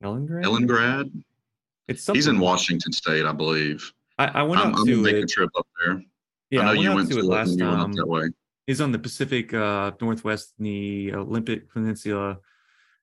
Ellengrad? 0.02 0.44
Ellengrad. 0.44 1.22
It's 1.88 2.02
something. 2.02 2.18
He's 2.18 2.26
in 2.26 2.38
Washington 2.38 2.92
State, 2.92 3.24
I 3.24 3.32
believe. 3.32 3.92
I, 4.18 4.26
I 4.26 4.42
went 4.42 4.60
I'm, 4.60 4.72
out 4.72 4.80
I'm 4.80 4.86
to 4.86 5.02
make 5.02 5.16
a 5.16 5.26
trip 5.26 5.50
up 5.56 5.66
there. 5.84 6.02
Yeah, 6.50 6.60
I 6.60 6.64
know 6.64 6.70
I 6.70 6.74
went 6.74 6.82
you 6.82 6.94
went 6.94 7.08
to 7.08 7.14
to 7.14 7.20
it 7.20 7.24
it 7.24 7.28
last 7.28 7.58
time. 7.58 7.92
that 7.94 8.06
way. 8.06 8.28
He's 8.66 8.80
on 8.80 8.92
the 8.92 8.98
Pacific 8.98 9.52
uh 9.54 9.92
Northwest 10.00 10.52
the 10.58 11.12
Olympic 11.14 11.70
Peninsula. 11.72 12.38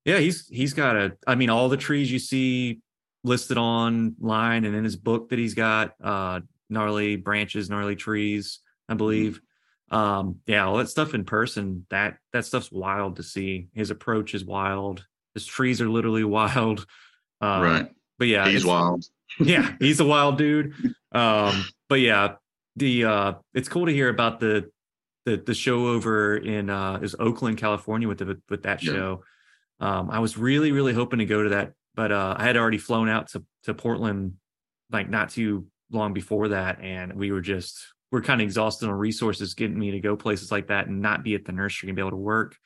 Yeah, 0.06 0.20
he's 0.20 0.48
he's 0.48 0.74
got 0.74 0.96
a 0.96 1.18
I 1.28 1.36
mean 1.36 1.50
all 1.50 1.68
the 1.70 1.78
trees 1.78 2.12
you 2.12 2.20
see 2.20 2.82
listed 3.24 3.58
online 3.58 4.66
and 4.66 4.76
in 4.76 4.84
his 4.84 4.96
book 4.96 5.30
that 5.30 5.40
he's 5.40 5.54
got 5.54 5.96
uh 6.04 6.40
gnarly 6.70 7.16
branches, 7.18 7.70
gnarly 7.70 7.96
trees, 7.96 8.60
I 8.88 8.94
believe. 8.94 9.42
Um 9.92 10.38
yeah, 10.48 10.66
all 10.66 10.78
that 10.78 10.90
stuff 10.90 11.14
in 11.14 11.26
person, 11.26 11.86
that 11.90 12.18
that 12.34 12.46
stuff's 12.46 12.72
wild 12.72 13.18
to 13.18 13.24
see. 13.24 13.68
His 13.74 13.92
approach 13.92 14.34
is 14.34 14.44
wild. 14.46 15.06
His 15.34 15.46
trees 15.46 15.82
are 15.82 15.90
literally 15.90 16.24
wild. 16.40 16.86
Uh, 17.42 17.60
right. 17.64 17.88
But 18.18 18.28
yeah, 18.30 18.48
He's 18.48 18.66
wild. 18.66 19.06
yeah, 19.40 19.76
he's 19.80 20.00
a 20.00 20.06
wild 20.06 20.38
dude. 20.38 20.74
Um, 21.14 21.66
but 21.90 22.00
yeah, 22.00 22.36
the 22.78 23.04
uh 23.04 23.34
it's 23.54 23.68
cool 23.68 23.86
to 23.86 23.92
hear 23.92 24.08
about 24.08 24.40
the 24.40 24.72
the 25.26 25.36
the 25.36 25.54
show 25.54 25.88
over 25.88 26.38
in 26.38 26.70
uh 26.70 27.00
is 27.04 27.18
Oakland, 27.20 27.58
California 27.58 28.08
with 28.08 28.20
the 28.20 28.40
with 28.50 28.64
that 28.64 28.82
Yeah. 28.82 28.94
show. 28.94 29.24
Um 29.82 30.10
I 30.10 30.20
was 30.20 30.38
really, 30.38 30.72
really 30.72 30.94
hoping 30.94 31.20
to 31.20 31.26
go 31.26 31.44
to 31.44 31.50
that, 31.50 31.74
but 31.96 32.14
uh 32.14 32.36
I 32.38 32.46
had 32.46 32.56
already 32.56 32.78
flown 32.78 33.10
out 33.10 33.28
to 33.32 33.44
to 33.64 33.74
Portland 33.74 34.36
like 34.90 35.10
not 35.10 35.32
too 35.32 35.68
long 35.92 36.14
before 36.14 36.48
that, 36.48 36.80
and 36.80 37.12
we 37.14 37.34
were 37.34 37.42
just 37.42 37.86
we're 38.12 38.22
kind 38.22 38.42
of 38.42 38.46
exhausted 38.46 38.88
on 38.88 38.94
resources 38.94 39.54
getting 39.54 39.80
me 39.80 39.92
to 39.92 40.00
go 40.00 40.16
places 40.16 40.52
like 40.52 40.68
that 40.68 40.88
and 40.88 41.02
not 41.02 41.24
be 41.24 41.34
at 41.36 41.46
the 41.46 41.52
nursery 41.52 41.90
and 41.90 41.96
be 41.96 42.02
able 42.02 42.12
to 42.12 42.18
work. 42.18 42.58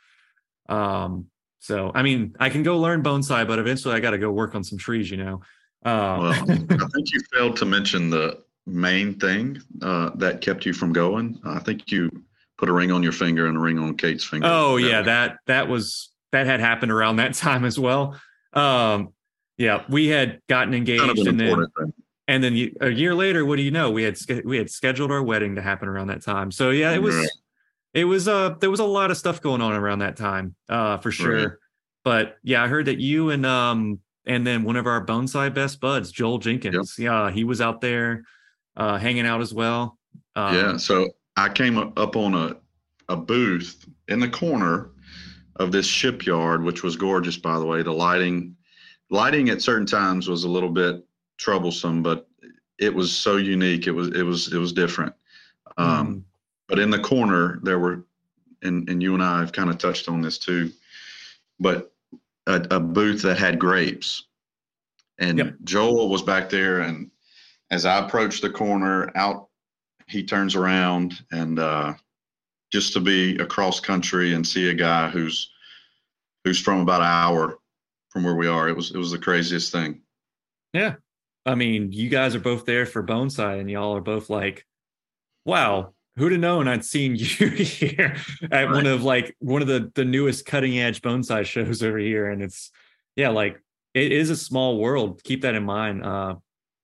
Um 0.68 1.28
so 1.60 1.92
I 1.94 2.04
mean 2.04 2.36
I 2.40 2.50
can 2.50 2.64
go 2.64 2.80
learn 2.80 3.04
bonsai, 3.04 3.48
but 3.48 3.60
eventually 3.60 3.96
I 3.96 4.00
gotta 4.00 4.18
go 4.18 4.32
work 4.32 4.56
on 4.56 4.64
some 4.64 4.78
trees, 4.78 5.10
you 5.10 5.18
know. 5.18 5.42
Um, 5.84 6.20
Well, 6.20 6.34
I 6.34 6.46
think 6.46 7.14
you 7.14 7.22
failed 7.32 7.58
to 7.58 7.66
mention 7.66 8.10
the 8.10 8.44
main 8.66 9.20
thing 9.20 9.62
uh, 9.82 10.10
that 10.16 10.42
kept 10.42 10.66
you 10.66 10.74
from 10.74 10.92
going. 10.92 11.40
I 11.46 11.60
think 11.60 11.92
you 11.92 12.10
put 12.58 12.70
a 12.70 12.74
ring 12.74 12.92
on 12.92 13.04
your 13.04 13.12
finger 13.12 13.48
and 13.48 13.58
a 13.58 13.60
ring 13.60 13.78
on 13.78 13.96
Kate's 13.96 14.24
finger. 14.24 14.48
Oh 14.50 14.78
yeah, 14.78 15.04
that 15.04 15.38
that 15.48 15.68
was 15.68 16.12
that 16.32 16.48
had 16.48 16.60
happened 16.60 16.92
around 16.92 17.18
that 17.18 17.34
time 17.36 17.66
as 17.66 17.80
well. 17.80 18.20
Um, 18.54 19.10
yeah, 19.58 19.84
we 19.90 20.08
had 20.08 20.42
gotten 20.50 20.74
engaged 20.74 21.04
and 21.04 21.40
then 21.40 21.68
thing. 21.78 21.94
And 22.28 22.44
then 22.44 22.56
you, 22.56 22.76
a 22.82 22.90
year 22.90 23.14
later, 23.14 23.46
what 23.46 23.58
do 23.58 23.62
you 23.62 23.72
know? 23.72 23.92
We 23.92 24.04
had 24.04 24.18
we 24.44 24.58
had 24.58 24.70
scheduled 24.70 25.12
our 25.12 25.22
wedding 25.22 25.56
to 25.56 25.62
happen 25.62 25.88
around 25.88 26.08
that 26.08 26.22
time. 26.22 26.52
So 26.52 26.72
yeah, 26.72 26.92
it 26.94 27.02
was 27.02 27.16
right. 27.16 27.30
it 27.94 28.06
was 28.06 28.28
uh 28.28 28.56
there 28.60 28.72
was 28.72 28.80
a 28.80 28.86
lot 28.86 29.12
of 29.12 29.18
stuff 29.18 29.42
going 29.42 29.62
on 29.62 29.74
around 29.74 30.00
that 30.00 30.18
time, 30.18 30.56
uh 30.70 30.98
for 30.98 31.12
sure. 31.12 31.36
Right. 31.36 31.58
But 32.04 32.38
yeah, 32.44 32.64
I 32.64 32.68
heard 32.68 32.86
that 32.86 33.00
you 33.00 33.30
and 33.30 33.46
um 33.46 34.00
and 34.26 34.46
then 34.46 34.64
one 34.64 34.76
of 34.76 34.88
our 34.88 35.06
bonsai 35.06 35.54
best 35.54 35.80
buds, 35.80 36.12
Joel 36.12 36.40
Jenkins, 36.40 36.96
yep. 36.98 37.06
yeah, 37.06 37.32
he 37.32 37.44
was 37.44 37.62
out 37.62 37.82
there 37.82 38.24
uh 38.76 38.98
hanging 38.98 39.26
out 39.26 39.42
as 39.42 39.54
well. 39.54 39.98
Um, 40.36 40.56
yeah, 40.56 40.78
so 40.78 41.10
I 41.38 41.50
came 41.50 41.78
up 41.78 42.16
on 42.16 42.34
a 42.34 42.58
a 43.08 43.16
booth 43.16 43.86
in 44.08 44.20
the 44.20 44.30
corner 44.30 44.90
of 45.58 45.72
this 45.72 45.86
shipyard, 45.86 46.64
which 46.64 46.84
was 46.84 46.96
gorgeous, 46.96 47.38
by 47.38 47.58
the 47.60 47.66
way. 47.66 47.82
The 47.82 47.92
lighting, 47.92 48.56
lighting 49.10 49.50
at 49.50 49.62
certain 49.62 49.86
times 49.86 50.28
was 50.28 50.44
a 50.44 50.50
little 50.50 50.70
bit 50.70 51.04
troublesome, 51.38 52.04
but 52.04 52.28
it 52.78 52.94
was 52.94 53.16
so 53.16 53.38
unique. 53.38 53.88
It 53.88 53.92
was 53.92 54.10
it 54.10 54.24
was 54.24 54.54
it 54.54 54.58
was 54.58 54.74
different. 54.74 55.14
Um, 55.78 56.08
mm. 56.08 56.24
But 56.68 56.80
in 56.80 56.90
the 56.90 57.00
corner, 57.00 57.60
there 57.64 57.80
were, 57.80 58.04
and 58.64 58.90
and 58.90 59.02
you 59.02 59.14
and 59.14 59.24
I 59.24 59.40
have 59.40 59.52
kind 59.52 59.70
of 59.70 59.78
touched 59.78 60.10
on 60.10 60.22
this 60.22 60.38
too, 60.38 60.72
but 61.60 61.94
a, 62.48 62.66
a 62.72 62.80
booth 62.80 63.22
that 63.22 63.38
had 63.38 63.60
grapes, 63.60 64.24
and 65.20 65.38
yep. 65.38 65.56
Joel 65.64 66.10
was 66.10 66.22
back 66.22 66.50
there, 66.50 66.82
and 66.82 67.12
as 67.72 67.86
I 67.86 68.06
approached 68.06 68.42
the 68.42 68.50
corner, 68.50 69.12
out 69.16 69.50
he 70.08 70.24
turns 70.24 70.56
around 70.56 71.24
and 71.32 71.60
uh, 71.60 71.94
just 72.72 72.94
to 72.94 73.00
be 73.00 73.38
across 73.38 73.80
country 73.80 74.34
and 74.34 74.48
see 74.48 74.70
a 74.70 74.74
guy 74.74 75.10
who's 75.10 75.52
who's 76.44 76.60
from 76.60 76.80
about 76.82 77.02
an 77.02 77.08
hour 77.08 77.58
from 78.10 78.24
where 78.24 78.36
we 78.36 78.48
are. 78.48 78.70
It 78.70 78.76
was 78.76 78.92
it 78.92 78.98
was 78.98 79.12
the 79.12 79.20
craziest 79.20 79.72
thing. 79.72 80.02
Yeah. 80.74 80.96
I 81.46 81.56
mean, 81.56 81.92
you 81.92 82.10
guys 82.10 82.36
are 82.36 82.40
both 82.40 82.66
there 82.66 82.86
for 82.86 83.04
Bonsai 83.04 83.60
and 83.60 83.70
y'all 83.70 83.96
are 83.96 84.02
both 84.02 84.30
like, 84.30 84.66
wow, 85.46 85.94
who'd 86.18 86.32
have 86.32 86.42
known 86.42 86.68
I'd 86.68 86.86
seen 86.86 87.16
you 87.16 87.26
here 87.26 88.18
at 88.44 88.52
right. 88.52 88.72
one 88.72 88.86
of 88.86 89.04
like 89.04 89.36
one 89.40 89.62
of 89.62 89.68
the 89.68 89.92
the 89.96 90.06
newest 90.06 90.46
cutting 90.46 90.80
edge 90.80 91.02
bonsai 91.02 91.46
shows 91.46 91.84
over 91.84 91.98
here. 91.98 92.30
And 92.30 92.42
it's 92.42 92.72
yeah, 93.16 93.30
like 93.30 93.62
it 93.94 94.12
is 94.12 94.30
a 94.30 94.36
small 94.36 94.80
world. 94.80 95.22
Keep 95.24 95.42
that 95.42 95.56
in 95.56 95.64
mind. 95.64 96.04
Uh 96.04 96.36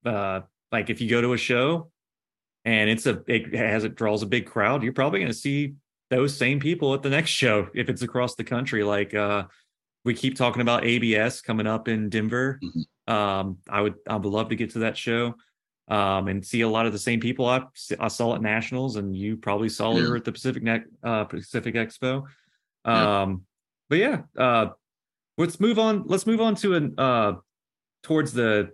uh 0.06 0.42
like 0.72 0.90
if 0.90 1.02
you 1.02 1.10
go 1.10 1.22
to 1.22 1.34
a 1.34 1.38
show 1.38 1.92
and 2.66 2.90
it's 2.90 3.06
a 3.06 3.22
it 3.28 3.54
has 3.56 3.84
it 3.84 3.96
draws 3.96 4.22
a 4.22 4.28
big 4.28 4.46
crowd, 4.46 4.84
you're 4.84 4.94
probably 4.94 5.20
gonna 5.20 5.34
see 5.34 5.76
those 6.10 6.36
same 6.36 6.60
people 6.60 6.94
at 6.94 7.02
the 7.02 7.10
next 7.10 7.32
show 7.32 7.68
if 7.76 7.90
it's 7.90 8.02
across 8.02 8.36
the 8.36 8.44
country. 8.44 8.84
Like 8.84 9.14
uh, 9.14 9.46
we 10.04 10.14
keep 10.14 10.36
talking 10.36 10.62
about 10.62 10.86
ABS 10.86 11.42
coming 11.42 11.68
up 11.68 11.88
in 11.88 12.10
Denver. 12.10 12.60
Mm-hmm. 12.64 12.82
Um, 13.08 13.58
I 13.70 13.82
would 13.82 13.96
I 14.08 14.16
would 14.16 14.26
love 14.26 14.50
to 14.50 14.56
get 14.56 14.72
to 14.72 14.80
that 14.80 14.98
show 14.98 15.36
um, 15.88 16.28
and 16.28 16.46
see 16.46 16.62
a 16.62 16.68
lot 16.68 16.86
of 16.86 16.94
the 16.94 17.00
same 17.00 17.20
people 17.20 17.46
I, 17.46 17.64
I 18.00 18.08
saw 18.08 18.36
at 18.36 18.42
Nationals, 18.42 18.96
and 18.96 19.16
you 19.16 19.38
probably 19.38 19.70
saw 19.70 19.94
yeah. 19.94 20.04
over 20.04 20.16
at 20.16 20.24
the 20.24 20.32
Pacific 20.32 20.64
ne- 20.64 20.84
uh, 21.04 21.26
Pacific 21.26 21.76
Expo. 21.76 22.24
Um, 22.86 22.86
yeah. 22.86 23.36
But 23.90 23.98
yeah, 23.98 24.22
uh, 24.38 24.68
let's 25.38 25.60
move 25.60 25.80
on. 25.80 26.04
Let's 26.06 26.26
move 26.26 26.40
on 26.40 26.56
to 26.56 26.76
an 26.76 26.96
uh, 26.98 27.34
towards 28.04 28.32
the 28.32 28.72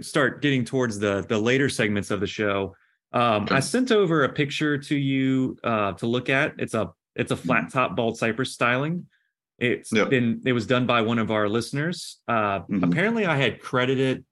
start 0.00 0.42
getting 0.42 0.64
towards 0.64 0.98
the 0.98 1.24
the 1.28 1.38
later 1.38 1.68
segments 1.68 2.10
of 2.10 2.20
the 2.20 2.26
show. 2.26 2.74
Um. 3.12 3.46
I 3.50 3.60
sent 3.60 3.92
over 3.92 4.24
a 4.24 4.28
picture 4.28 4.76
to 4.76 4.96
you 4.96 5.56
uh, 5.62 5.92
to 5.92 6.06
look 6.06 6.28
at. 6.28 6.54
It's 6.58 6.74
a 6.74 6.90
it's 7.14 7.30
a 7.30 7.36
flat 7.36 7.64
mm-hmm. 7.64 7.78
top 7.78 7.96
bald 7.96 8.18
cypress 8.18 8.52
styling. 8.52 9.06
It's 9.58 9.92
yep. 9.92 10.10
been 10.10 10.42
it 10.44 10.52
was 10.52 10.66
done 10.66 10.86
by 10.86 11.02
one 11.02 11.18
of 11.18 11.30
our 11.30 11.48
listeners. 11.48 12.20
Uh, 12.28 12.60
mm-hmm. 12.60 12.84
Apparently, 12.84 13.26
I 13.26 13.36
had 13.36 13.60
credited 13.60 14.24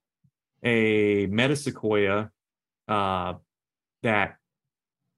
a 0.62 1.26
metasequoia 1.28 2.30
uh, 2.88 3.34
that 4.02 4.36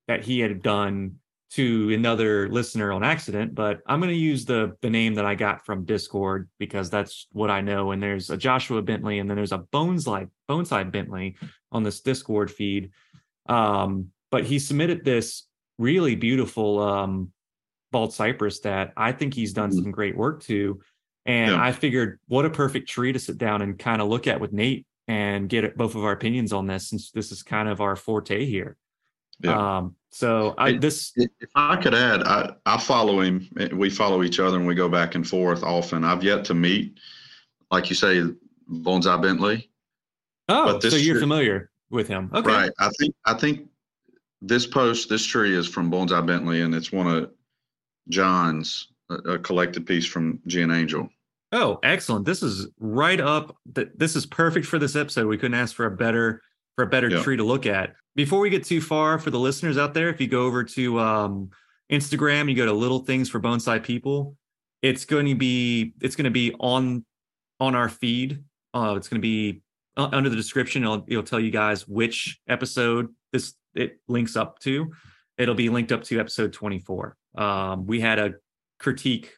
that 0.08 0.24
he 0.24 0.40
had 0.40 0.62
done 0.62 1.16
to 1.48 1.92
another 1.92 2.48
listener 2.48 2.92
on 2.92 3.04
accident, 3.04 3.54
but 3.54 3.80
I'm 3.86 4.00
going 4.00 4.12
to 4.12 4.18
use 4.18 4.44
the 4.44 4.76
the 4.80 4.90
name 4.90 5.14
that 5.14 5.24
I 5.24 5.34
got 5.34 5.64
from 5.64 5.84
Discord 5.84 6.48
because 6.58 6.90
that's 6.90 7.26
what 7.32 7.50
I 7.50 7.60
know. 7.60 7.90
And 7.90 8.02
there's 8.02 8.30
a 8.30 8.36
Joshua 8.36 8.82
Bentley, 8.82 9.18
and 9.18 9.28
then 9.28 9.36
there's 9.36 9.52
a 9.52 9.58
Bones 9.58 10.06
like 10.06 10.28
Boneside 10.48 10.92
Bentley 10.92 11.36
on 11.72 11.82
this 11.82 12.00
Discord 12.00 12.50
feed. 12.50 12.90
Um, 13.48 14.10
but 14.30 14.44
he 14.44 14.58
submitted 14.58 15.04
this 15.04 15.46
really 15.78 16.16
beautiful 16.16 16.80
um, 16.80 17.32
bald 17.96 18.12
cypress 18.12 18.60
that 18.60 18.92
I 18.94 19.12
think 19.12 19.32
he's 19.32 19.54
done 19.54 19.70
mm-hmm. 19.70 19.84
some 19.84 19.90
great 19.90 20.14
work 20.14 20.42
to. 20.42 20.78
And 21.24 21.52
yeah. 21.52 21.64
I 21.64 21.72
figured, 21.72 22.20
what 22.28 22.44
a 22.44 22.50
perfect 22.50 22.90
tree 22.90 23.10
to 23.10 23.18
sit 23.18 23.38
down 23.38 23.62
and 23.62 23.78
kind 23.78 24.02
of 24.02 24.08
look 24.08 24.26
at 24.26 24.38
with 24.38 24.52
Nate 24.52 24.84
and 25.08 25.48
get 25.48 25.78
both 25.78 25.94
of 25.94 26.04
our 26.04 26.12
opinions 26.12 26.52
on 26.52 26.66
this, 26.66 26.90
since 26.90 27.10
this 27.10 27.32
is 27.32 27.42
kind 27.42 27.70
of 27.70 27.80
our 27.80 27.96
forte 27.96 28.44
here. 28.44 28.76
Yeah. 29.40 29.78
Um, 29.78 29.96
so 30.10 30.54
I 30.58 30.72
this 30.72 31.12
if 31.16 31.48
I 31.54 31.76
could 31.76 31.94
add, 31.94 32.22
I, 32.22 32.52
I 32.66 32.76
follow 32.76 33.20
him. 33.20 33.48
We 33.72 33.88
follow 33.88 34.22
each 34.22 34.40
other 34.40 34.58
and 34.58 34.66
we 34.66 34.74
go 34.74 34.90
back 34.90 35.14
and 35.14 35.26
forth 35.26 35.62
often. 35.62 36.04
I've 36.04 36.22
yet 36.22 36.44
to 36.46 36.54
meet, 36.54 36.98
like 37.70 37.88
you 37.88 37.96
say, 37.96 38.22
Bonsai 38.70 39.22
Bentley. 39.22 39.70
Oh, 40.50 40.78
so 40.80 40.96
you're 40.96 41.18
familiar 41.18 41.70
with 41.88 42.08
him. 42.08 42.30
Okay. 42.34 42.50
Right. 42.50 42.72
I 42.78 42.90
think 42.98 43.14
I 43.24 43.34
think 43.34 43.68
this 44.42 44.66
post, 44.66 45.08
this 45.08 45.24
tree 45.24 45.56
is 45.56 45.66
from 45.66 45.90
Bonsai 45.90 46.24
Bentley, 46.26 46.60
and 46.60 46.74
it's 46.74 46.92
one 46.92 47.06
of 47.06 47.30
John's 48.08 48.88
a, 49.10 49.14
a 49.14 49.38
collected 49.38 49.86
piece 49.86 50.06
from 50.06 50.38
Geanangel. 50.48 51.08
Oh, 51.52 51.78
excellent! 51.82 52.24
This 52.26 52.42
is 52.42 52.68
right 52.80 53.20
up. 53.20 53.56
This 53.66 54.16
is 54.16 54.26
perfect 54.26 54.66
for 54.66 54.78
this 54.78 54.96
episode. 54.96 55.26
We 55.26 55.38
couldn't 55.38 55.58
ask 55.58 55.74
for 55.74 55.86
a 55.86 55.90
better 55.90 56.42
for 56.74 56.84
a 56.84 56.88
better 56.88 57.22
tree 57.22 57.36
to 57.36 57.44
look 57.44 57.66
at. 57.66 57.94
Before 58.16 58.40
we 58.40 58.50
get 58.50 58.64
too 58.64 58.80
far, 58.80 59.18
for 59.18 59.30
the 59.30 59.38
listeners 59.38 59.78
out 59.78 59.94
there, 59.94 60.08
if 60.08 60.20
you 60.20 60.26
go 60.26 60.44
over 60.44 60.64
to 60.64 60.98
um, 60.98 61.50
Instagram, 61.90 62.48
you 62.48 62.56
go 62.56 62.66
to 62.66 62.72
Little 62.72 63.00
Things 63.00 63.28
for 63.28 63.40
Bonsai 63.40 63.82
People. 63.82 64.36
It's 64.82 65.04
going 65.04 65.26
to 65.26 65.34
be 65.34 65.94
it's 66.00 66.16
going 66.16 66.24
to 66.24 66.30
be 66.30 66.52
on 66.58 67.04
on 67.60 67.74
our 67.74 67.88
feed. 67.88 68.42
Uh, 68.74 68.94
it's 68.96 69.08
going 69.08 69.22
to 69.22 69.26
be 69.26 69.62
under 69.96 70.28
the 70.28 70.36
description, 70.36 70.82
it'll, 70.82 71.04
it'll 71.08 71.22
tell 71.22 71.40
you 71.40 71.50
guys 71.50 71.88
which 71.88 72.38
episode 72.48 73.08
this 73.32 73.54
it 73.74 73.98
links 74.08 74.36
up 74.36 74.58
to. 74.60 74.92
It'll 75.38 75.54
be 75.54 75.68
linked 75.68 75.92
up 75.92 76.02
to 76.04 76.20
episode 76.20 76.52
24. 76.52 77.16
Um, 77.36 77.86
we 77.86 78.00
had 78.00 78.18
a 78.18 78.34
critique 78.78 79.32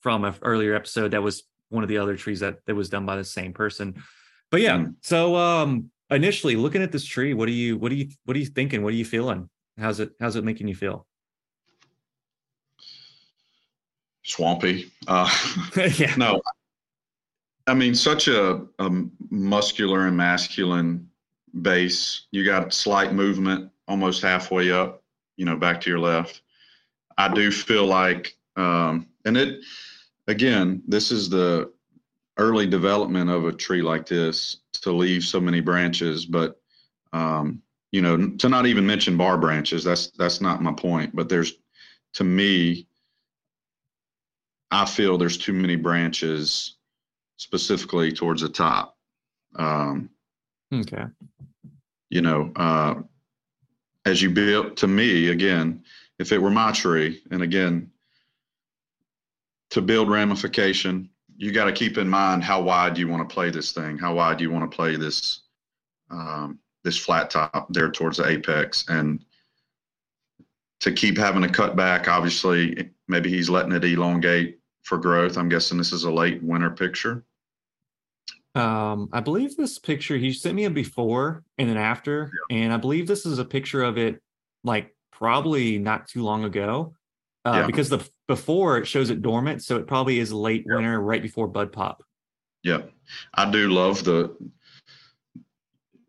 from 0.00 0.24
an 0.24 0.34
earlier 0.42 0.74
episode 0.74 1.12
that 1.12 1.22
was 1.22 1.44
one 1.68 1.82
of 1.82 1.88
the 1.88 1.98
other 1.98 2.16
trees 2.16 2.40
that 2.40 2.58
that 2.66 2.74
was 2.74 2.90
done 2.90 3.06
by 3.06 3.16
the 3.16 3.24
same 3.24 3.52
person. 3.52 4.02
But 4.50 4.60
yeah, 4.60 4.78
mm. 4.78 4.94
so 5.02 5.36
um, 5.36 5.90
initially 6.10 6.56
looking 6.56 6.82
at 6.82 6.92
this 6.92 7.04
tree, 7.04 7.34
what 7.34 7.48
are 7.48 7.52
you 7.52 7.78
what 7.78 7.92
are 7.92 7.96
you 7.96 8.08
what 8.24 8.36
are 8.36 8.40
you 8.40 8.46
thinking? 8.46 8.82
What 8.82 8.92
are 8.92 8.96
you 8.96 9.04
feeling? 9.04 9.48
How's 9.78 10.00
it 10.00 10.10
how's 10.20 10.36
it 10.36 10.44
making 10.44 10.68
you 10.68 10.74
feel? 10.74 11.06
Swampy. 14.24 14.92
Uh, 15.08 15.28
yeah. 15.96 16.14
No, 16.16 16.40
I 17.66 17.74
mean, 17.74 17.94
such 17.94 18.28
a, 18.28 18.66
a 18.78 18.90
muscular 19.30 20.06
and 20.06 20.16
masculine 20.16 21.08
base. 21.62 22.26
You 22.32 22.44
got 22.44 22.72
slight 22.72 23.12
movement 23.12 23.70
almost 23.86 24.22
halfway 24.22 24.72
up, 24.72 25.02
you 25.36 25.44
know, 25.44 25.56
back 25.56 25.80
to 25.82 25.90
your 25.90 26.00
left. 26.00 26.42
I 27.18 27.32
do 27.32 27.50
feel 27.50 27.86
like, 27.86 28.36
um, 28.56 29.06
and 29.24 29.36
it, 29.36 29.60
again, 30.26 30.82
this 30.86 31.10
is 31.10 31.28
the 31.28 31.72
early 32.38 32.66
development 32.66 33.30
of 33.30 33.44
a 33.44 33.52
tree 33.52 33.82
like 33.82 34.06
this 34.06 34.58
to 34.72 34.92
leave 34.92 35.22
so 35.22 35.40
many 35.40 35.60
branches, 35.60 36.26
but, 36.26 36.60
um, 37.12 37.62
you 37.90 38.00
know, 38.00 38.30
to 38.38 38.48
not 38.48 38.66
even 38.66 38.86
mention 38.86 39.16
bar 39.16 39.36
branches, 39.36 39.84
that's, 39.84 40.10
that's 40.12 40.40
not 40.40 40.62
my 40.62 40.72
point, 40.72 41.14
but 41.14 41.28
there's, 41.28 41.54
to 42.14 42.24
me, 42.24 42.86
I 44.70 44.86
feel 44.86 45.18
there's 45.18 45.36
too 45.36 45.52
many 45.52 45.76
branches 45.76 46.76
specifically 47.36 48.12
towards 48.12 48.40
the 48.40 48.48
top. 48.48 48.96
Um, 49.56 50.08
okay. 50.72 51.04
You 52.08 52.22
know, 52.22 52.52
uh, 52.56 52.94
as 54.06 54.22
you 54.22 54.30
build, 54.30 54.76
to 54.78 54.86
me, 54.86 55.28
again, 55.28 55.84
if 56.18 56.32
it 56.32 56.38
were 56.38 56.50
my 56.50 56.72
tree, 56.72 57.22
and 57.30 57.42
again, 57.42 57.90
to 59.70 59.80
build 59.80 60.10
ramification, 60.10 61.08
you 61.36 61.50
got 61.50 61.64
to 61.64 61.72
keep 61.72 61.98
in 61.98 62.08
mind 62.08 62.44
how 62.44 62.60
wide 62.60 62.98
you 62.98 63.08
want 63.08 63.28
to 63.28 63.34
play 63.34 63.50
this 63.50 63.72
thing, 63.72 63.98
how 63.98 64.14
wide 64.14 64.40
you 64.40 64.50
want 64.50 64.70
to 64.70 64.74
play 64.74 64.96
this 64.96 65.40
um, 66.10 66.58
this 66.84 66.98
flat 66.98 67.30
top 67.30 67.68
there 67.70 67.90
towards 67.90 68.18
the 68.18 68.28
apex, 68.28 68.84
and 68.88 69.24
to 70.80 70.92
keep 70.92 71.16
having 71.16 71.42
to 71.42 71.48
cut 71.48 71.76
back. 71.76 72.08
Obviously, 72.08 72.90
maybe 73.08 73.30
he's 73.30 73.48
letting 73.48 73.72
it 73.72 73.84
elongate 73.84 74.58
for 74.82 74.98
growth. 74.98 75.38
I'm 75.38 75.48
guessing 75.48 75.78
this 75.78 75.92
is 75.92 76.04
a 76.04 76.10
late 76.10 76.42
winter 76.42 76.70
picture. 76.70 77.24
Um, 78.54 79.08
I 79.12 79.20
believe 79.20 79.56
this 79.56 79.78
picture 79.78 80.18
he 80.18 80.32
sent 80.32 80.54
me 80.54 80.64
a 80.64 80.70
before 80.70 81.44
and 81.56 81.70
an 81.70 81.78
after, 81.78 82.30
yeah. 82.50 82.56
and 82.56 82.72
I 82.72 82.76
believe 82.76 83.06
this 83.06 83.24
is 83.24 83.38
a 83.38 83.44
picture 83.44 83.82
of 83.82 83.96
it 83.96 84.20
like 84.64 84.94
probably 85.22 85.78
not 85.78 86.08
too 86.08 86.24
long 86.24 86.42
ago. 86.44 86.94
Uh, 87.44 87.58
Yeah. 87.60 87.66
because 87.66 87.88
the 87.88 88.04
before 88.26 88.78
it 88.78 88.86
shows 88.86 89.08
it 89.10 89.22
dormant, 89.22 89.62
so 89.62 89.76
it 89.76 89.86
probably 89.86 90.18
is 90.18 90.32
late 90.32 90.64
Yeah. 90.66 90.74
winter, 90.76 91.00
right 91.00 91.22
before 91.22 91.46
bud 91.46 91.72
pop. 91.72 92.02
Yeah, 92.64 92.82
I 93.34 93.48
do 93.50 93.70
love 93.70 94.02
the 94.04 94.36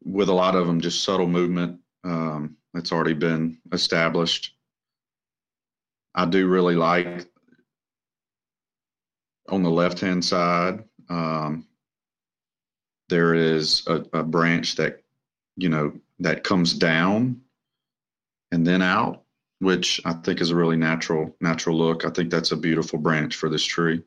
with 0.04 0.30
a 0.30 0.34
lot 0.34 0.56
of 0.56 0.66
them 0.68 0.82
just 0.82 1.04
subtle 1.04 1.28
movement 1.28 1.80
um, 2.04 2.58
that's 2.74 2.92
already 2.92 3.14
been 3.14 3.60
established. 3.72 4.56
I 6.16 6.26
do 6.26 6.48
really 6.48 6.76
like 6.76 7.28
on 9.50 9.62
the 9.64 9.72
left 9.72 10.00
hand 10.00 10.26
side. 10.26 10.84
Um, 11.10 11.68
there 13.10 13.36
is 13.36 13.86
a, 13.88 14.06
a 14.14 14.24
branch 14.24 14.76
that 14.78 15.04
you 15.56 15.70
know 15.70 15.94
that 16.20 16.44
comes 16.44 16.74
down 16.74 17.43
and 18.54 18.66
then 18.66 18.82
out, 18.82 19.24
which 19.60 20.00
I 20.06 20.14
think 20.14 20.40
is 20.40 20.52
a 20.52 20.56
really 20.56 20.78
natural 20.78 21.36
natural 21.42 21.78
look. 21.78 22.06
I 22.06 22.10
think 22.10 22.30
that's 22.30 22.52
a 22.52 22.58
beautiful 22.58 23.00
branch 23.00 23.36
for 23.36 23.50
this 23.50 23.64
tree 23.64 24.04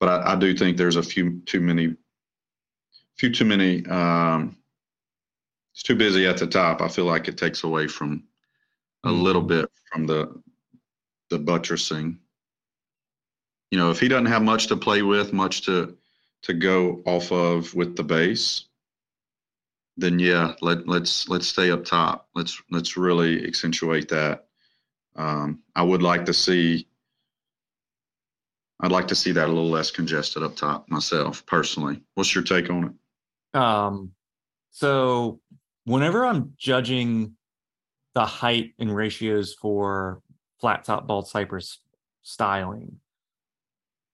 but 0.00 0.08
I, 0.08 0.32
I 0.32 0.36
do 0.36 0.54
think 0.54 0.76
there's 0.76 0.96
a 0.96 1.02
few 1.02 1.40
too 1.46 1.60
many, 1.60 1.94
few 3.16 3.32
too 3.32 3.44
many. 3.44 3.84
Um, 3.86 4.56
it's 5.72 5.82
too 5.82 5.96
busy 5.96 6.26
at 6.26 6.36
the 6.36 6.46
top. 6.46 6.80
I 6.80 6.88
feel 6.88 7.04
like 7.06 7.26
it 7.28 7.38
takes 7.38 7.64
away 7.64 7.88
from 7.88 8.24
a 9.04 9.10
little 9.10 9.42
bit 9.42 9.70
from 9.90 10.06
the 10.06 10.42
the 11.30 11.38
buttressing. 11.38 12.18
You 13.70 13.78
know, 13.78 13.90
if 13.90 13.98
he 13.98 14.08
doesn't 14.08 14.26
have 14.26 14.42
much 14.42 14.68
to 14.68 14.76
play 14.76 15.02
with, 15.02 15.32
much 15.32 15.62
to 15.66 15.96
to 16.42 16.52
go 16.52 17.02
off 17.06 17.32
of 17.32 17.74
with 17.74 17.96
the 17.96 18.04
base, 18.04 18.66
then 19.96 20.18
yeah, 20.18 20.54
let 20.60 20.88
let's 20.88 21.28
let's 21.28 21.46
stay 21.46 21.70
up 21.70 21.84
top. 21.84 22.28
Let's 22.34 22.60
let's 22.70 22.96
really 22.96 23.46
accentuate 23.46 24.08
that. 24.08 24.46
Um, 25.16 25.60
I 25.76 25.82
would 25.82 26.02
like 26.02 26.24
to 26.24 26.34
see 26.34 26.88
I'd 28.80 28.92
like 28.92 29.08
to 29.08 29.14
see 29.14 29.32
that 29.32 29.46
a 29.46 29.52
little 29.52 29.70
less 29.70 29.90
congested 29.90 30.42
up 30.42 30.56
top 30.56 30.88
myself 30.88 31.46
personally. 31.46 32.02
What's 32.14 32.34
your 32.34 32.44
take 32.44 32.68
on 32.70 32.96
it? 33.54 33.58
Um, 33.58 34.12
so 34.72 35.40
whenever 35.84 36.26
I'm 36.26 36.54
judging 36.58 37.36
the 38.14 38.26
height 38.26 38.74
and 38.78 38.94
ratios 38.94 39.54
for 39.54 40.20
flat 40.60 40.84
top 40.84 41.06
bald 41.06 41.28
cypress 41.28 41.78
styling, 42.22 42.98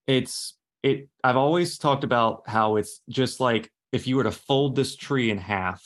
it's 0.06 0.54
it. 0.82 1.08
I've 1.24 1.36
always 1.36 1.78
talked 1.78 2.04
about 2.04 2.42
how 2.46 2.76
it's 2.76 3.00
just 3.08 3.40
like 3.40 3.72
if 3.92 4.06
you 4.06 4.16
were 4.16 4.24
to 4.24 4.32
fold 4.32 4.76
this 4.76 4.96
tree 4.96 5.30
in 5.30 5.38
half 5.38 5.84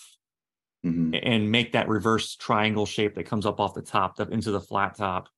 Mhm. 0.85 1.19
and 1.23 1.51
make 1.51 1.73
that 1.73 1.89
reverse 1.89 2.37
triangle 2.37 2.87
shape 2.87 3.15
that 3.15 3.25
comes 3.25 3.47
up 3.47 3.61
off 3.61 3.75
the 3.75 3.83
top 3.83 4.21
up 4.21 4.31
into 4.31 4.51
the 4.51 4.61
flat 4.61 4.97
top, 4.97 5.29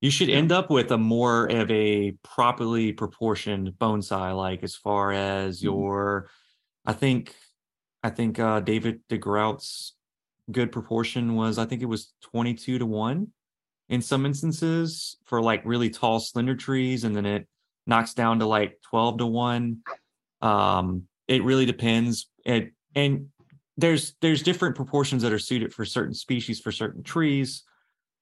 you 0.00 0.10
should 0.10 0.28
Yeah. 0.28 0.36
end 0.36 0.52
up 0.52 0.70
with 0.70 0.90
a 0.90 0.98
more 0.98 1.46
of 1.46 1.70
a 1.70 2.12
properly 2.22 2.92
proportioned 2.92 3.72
bonsai, 3.78 4.36
like 4.36 4.62
as 4.62 4.74
far 4.74 5.12
as 5.12 5.60
Mhm. 5.60 5.64
your, 5.64 6.30
I 6.86 6.92
think, 6.94 7.34
I 8.02 8.10
think 8.10 8.38
uh 8.38 8.60
David 8.60 9.02
De 9.08 9.16
Groot's 9.18 9.94
good 10.50 10.72
proportion 10.72 11.34
was 11.36 11.58
I 11.58 11.64
think 11.66 11.82
it 11.82 11.86
was 11.86 12.12
22 12.20 12.78
to 12.78 12.86
1 12.86 13.32
in 13.88 14.02
some 14.02 14.26
instances 14.26 15.16
for 15.24 15.40
like 15.42 15.62
really 15.64 15.90
tall 15.90 16.20
slender 16.20 16.54
trees 16.56 17.04
and 17.04 17.16
then 17.16 17.24
it 17.26 17.48
knocks 17.86 18.12
down 18.14 18.38
to 18.40 18.46
like 18.46 18.80
12 18.82 19.18
to 19.18 19.26
1 19.26 19.82
um 20.42 21.08
it 21.28 21.42
really 21.42 21.66
depends. 21.66 22.28
It 22.44 22.72
and 22.94 23.28
there's 23.76 24.14
there's 24.20 24.42
different 24.42 24.76
proportions 24.76 25.22
that 25.22 25.32
are 25.32 25.38
suited 25.38 25.72
for 25.72 25.84
certain 25.84 26.14
species 26.14 26.60
for 26.60 26.72
certain 26.72 27.02
trees. 27.02 27.64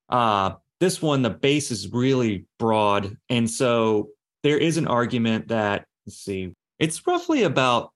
Uh 0.09 0.53
this 0.81 1.01
one 1.01 1.23
the 1.23 1.31
base 1.31 1.71
is 1.71 1.93
really 1.93 2.47
broad. 2.59 3.17
And 3.29 3.49
so 3.49 4.09
there 4.43 4.59
is 4.59 4.77
an 4.77 4.87
argument 4.87 5.49
that 5.49 5.87
let's 6.07 6.19
see 6.19 6.55
it's 6.79 7.07
roughly 7.07 7.43
about 7.43 7.93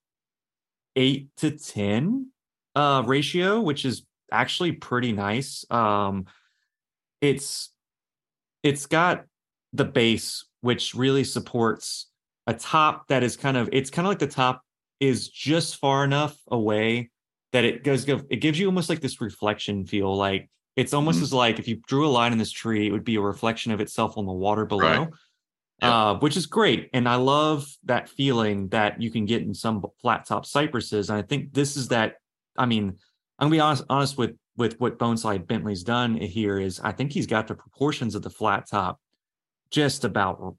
8 0.94 1.28
to 1.38 1.50
10 1.52 2.30
uh 2.74 3.02
ratio 3.06 3.60
which 3.60 3.84
is 3.84 4.04
actually 4.30 4.72
pretty 4.72 5.12
nice. 5.12 5.64
Um 5.70 6.26
it's 7.20 7.70
it's 8.62 8.86
got 8.86 9.24
the 9.72 9.84
base 9.84 10.44
which 10.60 10.94
really 10.94 11.24
supports 11.24 12.08
a 12.46 12.54
top 12.54 13.08
that 13.08 13.22
is 13.22 13.36
kind 13.36 13.56
of 13.56 13.68
it's 13.72 13.90
kind 13.90 14.06
of 14.06 14.10
like 14.10 14.18
the 14.18 14.26
top 14.26 14.62
is 15.00 15.28
just 15.28 15.76
far 15.76 16.04
enough 16.04 16.36
away 16.48 17.10
that 17.52 17.64
it 17.64 17.84
goes 17.84 18.08
it 18.08 18.40
gives 18.40 18.58
you 18.58 18.66
almost 18.66 18.88
like 18.88 19.00
this 19.00 19.20
reflection 19.20 19.84
feel 19.84 20.14
like 20.14 20.48
it's 20.76 20.92
almost 20.94 21.18
Mhm. 21.20 21.22
as 21.22 21.32
like 21.32 21.58
if 21.58 21.68
you 21.68 21.76
drew 21.86 22.06
a 22.06 22.08
line 22.08 22.32
in 22.32 22.38
this 22.38 22.50
tree 22.52 22.86
it 22.86 22.92
would 22.92 23.04
be 23.04 23.16
a 23.16 23.20
reflection 23.20 23.72
of 23.72 23.80
itself 23.80 24.16
on 24.16 24.26
the 24.26 24.32
water 24.32 24.64
below 24.66 24.82
Right. 24.82 25.08
Yep. 25.82 25.92
uh, 25.92 26.14
which 26.20 26.36
is 26.38 26.46
great 26.46 26.88
and 26.94 27.06
i 27.08 27.16
love 27.16 27.66
that 27.84 28.08
feeling 28.08 28.68
that 28.68 29.00
you 29.02 29.10
can 29.10 29.26
get 29.26 29.42
in 29.42 29.52
some 29.52 29.84
flat 30.00 30.26
top 30.26 30.46
cypresses 30.46 31.10
and 31.10 31.18
i 31.18 31.22
think 31.22 31.52
this 31.52 31.76
is 31.76 31.88
that 31.88 32.14
i 32.56 32.64
mean 32.64 32.88
i'm 33.38 33.46
gonna 33.46 33.50
be 33.50 33.60
honest 33.60 33.84
honest 33.90 34.16
with 34.16 34.36
with 34.56 34.80
what 34.80 34.98
bonsai 34.98 35.36
bentley's 35.46 35.82
done 35.82 36.16
here 36.16 36.58
is 36.58 36.80
i 36.80 36.90
think 36.92 37.12
he's 37.12 37.26
got 37.26 37.46
the 37.46 37.54
proportions 37.54 38.14
of 38.14 38.22
the 38.22 38.30
flat 38.30 38.66
top 38.66 38.98
just 39.70 40.04
about 40.04 40.56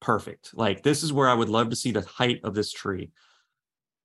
perfect 0.00 0.50
like 0.54 0.82
this 0.82 1.04
is 1.04 1.12
where 1.12 1.28
i 1.28 1.34
would 1.34 1.48
love 1.48 1.70
to 1.70 1.76
see 1.76 1.92
the 1.92 2.02
height 2.02 2.40
of 2.42 2.54
this 2.54 2.72
tree 2.72 3.10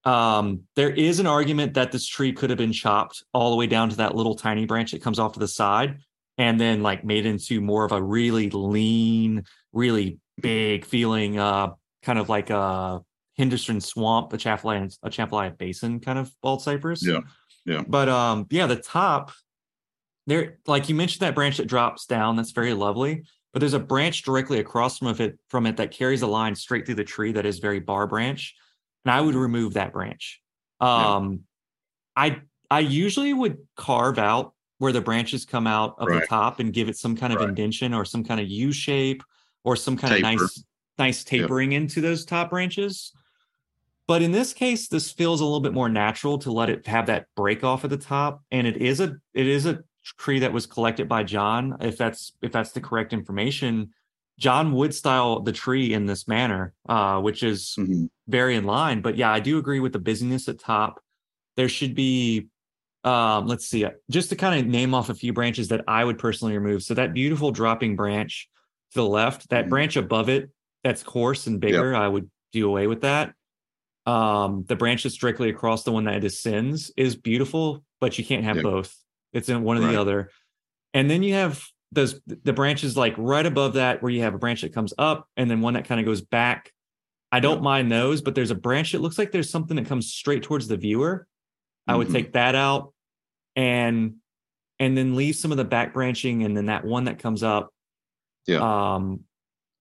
um 0.08 0.62
there 0.78 0.89
is 0.89 1.20
an 1.20 1.28
argument 1.28 1.74
that 1.74 1.91
this 1.91 2.08
tree 2.08 2.32
could 2.32 2.49
have 2.49 2.58
been 2.58 2.72
chopped 2.72 3.24
all 3.34 3.51
the 3.51 3.58
way 3.58 3.68
down 3.68 3.89
to 3.89 3.97
that 3.97 4.16
little 4.16 4.36
tiny 4.36 4.66
branch 4.66 4.91
that 4.91 5.01
comes 5.01 5.20
off 5.20 5.34
to 5.34 5.39
the 5.39 5.47
side 5.47 5.97
and 6.38 6.60
then 6.62 6.82
like 6.82 7.03
made 7.03 7.26
into 7.26 7.60
more 7.60 7.84
of 7.84 7.91
a 7.91 8.01
really 8.01 8.49
lean 8.51 9.43
really 9.74 10.18
big 10.41 10.86
feeling 10.86 11.38
uh 11.38 11.68
kind 12.03 12.18
of 12.18 12.30
like 12.30 12.49
a 12.49 13.01
henderson 13.38 13.82
swamp 13.82 14.32
Atchafalaya 14.32 14.89
a 15.03 15.10
chaffalaya 15.10 15.55
basin 15.58 15.99
kind 15.99 16.18
of 16.18 16.32
bald 16.41 16.62
cypress 16.62 17.05
Yeah, 17.05 17.20
yeah. 17.66 17.84
but 17.86 18.08
um 18.08 18.47
yeah 18.49 18.66
the 18.66 18.78
top 18.78 19.34
there 20.26 20.60
like 20.68 20.88
you 20.88 20.95
mentioned 20.95 21.22
that 21.22 21.36
branch 21.36 21.58
that 21.58 21.68
drops 21.68 22.05
down 22.05 22.38
that's 22.38 22.51
very 22.51 22.74
lovely 22.74 23.24
but 23.51 23.60
there's 23.60 23.74
a 23.74 23.80
branch 23.80 24.24
directly 24.24 24.60
across 24.60 24.99
from 24.99 25.10
it 25.20 25.38
from 25.49 25.66
it 25.66 25.76
that 25.78 25.91
carries 25.91 26.22
a 26.22 26.28
line 26.28 26.55
straight 26.55 26.86
through 26.86 26.95
the 26.95 27.03
tree 27.03 27.34
that 27.34 27.45
is 27.45 27.60
very 27.60 27.80
bar 27.82 28.08
branch 28.08 28.55
and 29.05 29.11
i 29.11 29.21
would 29.21 29.35
remove 29.35 29.73
that 29.73 29.93
branch 29.93 30.41
Yeah. 30.81 31.15
um 31.17 31.41
i 32.15 32.41
i 32.71 32.79
usually 32.79 33.33
would 33.33 33.57
carve 33.75 34.17
out 34.19 34.53
where 34.79 34.91
the 34.91 35.01
branches 35.01 35.45
come 35.45 35.65
out 35.67 35.95
of 35.97 36.07
the 36.09 36.21
top 36.21 36.59
and 36.59 36.71
give 36.73 36.87
it 36.89 36.97
some 36.97 37.15
kind 37.15 37.33
of 37.33 37.39
Right. 37.39 37.49
indention 37.49 37.93
or 37.93 38.05
some 38.05 38.23
kind 38.23 38.39
of 38.39 38.47
u 38.47 38.71
shape 38.71 39.23
or 39.63 39.75
some 39.75 39.97
kind 39.97 40.13
Taper. 40.13 40.27
of 40.27 40.39
nice 40.41 40.63
nice 40.99 41.23
tapering 41.23 41.71
into 41.73 42.01
those 42.01 42.25
top 42.25 42.49
branches 42.49 43.11
but 44.07 44.21
in 44.21 44.31
this 44.31 44.53
case 44.53 44.87
this 44.87 45.11
feels 45.11 45.41
a 45.41 45.43
little 45.43 45.59
bit 45.59 45.73
more 45.73 45.89
natural 45.89 46.37
to 46.39 46.51
let 46.51 46.69
it 46.69 46.85
have 46.87 47.05
that 47.07 47.27
break 47.35 47.63
off 47.63 47.83
at 47.83 47.89
the 47.89 47.97
top 47.97 48.41
and 48.51 48.67
it 48.67 48.77
is 48.77 48.99
a 48.99 49.15
it 49.33 49.47
is 49.47 49.65
a 49.65 49.79
tree 50.19 50.39
that 50.39 50.53
was 50.53 50.65
collected 50.65 51.07
by 51.09 51.23
john 51.23 51.75
if 51.81 51.97
that's 51.97 52.33
if 52.41 52.51
that's 52.51 52.71
the 52.71 52.81
correct 52.81 53.11
information 53.13 53.89
john 54.39 54.71
would 54.71 54.93
style 54.93 55.41
the 55.41 55.51
tree 55.51 55.93
in 55.93 56.05
this 56.05 56.27
manner 56.27 56.73
uh 56.89 57.19
which 57.19 57.43
is 57.43 57.75
Mhm. 57.77 58.09
Very 58.28 58.55
in 58.55 58.63
line 58.65 59.01
but 59.01 59.15
yeah 59.17 59.32
i 59.32 59.39
do 59.39 59.57
agree 59.57 59.80
with 59.80 59.93
the 59.93 59.99
busyness 59.99 60.47
at 60.47 60.59
top 60.59 61.01
there 61.55 61.69
should 61.69 61.95
be 61.95 62.47
um 63.03 63.47
let's 63.47 63.67
see 63.67 63.86
just 64.09 64.30
to 64.30 64.36
kind 64.36 64.59
of 64.59 64.65
name 64.65 64.93
off 64.93 65.09
a 65.09 65.13
few 65.13 65.32
branches 65.34 65.69
that 65.69 65.84
i 65.88 66.03
would 66.03 66.17
personally 66.17 66.57
remove 66.57 66.84
so 66.84 66.93
that 66.93 67.13
beautiful 67.13 67.51
dropping 67.51 67.95
branch 67.95 68.49
to 68.91 68.95
the 68.99 69.05
left 69.07 69.49
that 69.49 69.65
Mhm. 69.65 69.69
branch 69.69 69.95
above 69.97 70.30
it 70.30 70.49
that's 70.84 71.03
coarse 71.03 71.47
and 71.47 71.59
bigger 71.59 71.95
i 71.95 72.07
would 72.07 72.30
do 72.51 72.67
away 72.67 72.88
with 72.88 73.01
that 73.01 73.34
um 74.05 74.63
the 74.67 74.75
branch 74.75 75.03
that's 75.03 75.15
directly 75.15 75.49
across 75.49 75.84
the 75.84 75.91
one 75.91 76.05
that 76.05 76.21
descends 76.21 76.91
is 76.97 77.15
beautiful 77.15 77.84
but 77.99 78.17
you 78.17 78.25
can't 78.25 78.43
have 78.43 78.57
Yeah. 78.57 78.63
both 78.63 78.95
it's 79.34 79.49
in 79.49 79.63
one 79.63 79.78
or 79.78 79.82
Right. 79.82 79.93
the 79.93 80.01
other 80.01 80.32
and 80.93 81.09
then 81.09 81.23
you 81.23 81.34
have 81.34 81.63
those 81.91 82.19
the 82.25 82.53
branches 82.53 82.97
like 82.97 83.13
right 83.17 83.45
above 83.45 83.73
that 83.75 84.01
where 84.01 84.11
you 84.11 84.21
have 84.21 84.34
a 84.34 84.38
branch 84.38 84.61
that 84.61 84.73
comes 84.73 84.93
up 84.97 85.28
and 85.38 85.49
then 85.49 85.61
one 85.61 85.75
that 85.75 85.86
kind 85.86 85.99
of 85.99 86.05
goes 86.05 86.21
back 86.21 86.73
i 87.32 87.39
don't 87.39 87.61
mind 87.61 87.91
those 87.91 88.21
but 88.21 88.36
there's 88.36 88.51
a 88.51 88.55
branch 88.55 88.91
that 88.93 89.01
looks 89.01 89.17
like 89.17 89.32
there's 89.32 89.49
something 89.49 89.75
that 89.78 89.86
comes 89.88 90.11
straight 90.13 90.43
towards 90.43 90.67
the 90.67 90.78
viewer 90.78 91.28
i 91.88 91.95
would 91.95 92.07
Mhm. 92.07 92.13
take 92.13 92.34
that 92.34 92.55
out 92.55 92.93
and 93.55 94.15
and 94.80 94.95
then 94.97 95.15
leave 95.15 95.36
some 95.36 95.51
of 95.51 95.57
the 95.57 95.65
back 95.65 95.93
branching 95.93 96.43
and 96.43 96.55
then 96.55 96.67
that 96.67 96.86
one 96.86 97.05
that 97.05 97.19
comes 97.19 97.43
up 97.43 97.73
Yeah. 98.45 98.93
um 98.95 99.21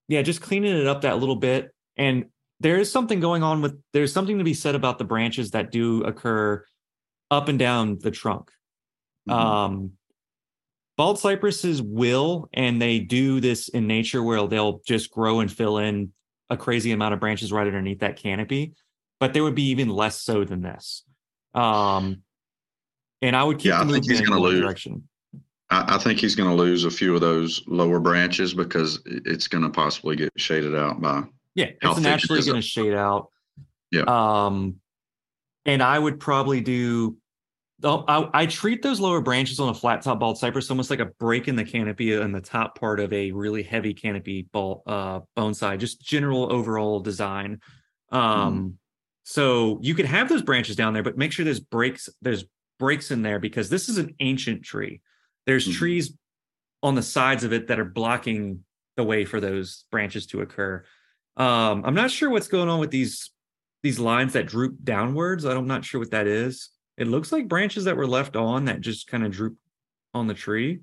yeah 0.09 0.23
just 0.23 0.41
cleaning 0.41 0.77
it 0.77 0.87
up 0.87 1.03
that 1.03 1.19
little 1.19 1.37
bit 1.37 1.71
and 1.97 2.27
there 2.61 2.79
is 2.79 2.91
something 2.91 3.21
going 3.21 3.43
on 3.43 3.61
with 3.61 3.79
there's 3.93 4.13
something 4.13 4.39
to 4.39 4.45
be 4.45 4.55
said 4.55 4.75
about 4.75 4.99
the 4.99 5.05
branches 5.05 5.51
that 5.51 5.71
do 5.71 6.03
occur 6.05 6.65
up 7.31 7.49
and 7.49 7.59
down 7.59 7.99
the 8.01 8.11
trunk 8.11 8.51
Mhm. 9.29 9.33
um 9.33 9.93
bald 10.97 11.19
cypresses 11.19 11.83
will 11.83 12.49
and 12.55 12.81
they 12.81 12.99
do 12.99 13.39
this 13.41 13.69
in 13.69 13.87
nature 13.87 14.23
where 14.23 14.47
they'll 14.47 14.81
just 14.87 15.11
grow 15.11 15.41
and 15.41 15.53
fill 15.53 15.77
in 15.79 16.13
a 16.51 16.57
crazy 16.57 16.93
amount 16.93 17.15
of 17.15 17.21
branches 17.21 17.53
right 17.53 17.67
underneath 17.67 18.01
that 18.01 18.17
canopy 18.17 18.75
but 19.21 19.33
there 19.33 19.43
would 19.43 19.55
be 19.55 19.71
even 19.71 19.89
less 19.89 20.21
so 20.21 20.45
than 20.45 20.63
this 20.63 21.03
um 21.55 22.23
and 23.23 23.35
i 23.35 23.43
would 23.43 23.59
keep 23.59 23.71
Yeah, 23.71 23.83
the 23.85 23.91
I 23.91 23.93
think 23.95 24.05
he's 24.07 24.21
in 24.21 24.27
gonna 24.27 24.41
lose. 24.41 24.61
direction 24.61 25.09
I, 25.71 25.97
I 25.97 25.99
think 25.99 26.21
he's 26.21 26.37
going 26.37 26.49
to 26.49 26.55
lose 26.55 26.85
a 26.85 26.91
few 26.93 27.13
of 27.17 27.21
those 27.21 27.65
lower 27.67 27.99
branches 27.99 28.55
because 28.55 29.01
it's 29.05 29.49
going 29.49 29.65
to 29.65 29.71
possibly 29.71 30.15
get 30.15 30.31
shaded 30.37 30.77
out 30.77 31.01
by. 31.01 31.25
Yeah, 31.57 31.71
it's 31.83 31.99
naturally 31.99 32.41
going 32.43 32.55
to 32.55 32.63
shade 32.63 32.95
out. 32.95 33.31
Yeah. 33.91 34.03
Um, 34.03 34.77
and 35.65 35.83
I 35.83 35.99
would 35.99 36.21
probably 36.21 36.61
do. 36.61 37.17
I, 37.85 38.29
I 38.33 38.47
treat 38.47 38.83
those 38.83 39.01
lower 39.01 39.21
branches 39.21 39.61
on 39.61 39.69
a 39.69 39.75
flat 39.75 40.03
top 40.03 40.19
bald 40.19 40.39
cypress 40.39 40.71
almost 40.71 40.89
like 40.89 41.01
a 41.01 41.07
break 41.07 41.47
in 41.47 41.57
the 41.57 41.65
canopy 41.65 42.15
and 42.15 42.35
the 42.35 42.41
top 42.41 42.79
part 42.79 43.01
of 43.01 43.13
a 43.13 43.33
really 43.33 43.63
heavy 43.63 43.93
canopy 43.93 44.49
ball 44.51 44.83
uh, 44.87 45.21
bonsai, 45.37 45.79
just 45.79 46.01
general 46.01 46.51
overall 46.51 47.01
design. 47.01 47.61
Um, 48.11 48.59
mm. 48.59 48.75
So 49.25 49.79
you 49.83 49.95
could 49.95 50.07
have 50.07 50.29
those 50.29 50.43
branches 50.43 50.77
down 50.77 50.95
there, 50.95 51.03
but 51.03 51.19
make 51.19 51.33
sure 51.33 51.45
there's 51.45 51.61
breaks. 51.61 52.09
There's 52.23 52.45
breaks 52.79 53.11
in 53.11 53.23
there 53.23 53.39
because 53.39 53.69
this 53.69 53.89
is 53.89 53.99
an 53.99 54.15
ancient 54.21 54.63
tree. 54.63 55.01
There's 55.47 55.65
mm-hmm. 55.65 55.79
trees 55.79 56.15
on 56.83 56.95
the 56.95 57.03
sides 57.03 57.45
of 57.45 57.53
it 57.53 57.67
that 57.69 57.81
are 57.81 57.85
blocking 57.85 58.65
the 58.97 59.05
way 59.05 59.25
for 59.25 59.41
those 59.41 59.85
branches 59.91 60.27
to 60.29 60.41
occur. 60.41 60.85
Um, 61.37 61.83
I'm 61.85 61.95
not 61.95 62.11
sure 62.11 62.31
what's 62.31 62.49
going 62.49 62.69
on 62.69 62.81
with 62.81 62.91
these 62.91 63.31
these 63.83 63.99
lines 63.99 64.33
that 64.33 64.47
droop 64.47 64.77
downwards. 64.83 65.45
I'm 65.45 65.67
not 65.67 65.85
sure 65.85 66.01
what 66.01 66.11
that 66.13 66.27
is. 66.27 66.71
It 66.97 67.09
looks 67.09 67.33
like 67.33 67.49
branches 67.49 67.85
that 67.85 67.97
were 67.97 68.07
left 68.07 68.37
on 68.37 68.67
that 68.67 68.81
just 68.81 69.07
kind 69.07 69.25
of 69.25 69.33
droop 69.33 69.57
on 70.15 70.27
the 70.27 70.35
tree. 70.35 70.81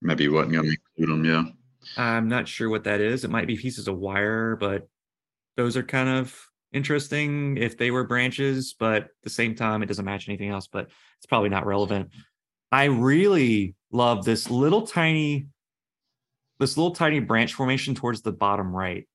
Maybe 0.00 0.24
you 0.24 0.32
wasn't 0.32 0.52
going 0.52 0.64
to 0.64 0.76
include 0.98 1.10
them, 1.10 1.24
yeah. 1.24 1.44
I'm 1.96 2.28
not 2.28 2.48
sure 2.48 2.68
what 2.68 2.84
that 2.84 3.00
is. 3.00 3.24
It 3.24 3.30
might 3.30 3.46
be 3.46 3.56
pieces 3.56 3.88
of 3.88 3.98
wire, 3.98 4.56
but 4.56 4.88
those 5.56 5.76
are 5.76 5.82
kind 5.82 6.08
of 6.08 6.36
interesting 6.72 7.56
if 7.56 7.76
they 7.76 7.90
were 7.90 8.04
branches, 8.04 8.74
but 8.78 9.02
at 9.02 9.10
the 9.22 9.30
same 9.30 9.54
time, 9.54 9.82
it 9.82 9.86
doesn't 9.86 10.04
match 10.04 10.28
anything 10.28 10.48
else, 10.48 10.68
but 10.68 10.88
it's 11.18 11.26
probably 11.26 11.48
not 11.48 11.66
relevant. 11.66 12.10
I 12.70 12.84
really 12.84 13.74
love 13.90 14.24
this 14.24 14.48
little 14.48 14.86
tiny, 14.86 15.48
this 16.58 16.76
little 16.76 16.94
tiny 16.94 17.20
branch 17.20 17.54
formation 17.54 17.94
towards 17.94 18.22
the 18.22 18.32
bottom 18.32 18.74
right. 18.74 19.06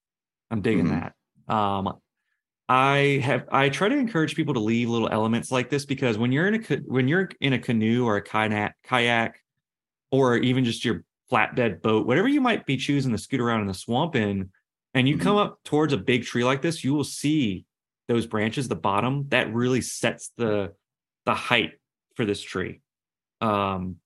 I'm 0.52 0.62
digging 0.62 0.86
mm-hmm. 0.88 1.08
that. 1.48 1.54
Um, 1.54 1.98
I 2.70 3.22
have 3.24 3.48
I 3.50 3.70
try 3.70 3.88
to 3.88 3.96
encourage 3.96 4.36
people 4.36 4.54
to 4.54 4.60
leave 4.60 4.90
little 4.90 5.10
elements 5.10 5.52
like 5.52 5.70
this 5.70 5.86
because 5.86 6.18
when 6.18 6.32
you're 6.32 6.48
in 6.48 6.56
a 6.56 6.76
when 6.86 7.08
you're 7.08 7.30
in 7.40 7.54
a 7.54 7.60
canoe 7.60 8.06
or 8.06 8.18
a 8.18 8.22
kayak 8.22 8.76
kayak 8.84 9.40
or 10.12 10.38
even 10.38 10.66
just 10.66 10.84
your 10.84 11.04
flatbed 11.32 11.82
boat, 11.82 12.06
whatever 12.06 12.28
you 12.28 12.42
might 12.42 12.66
be 12.66 12.78
choosing 12.78 13.12
to 13.12 13.18
scoot 13.18 13.40
around 13.40 13.62
in 13.62 13.68
the 13.68 13.74
swamp 13.74 14.16
in, 14.16 14.50
and 14.94 15.08
you 15.08 15.16
mm-hmm. 15.16 15.24
come 15.24 15.38
up 15.38 15.60
towards 15.64 15.94
a 15.94 15.98
big 15.98 16.26
tree 16.26 16.44
like 16.44 16.62
this, 16.62 16.84
you 16.84 16.94
will 16.94 17.04
see 17.04 17.66
those 18.08 18.26
branches, 18.26 18.68
the 18.68 18.76
bottom, 18.76 19.26
that 19.30 19.54
really 19.54 19.82
sets 19.82 20.32
the 20.38 20.74
the 21.26 21.34
height 21.34 21.74
for 22.16 22.26
this 22.26 22.42
tree. 22.42 22.82
Um, 23.40 23.98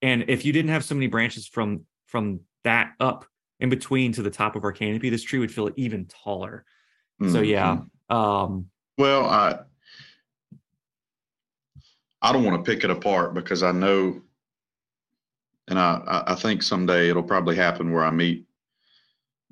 and 0.00 0.24
if 0.28 0.44
you 0.44 0.52
didn't 0.52 0.70
have 0.70 0.84
so 0.84 0.94
many 0.94 1.06
branches 1.06 1.46
from 1.46 1.84
from 2.06 2.40
that 2.64 2.92
up 2.98 3.26
in 3.60 3.68
between 3.68 4.12
to 4.12 4.22
the 4.22 4.30
top 4.30 4.56
of 4.56 4.64
our 4.64 4.72
canopy, 4.72 5.10
this 5.10 5.22
tree 5.22 5.38
would 5.38 5.52
feel 5.52 5.70
even 5.76 6.06
taller. 6.06 6.64
Mm-hmm. 7.20 7.32
So 7.32 7.40
yeah. 7.40 7.78
Um, 8.08 8.68
well, 8.98 9.26
I 9.26 9.58
I 12.22 12.32
don't 12.32 12.44
want 12.44 12.64
to 12.64 12.70
pick 12.70 12.84
it 12.84 12.90
apart 12.90 13.34
because 13.34 13.62
I 13.62 13.72
know, 13.72 14.20
and 15.68 15.78
I 15.78 16.24
I 16.26 16.34
think 16.34 16.62
someday 16.62 17.10
it'll 17.10 17.22
probably 17.22 17.56
happen 17.56 17.92
where 17.92 18.04
I 18.04 18.10
meet 18.10 18.46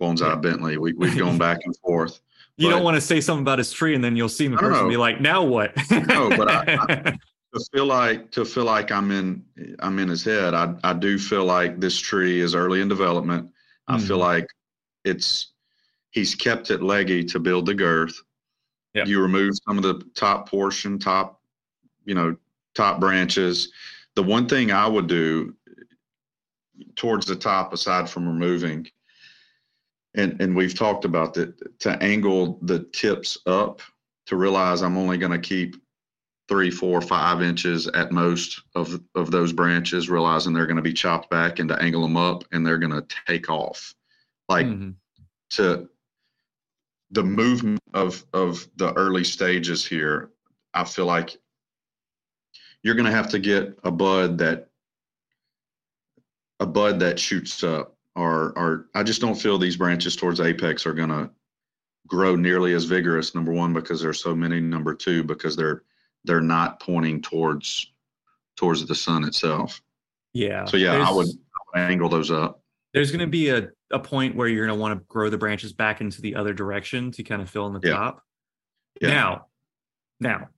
Bonsai. 0.01 0.41
Bentley. 0.41 0.79
We 0.79 0.93
we've 0.93 1.17
gone 1.17 1.39
back 1.39 1.61
and 1.65 1.77
forth. 1.79 2.21
You 2.57 2.71
don't 2.71 2.85
want 2.85 2.97
to 2.97 3.01
say 3.01 3.21
something 3.21 3.43
about 3.43 3.59
his 3.59 3.73
tree 3.73 3.97
and 3.97 4.05
then 4.05 4.17
you'll 4.17 4.29
see 4.29 4.47
him 4.47 4.53
in 4.53 4.59
person 4.59 4.83
and 4.83 4.89
be 4.89 4.97
like, 4.97 5.21
now 5.21 5.43
what? 5.43 5.73
no, 5.91 6.29
but 6.29 6.49
I, 6.49 6.79
I, 6.81 7.19
to 7.55 7.65
feel 7.73 7.87
like 7.87 8.31
to 8.33 8.45
feel 8.45 8.65
like 8.65 8.93
I'm 8.93 9.11
in 9.11 9.45
I'm 9.81 9.99
in 9.99 10.09
his 10.09 10.25
head. 10.25 10.55
I 10.55 10.75
I 10.85 10.93
do 10.93 11.19
feel 11.19 11.45
like 11.45 11.81
this 11.81 11.99
tree 11.99 12.41
is 12.41 12.55
early 12.55 12.81
in 12.81 12.89
development. 12.89 13.51
I 13.89 13.97
mm-hmm. 13.97 14.07
feel 14.07 14.19
like 14.19 14.47
it's 15.05 15.53
he's 16.11 16.35
kept 16.35 16.71
it 16.71 16.83
leggy 16.83 17.25
to 17.25 17.39
build 17.39 17.67
the 17.67 17.75
girth. 17.75 18.21
Yep. 18.95 19.09
You 19.09 19.21
remove 19.21 19.55
some 19.67 19.77
of 19.77 19.83
the 19.83 20.05
top 20.15 20.49
portion, 20.49 20.99
top, 20.99 21.41
you 22.05 22.15
know, 22.15 22.37
top 22.75 23.01
branches. 23.01 23.73
The 24.15 24.23
one 24.23 24.49
thing 24.49 24.71
I 24.71 24.87
would 24.87 25.09
do 25.09 25.55
towards 26.95 27.27
the 27.27 27.37
top, 27.37 27.73
aside 27.73 28.09
from 28.09 28.27
removing, 28.27 28.87
and 30.15 30.41
and 30.41 30.55
we've 30.55 30.75
talked 30.75 31.05
about 31.05 31.35
that, 31.35 31.81
to 31.81 32.03
angle 32.03 32.59
the 32.63 32.81
tips 32.93 33.39
up 33.47 33.83
to 34.27 34.37
realize 34.37 34.83
I'm 34.83 34.97
only 34.97 35.19
going 35.19 35.33
to 35.33 35.39
keep 35.39 35.77
three, 36.49 36.71
four, 36.71 37.01
five 37.01 37.43
inches 37.43 37.87
at 37.89 38.13
most 38.13 38.63
of 38.75 39.01
of 39.15 39.31
those 39.31 39.53
branches, 39.53 40.09
realizing 40.09 40.53
they're 40.53 40.67
going 40.67 40.77
to 40.77 40.83
be 40.83 40.93
chopped 40.93 41.31
back 41.31 41.59
and 41.59 41.69
to 41.69 41.83
angle 41.83 42.03
them 42.03 42.17
up 42.17 42.45
and 42.53 42.65
they're 42.65 42.79
going 42.79 42.93
to 42.93 43.07
take 43.27 43.51
off. 43.51 43.95
Like 44.49 44.67
mm-hmm. 44.67 44.91
to 45.51 45.89
the 47.15 47.23
movement 47.23 47.81
of 47.95 48.25
of 48.33 48.69
the 48.77 48.93
early 48.95 49.25
stages 49.25 49.87
here, 49.87 50.31
I 50.75 50.85
feel 50.85 51.07
like 51.07 51.37
you're 52.83 52.97
going 52.97 53.07
to 53.07 53.13
have 53.13 53.31
to 53.31 53.39
get 53.39 53.79
a 53.85 53.91
bud 53.91 54.37
that 54.39 54.69
a 56.61 56.67
bud 56.67 56.99
that 57.01 57.19
shoots 57.19 57.63
up 57.63 57.97
or 58.17 58.53
or 58.59 58.87
I 58.95 59.05
just 59.05 59.21
don't 59.21 59.37
feel 59.37 59.59
these 59.59 59.77
branches 59.77 60.17
towards 60.17 60.41
apex 60.41 60.87
are 60.87 60.93
going 60.93 61.09
to 61.09 61.31
grow 62.07 62.37
nearly 62.37 62.75
as 62.75 62.85
vigorous 62.85 63.35
number 63.35 63.53
1 63.53 63.73
because 63.73 64.03
there's 64.03 64.21
so 64.21 64.35
many 64.35 64.61
number 64.61 64.95
2 64.95 65.23
because 65.23 65.57
they're 65.57 65.85
they're 66.25 66.41
not 66.41 66.81
pointing 66.81 67.23
towards 67.23 67.93
towards 68.57 68.85
the 68.85 68.95
sun 68.95 69.25
itself. 69.25 69.81
Yeah. 70.33 70.65
So 70.65 70.77
yeah, 70.77 70.95
I 70.95 71.13
would, 71.13 71.29
I 71.29 71.81
would 71.81 71.91
angle 71.93 72.09
those 72.09 72.31
up. 72.31 72.61
There's 72.95 73.11
going 73.11 73.21
to 73.21 73.27
be 73.27 73.51
a, 73.51 73.69
a 73.91 73.99
point 73.99 74.37
where 74.37 74.49
you're 74.49 74.67
going 74.67 74.77
to 74.77 74.81
want 74.81 74.99
to 74.99 75.05
grow 75.07 75.29
the 75.29 75.37
branches 75.37 75.73
back 75.73 76.01
into 76.01 76.23
the 76.23 76.37
other 76.37 76.55
direction 76.55 77.11
to 77.13 77.23
kind 77.23 77.43
of 77.43 77.51
fill 77.51 77.67
in 77.67 77.73
the 77.75 77.81
yeah. 77.83 77.93
top. 77.93 78.23
Yeah. 79.01 79.09
Now, 79.09 79.47
now, 80.21 80.49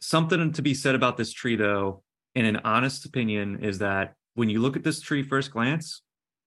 something 0.00 0.52
to 0.52 0.62
be 0.62 0.74
said 0.74 0.94
about 0.94 1.18
this 1.18 1.32
tree, 1.32 1.56
though, 1.56 2.02
in 2.34 2.46
an 2.46 2.56
honest 2.64 3.04
opinion, 3.04 3.62
is 3.62 3.78
that 3.78 4.14
when 4.34 4.48
you 4.48 4.60
look 4.60 4.76
at 4.76 4.82
this 4.82 5.00
tree 5.00 5.22
first 5.22 5.50
glance, 5.50 6.02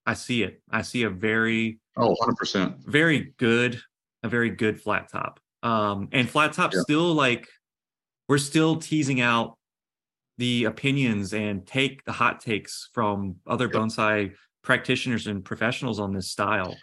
I 0.05 0.15
see 0.15 0.43
it. 0.43 0.61
I 0.69 0.81
see 0.81 1.03
a 1.03 1.09
very 1.09 1.79
oh 1.95 2.15
100% 2.21 2.79
very 2.85 3.33
good, 3.37 3.79
a 4.23 4.29
very 4.29 4.49
good 4.49 4.81
flat 4.81 5.09
top. 5.11 5.39
Um, 5.61 6.09
and 6.11 6.29
flat 6.29 6.53
top 6.53 6.73
yeah. 6.73 6.81
still 6.81 7.13
like 7.13 7.47
we're 8.27 8.37
still 8.37 8.77
teasing 8.77 9.21
out 9.21 9.57
the 10.37 10.65
opinions 10.65 11.33
and 11.33 11.65
take 11.65 12.03
the 12.05 12.11
hot 12.11 12.41
takes 12.41 12.89
from 12.93 13.35
other 13.47 13.65
yep. 13.65 13.73
bonsai 13.73 14.33
practitioners 14.63 15.27
and 15.27 15.45
professionals 15.45 15.99
on 15.99 16.13
this 16.13 16.29
style. 16.29 16.75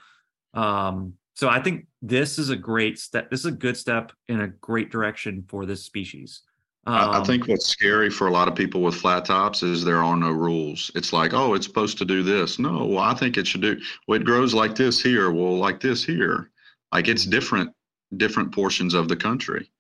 Um, 0.55 1.15
so 1.35 1.49
I 1.49 1.61
think 1.61 1.87
this 2.03 2.39
is 2.39 2.51
a 2.51 2.57
great 2.57 2.99
step. 2.99 3.31
This 3.31 3.41
is 3.41 3.47
a 3.47 3.53
good 3.53 3.77
step 3.77 4.13
in 4.29 4.43
a 4.43 4.49
great 4.49 4.91
direction 4.91 5.45
for 5.49 5.67
this 5.67 5.85
species. 5.85 6.43
Um, 6.87 7.11
I 7.11 7.25
think 7.25 7.47
what's 7.47 7.67
scary 7.67 8.09
for 8.09 8.27
a 8.27 8.31
lot 8.31 8.49
of 8.49 8.55
people 8.55 8.81
with 8.81 8.95
flat 8.95 9.27
tops 9.27 9.63
is 9.63 9.85
there 9.85 10.03
are 10.03 10.17
no 10.17 10.31
rules. 10.31 10.91
It's 10.95 11.13
like, 11.13 11.35
oh, 11.35 11.55
it's 11.55 11.67
supposed 11.67 11.99
to 11.99 12.05
do 12.05 12.23
this. 12.23 12.59
No, 12.59 12.87
well, 12.87 12.99
I 12.99 13.15
think 13.15 13.37
it 13.37 13.47
should 13.47 13.61
do. 13.61 13.79
Well, 14.07 14.19
it 14.19 14.25
grows 14.25 14.55
like 14.55 14.75
this 14.75 15.01
here. 15.01 15.31
Well, 15.31 15.57
like 15.57 15.81
this 15.81 16.05
here. 16.05 16.51
Like 16.93 17.07
it's 17.07 17.25
different, 17.25 17.71
different 18.17 18.53
portions 18.53 18.95
of 18.95 19.09
the 19.09 19.17
country 19.17 19.71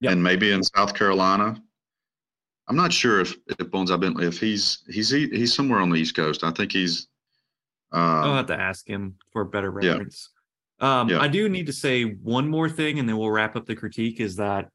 yep. 0.00 0.12
and 0.12 0.22
maybe 0.22 0.52
in 0.52 0.62
South 0.62 0.94
Carolina. 0.94 1.60
I'm 2.68 2.76
not 2.76 2.92
sure 2.92 3.20
if 3.20 3.34
if 3.46 3.56
Bonsai 3.58 4.00
Bentley 4.00 4.26
if 4.26 4.40
he's 4.40 4.82
he's 4.88 5.10
he's 5.10 5.54
somewhere 5.54 5.80
on 5.80 5.90
the 5.90 5.96
East 5.96 6.16
Coast. 6.16 6.44
I 6.44 6.50
think 6.50 6.72
he's. 6.72 7.08
Uh, 7.92 7.96
I'll 7.96 8.36
have 8.36 8.46
to 8.46 8.58
ask 8.58 8.86
him 8.88 9.16
for 9.32 9.42
a 9.42 9.46
better 9.46 9.70
reference. 9.70 10.30
Yeah. 10.80 11.00
Um, 11.00 11.08
yeah. 11.08 11.20
I 11.20 11.28
do 11.28 11.48
need 11.48 11.66
to 11.66 11.72
say 11.72 12.02
one 12.02 12.48
more 12.48 12.68
thing, 12.68 12.98
and 12.98 13.08
then 13.08 13.16
we'll 13.16 13.30
wrap 13.30 13.56
up 13.56 13.66
the 13.66 13.76
critique. 13.76 14.20
Is 14.20 14.36
that 14.36 14.68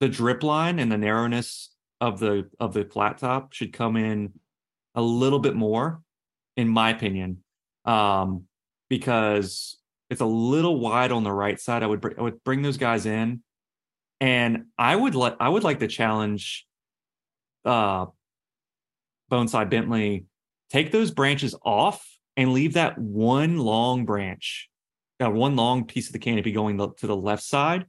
the 0.00 0.08
drip 0.08 0.42
line 0.42 0.78
and 0.78 0.90
the 0.90 0.98
narrowness 0.98 1.70
of 2.00 2.18
the 2.18 2.48
of 2.60 2.72
the 2.74 2.84
flat 2.84 3.18
top 3.18 3.52
should 3.52 3.72
come 3.72 3.96
in 3.96 4.32
a 4.94 5.02
little 5.02 5.38
bit 5.38 5.54
more, 5.54 6.02
in 6.56 6.68
my 6.68 6.90
opinion, 6.90 7.42
um, 7.84 8.44
because 8.88 9.78
it's 10.10 10.20
a 10.20 10.26
little 10.26 10.78
wide 10.78 11.10
on 11.10 11.24
the 11.24 11.32
right 11.32 11.58
side. 11.58 11.82
I 11.82 11.86
would 11.86 12.00
br- 12.00 12.18
I 12.18 12.22
would 12.22 12.44
bring 12.44 12.62
those 12.62 12.76
guys 12.76 13.06
in 13.06 13.42
and 14.22 14.66
I 14.78 14.94
would 14.94 15.16
like 15.16 15.36
I 15.40 15.48
would 15.48 15.64
like 15.64 15.80
to 15.80 15.88
challenge 15.88 16.64
uh 17.64 18.06
Bonsai 19.30 19.68
Bentley, 19.68 20.26
take 20.72 20.90
those 20.90 21.10
branches 21.10 21.54
off 21.62 22.06
and 22.36 22.52
leave 22.52 22.74
that 22.74 22.96
one 22.98 23.58
long 23.58 24.06
branch, 24.06 24.70
that 25.18 25.32
one 25.32 25.54
long 25.54 25.84
piece 25.84 26.06
of 26.06 26.14
the 26.14 26.18
canopy 26.18 26.50
going 26.52 26.78
to 26.78 27.06
the 27.06 27.16
left 27.16 27.42
side 27.42 27.84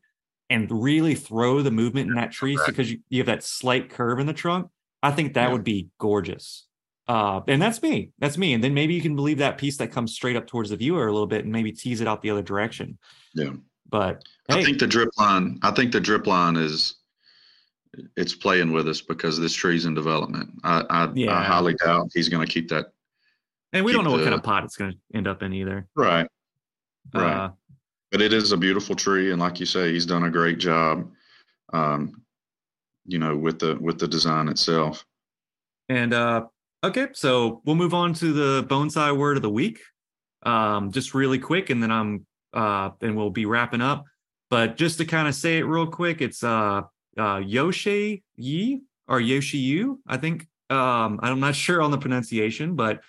and 0.50 0.70
really 0.70 1.16
throw 1.16 1.62
the 1.62 1.72
movement 1.72 2.10
in 2.10 2.16
that 2.16 2.32
tree 2.32 2.58
because 2.66 2.92
you, 2.92 3.00
you 3.10 3.20
have 3.20 3.28
that 3.28 3.44
slight 3.44 3.90
curve 3.90 4.20
in 4.20 4.28
the 4.28 4.34
trunk. 4.34 4.68
I 5.02 5.12
think 5.12 5.34
that 5.34 5.48
yeah. 5.48 5.52
would 5.54 5.64
be 5.64 5.88
gorgeous. 5.98 6.66
Uh, 7.08 7.42
and 7.48 7.62
that's 7.62 7.82
me. 7.82 8.12
That's 8.20 8.38
me. 8.38 8.54
And 8.54 8.64
then 8.64 8.74
maybe 8.74 8.94
you 8.94 9.02
can 9.02 9.16
believe 9.16 9.40
that 9.40 9.58
piece 9.58 9.78
that 9.78 9.92
comes 9.92 10.14
straight 10.14 10.36
up 10.36 10.48
towards 10.48 10.70
the 10.70 10.78
viewer 10.78 11.08
a 11.08 11.12
little 11.12 11.28
bit 11.28 11.44
and 11.44 11.52
maybe 11.52 11.72
tease 11.72 12.02
it 12.02 12.08
out 12.08 12.22
the 12.22 12.30
other 12.30 12.42
direction. 12.42 12.98
Yeah. 13.34 13.52
But 13.90 14.24
hey. 14.50 14.60
I 14.60 14.64
think 14.64 14.80
the 14.80 14.88
drip 14.88 15.10
line. 15.18 15.60
I 15.62 15.72
think 15.72 15.92
the 15.92 16.00
drip 16.00 16.28
line 16.28 16.56
is 16.56 16.96
it's 18.16 18.36
playing 18.36 18.72
with 18.72 18.88
us 18.88 19.02
because 19.02 19.40
this 19.40 19.54
tree's 19.54 19.86
in 19.86 19.94
development. 19.94 20.50
I 20.64 20.84
I, 20.90 21.12
Yeah. 21.14 21.38
I 21.38 21.44
highly 21.44 21.76
doubt 21.76 22.10
he's 22.14 22.30
going 22.30 22.46
to 22.46 22.52
keep 22.52 22.70
that. 22.70 22.88
And 23.72 23.84
we 23.84 23.92
don't 23.92 24.04
know 24.04 24.12
what 24.12 24.24
kind 24.24 24.36
of 24.36 24.44
pot 24.44 24.64
it's 24.64 24.78
going 24.78 24.92
to 24.92 24.98
end 25.16 25.28
up 25.28 25.42
in 25.42 25.54
either. 25.54 25.88
Right. 25.96 26.28
Right. 27.14 27.34
Uh, 27.34 27.52
But 28.12 28.22
it 28.22 28.32
is 28.34 28.52
a 28.52 28.58
beautiful 28.58 28.96
tree, 28.96 29.32
and 29.32 29.40
like 29.40 29.60
you 29.60 29.66
say, 29.66 29.92
he's 29.92 30.06
done 30.06 30.24
a 30.24 30.30
great 30.30 30.60
job. 30.60 31.12
Um, 31.74 32.22
you 33.06 33.20
know, 33.20 33.36
with 33.36 33.60
the 33.60 33.76
with 33.82 34.00
the 34.00 34.08
design 34.08 34.48
itself. 34.48 35.06
And 35.90 36.14
uh 36.14 36.46
okay, 36.84 37.08
so 37.14 37.62
we'll 37.66 37.76
move 37.76 37.94
on 37.94 38.14
to 38.16 38.32
the 38.32 38.64
bonsai 38.70 39.16
word 39.18 39.36
of 39.38 39.44
the 39.44 39.50
week. 39.50 39.82
Um 40.44 40.92
just 40.92 41.14
really 41.14 41.40
quick 41.40 41.70
and 41.70 41.82
then 41.84 41.92
I'm 41.92 42.26
uh 42.54 42.92
then 43.00 43.16
we'll 43.16 43.32
be 43.32 43.46
wrapping 43.46 43.82
up. 43.82 44.06
But 44.50 44.78
just 44.78 45.00
to 45.00 45.06
kind 45.06 45.28
of 45.28 45.36
say 45.36 45.58
it 45.58 45.64
real 45.64 45.88
quick, 45.88 46.22
it's 46.22 46.44
uh 46.44 46.84
uh 47.18 47.42
Yoshi 47.44 48.24
Yi 48.36 48.82
or 49.08 49.20
Yoshi 49.20 49.58
Yu, 49.60 50.00
I 50.08 50.18
think. 50.18 50.48
Um 50.70 51.20
I'm 51.22 51.40
not 51.40 51.56
sure 51.56 51.82
on 51.82 51.92
the 51.92 51.98
pronunciation, 51.98 52.76
but 52.76 53.02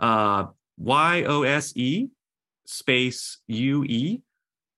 uh 0.00 0.46
Y 0.78 1.24
O 1.24 1.42
S 1.42 1.76
E 1.76 2.08
space 2.66 3.38
U 3.48 3.84
E 3.84 4.22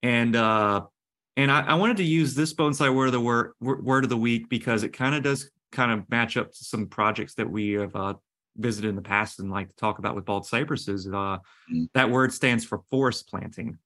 and 0.03 0.35
uh 0.37 0.83
and 1.37 1.51
I, 1.51 1.61
I 1.63 1.75
wanted 1.75 1.97
to 1.99 2.05
use 2.05 2.35
this 2.35 2.55
bonsai 2.55 2.95
word 2.95 3.07
of 3.07 3.13
the 3.13 3.21
word 3.21 3.53
word 3.61 4.05
of 4.05 4.11
the 4.11 4.17
week 4.17 4.49
because 4.49 4.83
it 4.85 4.91
kind 4.91 5.15
of 5.15 5.23
does 5.23 5.51
kind 5.73 5.91
of 5.91 6.09
match 6.09 6.37
up 6.37 6.53
to 6.53 6.65
some 6.65 6.87
projects 6.87 7.35
that 7.35 7.51
we 7.51 7.73
have 7.73 7.95
uh, 7.97 8.15
visited 8.57 8.89
in 8.89 8.95
the 8.95 9.03
past 9.03 9.41
and 9.41 9.51
like 9.51 9.69
to 9.69 9.75
talk 9.77 9.99
about 9.99 10.15
with 10.15 10.25
bald 10.25 10.47
cypresses. 10.47 11.09
Uh, 11.09 11.39
Mm. 11.73 11.89
That 11.95 12.11
word 12.11 12.33
stands 12.33 12.63
for 12.65 12.83
forest 12.91 13.29
planting. 13.29 13.79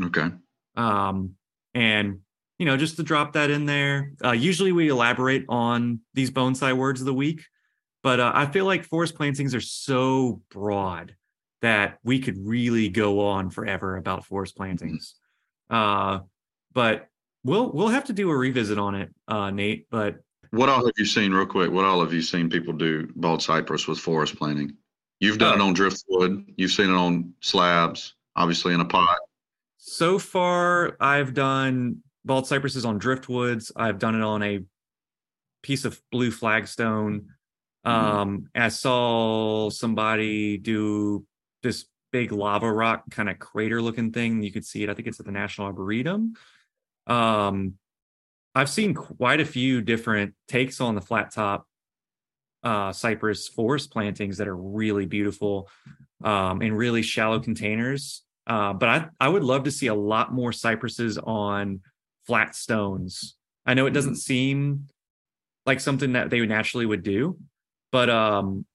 Okay. 0.00 0.30
Um, 0.76 1.34
and 1.74 2.20
you 2.58 2.66
know, 2.66 2.76
just 2.76 2.96
to 2.96 3.02
drop 3.02 3.32
that 3.32 3.50
in 3.50 3.66
there. 3.66 4.12
Uh, 4.24 4.32
usually 4.32 4.72
we 4.72 4.88
elaborate 4.88 5.44
on 5.48 6.00
these 6.14 6.30
bonsai 6.30 6.76
words 6.76 7.00
of 7.00 7.06
the 7.06 7.14
week, 7.14 7.42
but 8.02 8.20
uh, 8.20 8.32
I 8.34 8.46
feel 8.46 8.64
like 8.64 8.84
forest 8.84 9.14
plantings 9.14 9.54
are 9.54 9.60
so 9.60 10.40
broad 10.50 11.14
that 11.62 11.98
we 12.04 12.20
could 12.20 12.36
really 12.38 12.88
go 12.88 13.20
on 13.26 13.50
forever 13.50 13.96
about 13.96 14.24
forest 14.26 14.56
plantings. 14.56 15.14
Uh, 15.70 16.20
but 16.72 17.08
we'll 17.42 17.70
we'll 17.72 17.88
have 17.88 18.04
to 18.04 18.12
do 18.12 18.30
a 18.30 18.36
revisit 18.36 18.78
on 18.78 18.94
it, 18.94 19.14
uh, 19.28 19.50
Nate. 19.50 19.86
But 19.90 20.16
What 20.50 20.68
all 20.68 20.84
have 20.84 20.94
you 20.98 21.06
seen, 21.06 21.32
real 21.32 21.46
quick? 21.46 21.70
What 21.70 21.84
all 21.84 22.00
have 22.00 22.12
you 22.12 22.22
seen 22.22 22.48
people 22.50 22.72
do 22.74 23.08
bald 23.16 23.42
cypress 23.42 23.88
with 23.88 23.98
forest 23.98 24.36
planting? 24.36 24.76
You've 25.20 25.38
done 25.38 25.58
it 25.58 25.62
Oh. 25.62 25.66
on 25.68 25.72
driftwood. 25.74 26.44
You've 26.56 26.72
seen 26.72 26.90
it 26.90 26.94
on 26.94 27.32
slabs, 27.40 28.14
obviously 28.36 28.74
in 28.74 28.80
a 28.80 28.84
pot. 28.84 29.18
So 29.78 30.18
far, 30.18 30.96
I've 31.00 31.32
done 31.34 32.02
bald 32.24 32.46
cypresses 32.46 32.84
on 32.84 32.98
driftwoods. 32.98 33.70
I've 33.76 33.98
done 33.98 34.14
it 34.14 34.22
on 34.22 34.42
a 34.42 34.60
piece 35.62 35.84
of 35.84 36.00
blue 36.10 36.30
flagstone. 36.30 37.28
Um, 37.84 38.48
I 38.54 38.68
saw 38.68 39.68
somebody 39.70 40.56
do 40.56 41.26
this 41.62 41.86
big 42.12 42.32
lava 42.32 42.72
rock 42.72 43.04
kind 43.10 43.28
of 43.28 43.38
crater 43.38 43.82
looking 43.82 44.12
thing. 44.12 44.42
You 44.42 44.52
could 44.52 44.64
see 44.64 44.82
it. 44.82 44.90
I 44.90 44.94
think 44.94 45.08
it's 45.08 45.20
at 45.20 45.26
the 45.26 45.32
National 45.32 45.66
Arboretum. 45.66 46.34
Um, 47.06 47.74
I've 48.54 48.70
seen 48.70 48.94
quite 48.94 49.40
a 49.40 49.44
few 49.44 49.82
different 49.82 50.34
takes 50.48 50.80
on 50.80 50.94
the 50.94 51.00
flat 51.00 51.32
top 51.32 51.66
uh, 52.62 52.92
cypress 52.92 53.48
forest 53.48 53.90
plantings 53.90 54.38
that 54.38 54.48
are 54.48 54.56
really 54.56 55.06
beautiful 55.06 55.68
um, 56.22 56.62
in 56.62 56.74
really 56.74 57.02
shallow 57.02 57.40
containers. 57.40 58.22
Uh, 58.46 58.72
but 58.72 58.88
I, 58.88 59.06
I 59.20 59.28
would 59.28 59.42
love 59.42 59.64
to 59.64 59.70
see 59.70 59.88
a 59.88 59.94
lot 59.94 60.32
more 60.32 60.52
cypresses 60.52 61.18
on 61.18 61.80
flat 62.26 62.54
stones. 62.54 63.36
I 63.66 63.74
know 63.74 63.86
it 63.86 63.90
doesn't 63.92 64.16
seem 64.16 64.88
like 65.66 65.80
something 65.80 66.12
that 66.12 66.30
they 66.30 66.44
naturally 66.46 66.86
would 66.86 67.02
do, 67.02 67.38
but 67.92 68.10
um, 68.10 68.66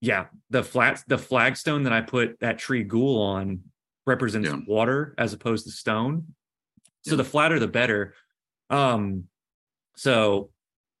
yeah, 0.00 0.26
the 0.50 0.62
flat 0.62 1.02
the 1.06 1.18
flagstone 1.18 1.84
that 1.84 1.92
I 1.92 2.00
put 2.02 2.40
that 2.40 2.58
tree 2.58 2.82
ghoul 2.82 3.20
on 3.22 3.60
represents 4.06 4.48
Yeah. 4.48 4.60
water 4.66 5.14
as 5.16 5.32
opposed 5.32 5.64
to 5.66 5.72
stone. 5.72 6.34
So 7.02 7.12
Yeah. 7.12 7.16
the 7.18 7.24
flatter 7.24 7.58
the 7.58 7.68
better. 7.68 8.14
Um, 8.70 9.24
so 9.96 10.50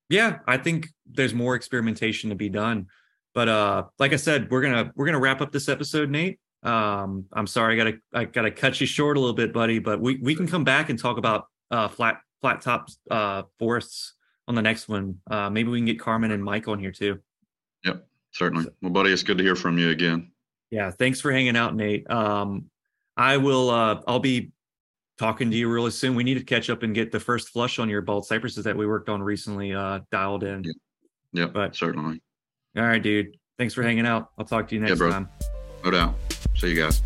yeah, 0.08 0.38
I 0.46 0.56
think 0.58 0.88
there's 1.06 1.34
more 1.34 1.54
experimentation 1.54 2.30
to 2.30 2.36
be 2.36 2.48
done. 2.48 2.86
But 3.34 3.48
uh, 3.48 3.84
like 3.98 4.12
I 4.12 4.16
said, 4.16 4.50
we're 4.50 4.62
gonna 4.62 4.92
we're 4.94 5.06
gonna 5.06 5.20
wrap 5.20 5.40
up 5.40 5.52
this 5.52 5.68
episode, 5.68 6.08
Nate. 6.08 6.38
Um, 6.62 7.26
I'm 7.32 7.46
sorry, 7.46 7.74
I 7.74 7.76
gotta 7.84 7.98
I 8.14 8.24
gotta 8.24 8.50
cut 8.50 8.80
you 8.80 8.86
short 8.86 9.16
a 9.16 9.20
little 9.20 9.34
bit, 9.34 9.52
buddy. 9.52 9.80
But 9.80 10.00
we 10.00 10.16
we 10.16 10.34
can 10.34 10.46
come 10.46 10.64
back 10.64 10.88
and 10.88 10.98
talk 10.98 11.18
about 11.18 11.46
uh 11.70 11.88
flat 11.88 12.20
flat 12.40 12.60
top 12.60 12.88
uh 13.10 13.42
forests 13.58 14.14
on 14.48 14.54
the 14.54 14.62
next 14.62 14.88
one. 14.88 15.18
Uh, 15.30 15.48
maybe 15.50 15.70
we 15.70 15.78
can 15.78 15.86
get 15.86 15.98
Carmen 15.98 16.30
and 16.30 16.44
Mike 16.44 16.68
on 16.68 16.78
here 16.78 16.92
too. 16.92 17.18
Yep, 17.84 18.06
certainly. 18.32 18.66
Well, 18.82 18.90
buddy, 18.92 19.10
it's 19.10 19.22
good 19.22 19.38
to 19.38 19.44
hear 19.44 19.56
from 19.56 19.78
you 19.78 19.90
again. 19.90 20.30
Yeah, 20.70 20.90
thanks 20.90 21.20
for 21.20 21.30
hanging 21.32 21.56
out, 21.56 21.74
Nate. 21.74 22.08
Um, 22.10 22.66
I 23.16 23.36
will. 23.38 23.70
Uh, 23.70 24.00
I'll 24.06 24.18
be 24.18 24.50
talking 25.18 25.50
to 25.50 25.56
you 25.56 25.70
really 25.70 25.92
soon. 25.92 26.14
We 26.16 26.24
need 26.24 26.34
to 26.38 26.44
catch 26.44 26.68
up 26.68 26.82
and 26.82 26.94
get 26.94 27.12
the 27.12 27.20
first 27.20 27.50
flush 27.50 27.78
on 27.78 27.88
your 27.88 28.02
bald 28.02 28.26
cypresses 28.26 28.64
that 28.64 28.76
we 28.76 28.86
worked 28.86 29.08
on 29.08 29.22
recently 29.22 29.72
uh, 29.72 30.00
dialed 30.10 30.42
in. 30.42 30.64
Yeah. 30.64 30.72
Yep, 31.44 31.52
But- 31.52 31.76
certainly. 31.76 32.20
All 32.76 32.82
right, 32.82 33.02
dude. 33.02 33.36
Thanks 33.56 33.72
for 33.72 33.84
hanging 33.84 34.04
out. 34.06 34.30
I'll 34.36 34.44
talk 34.44 34.66
to 34.68 34.74
you 34.74 34.80
next 34.80 34.98
bro. 34.98 35.10
time. 35.10 35.28
No 35.84 35.92
doubt. 35.92 36.14
See 36.56 36.70
you 36.74 36.82
guys. 36.82 37.02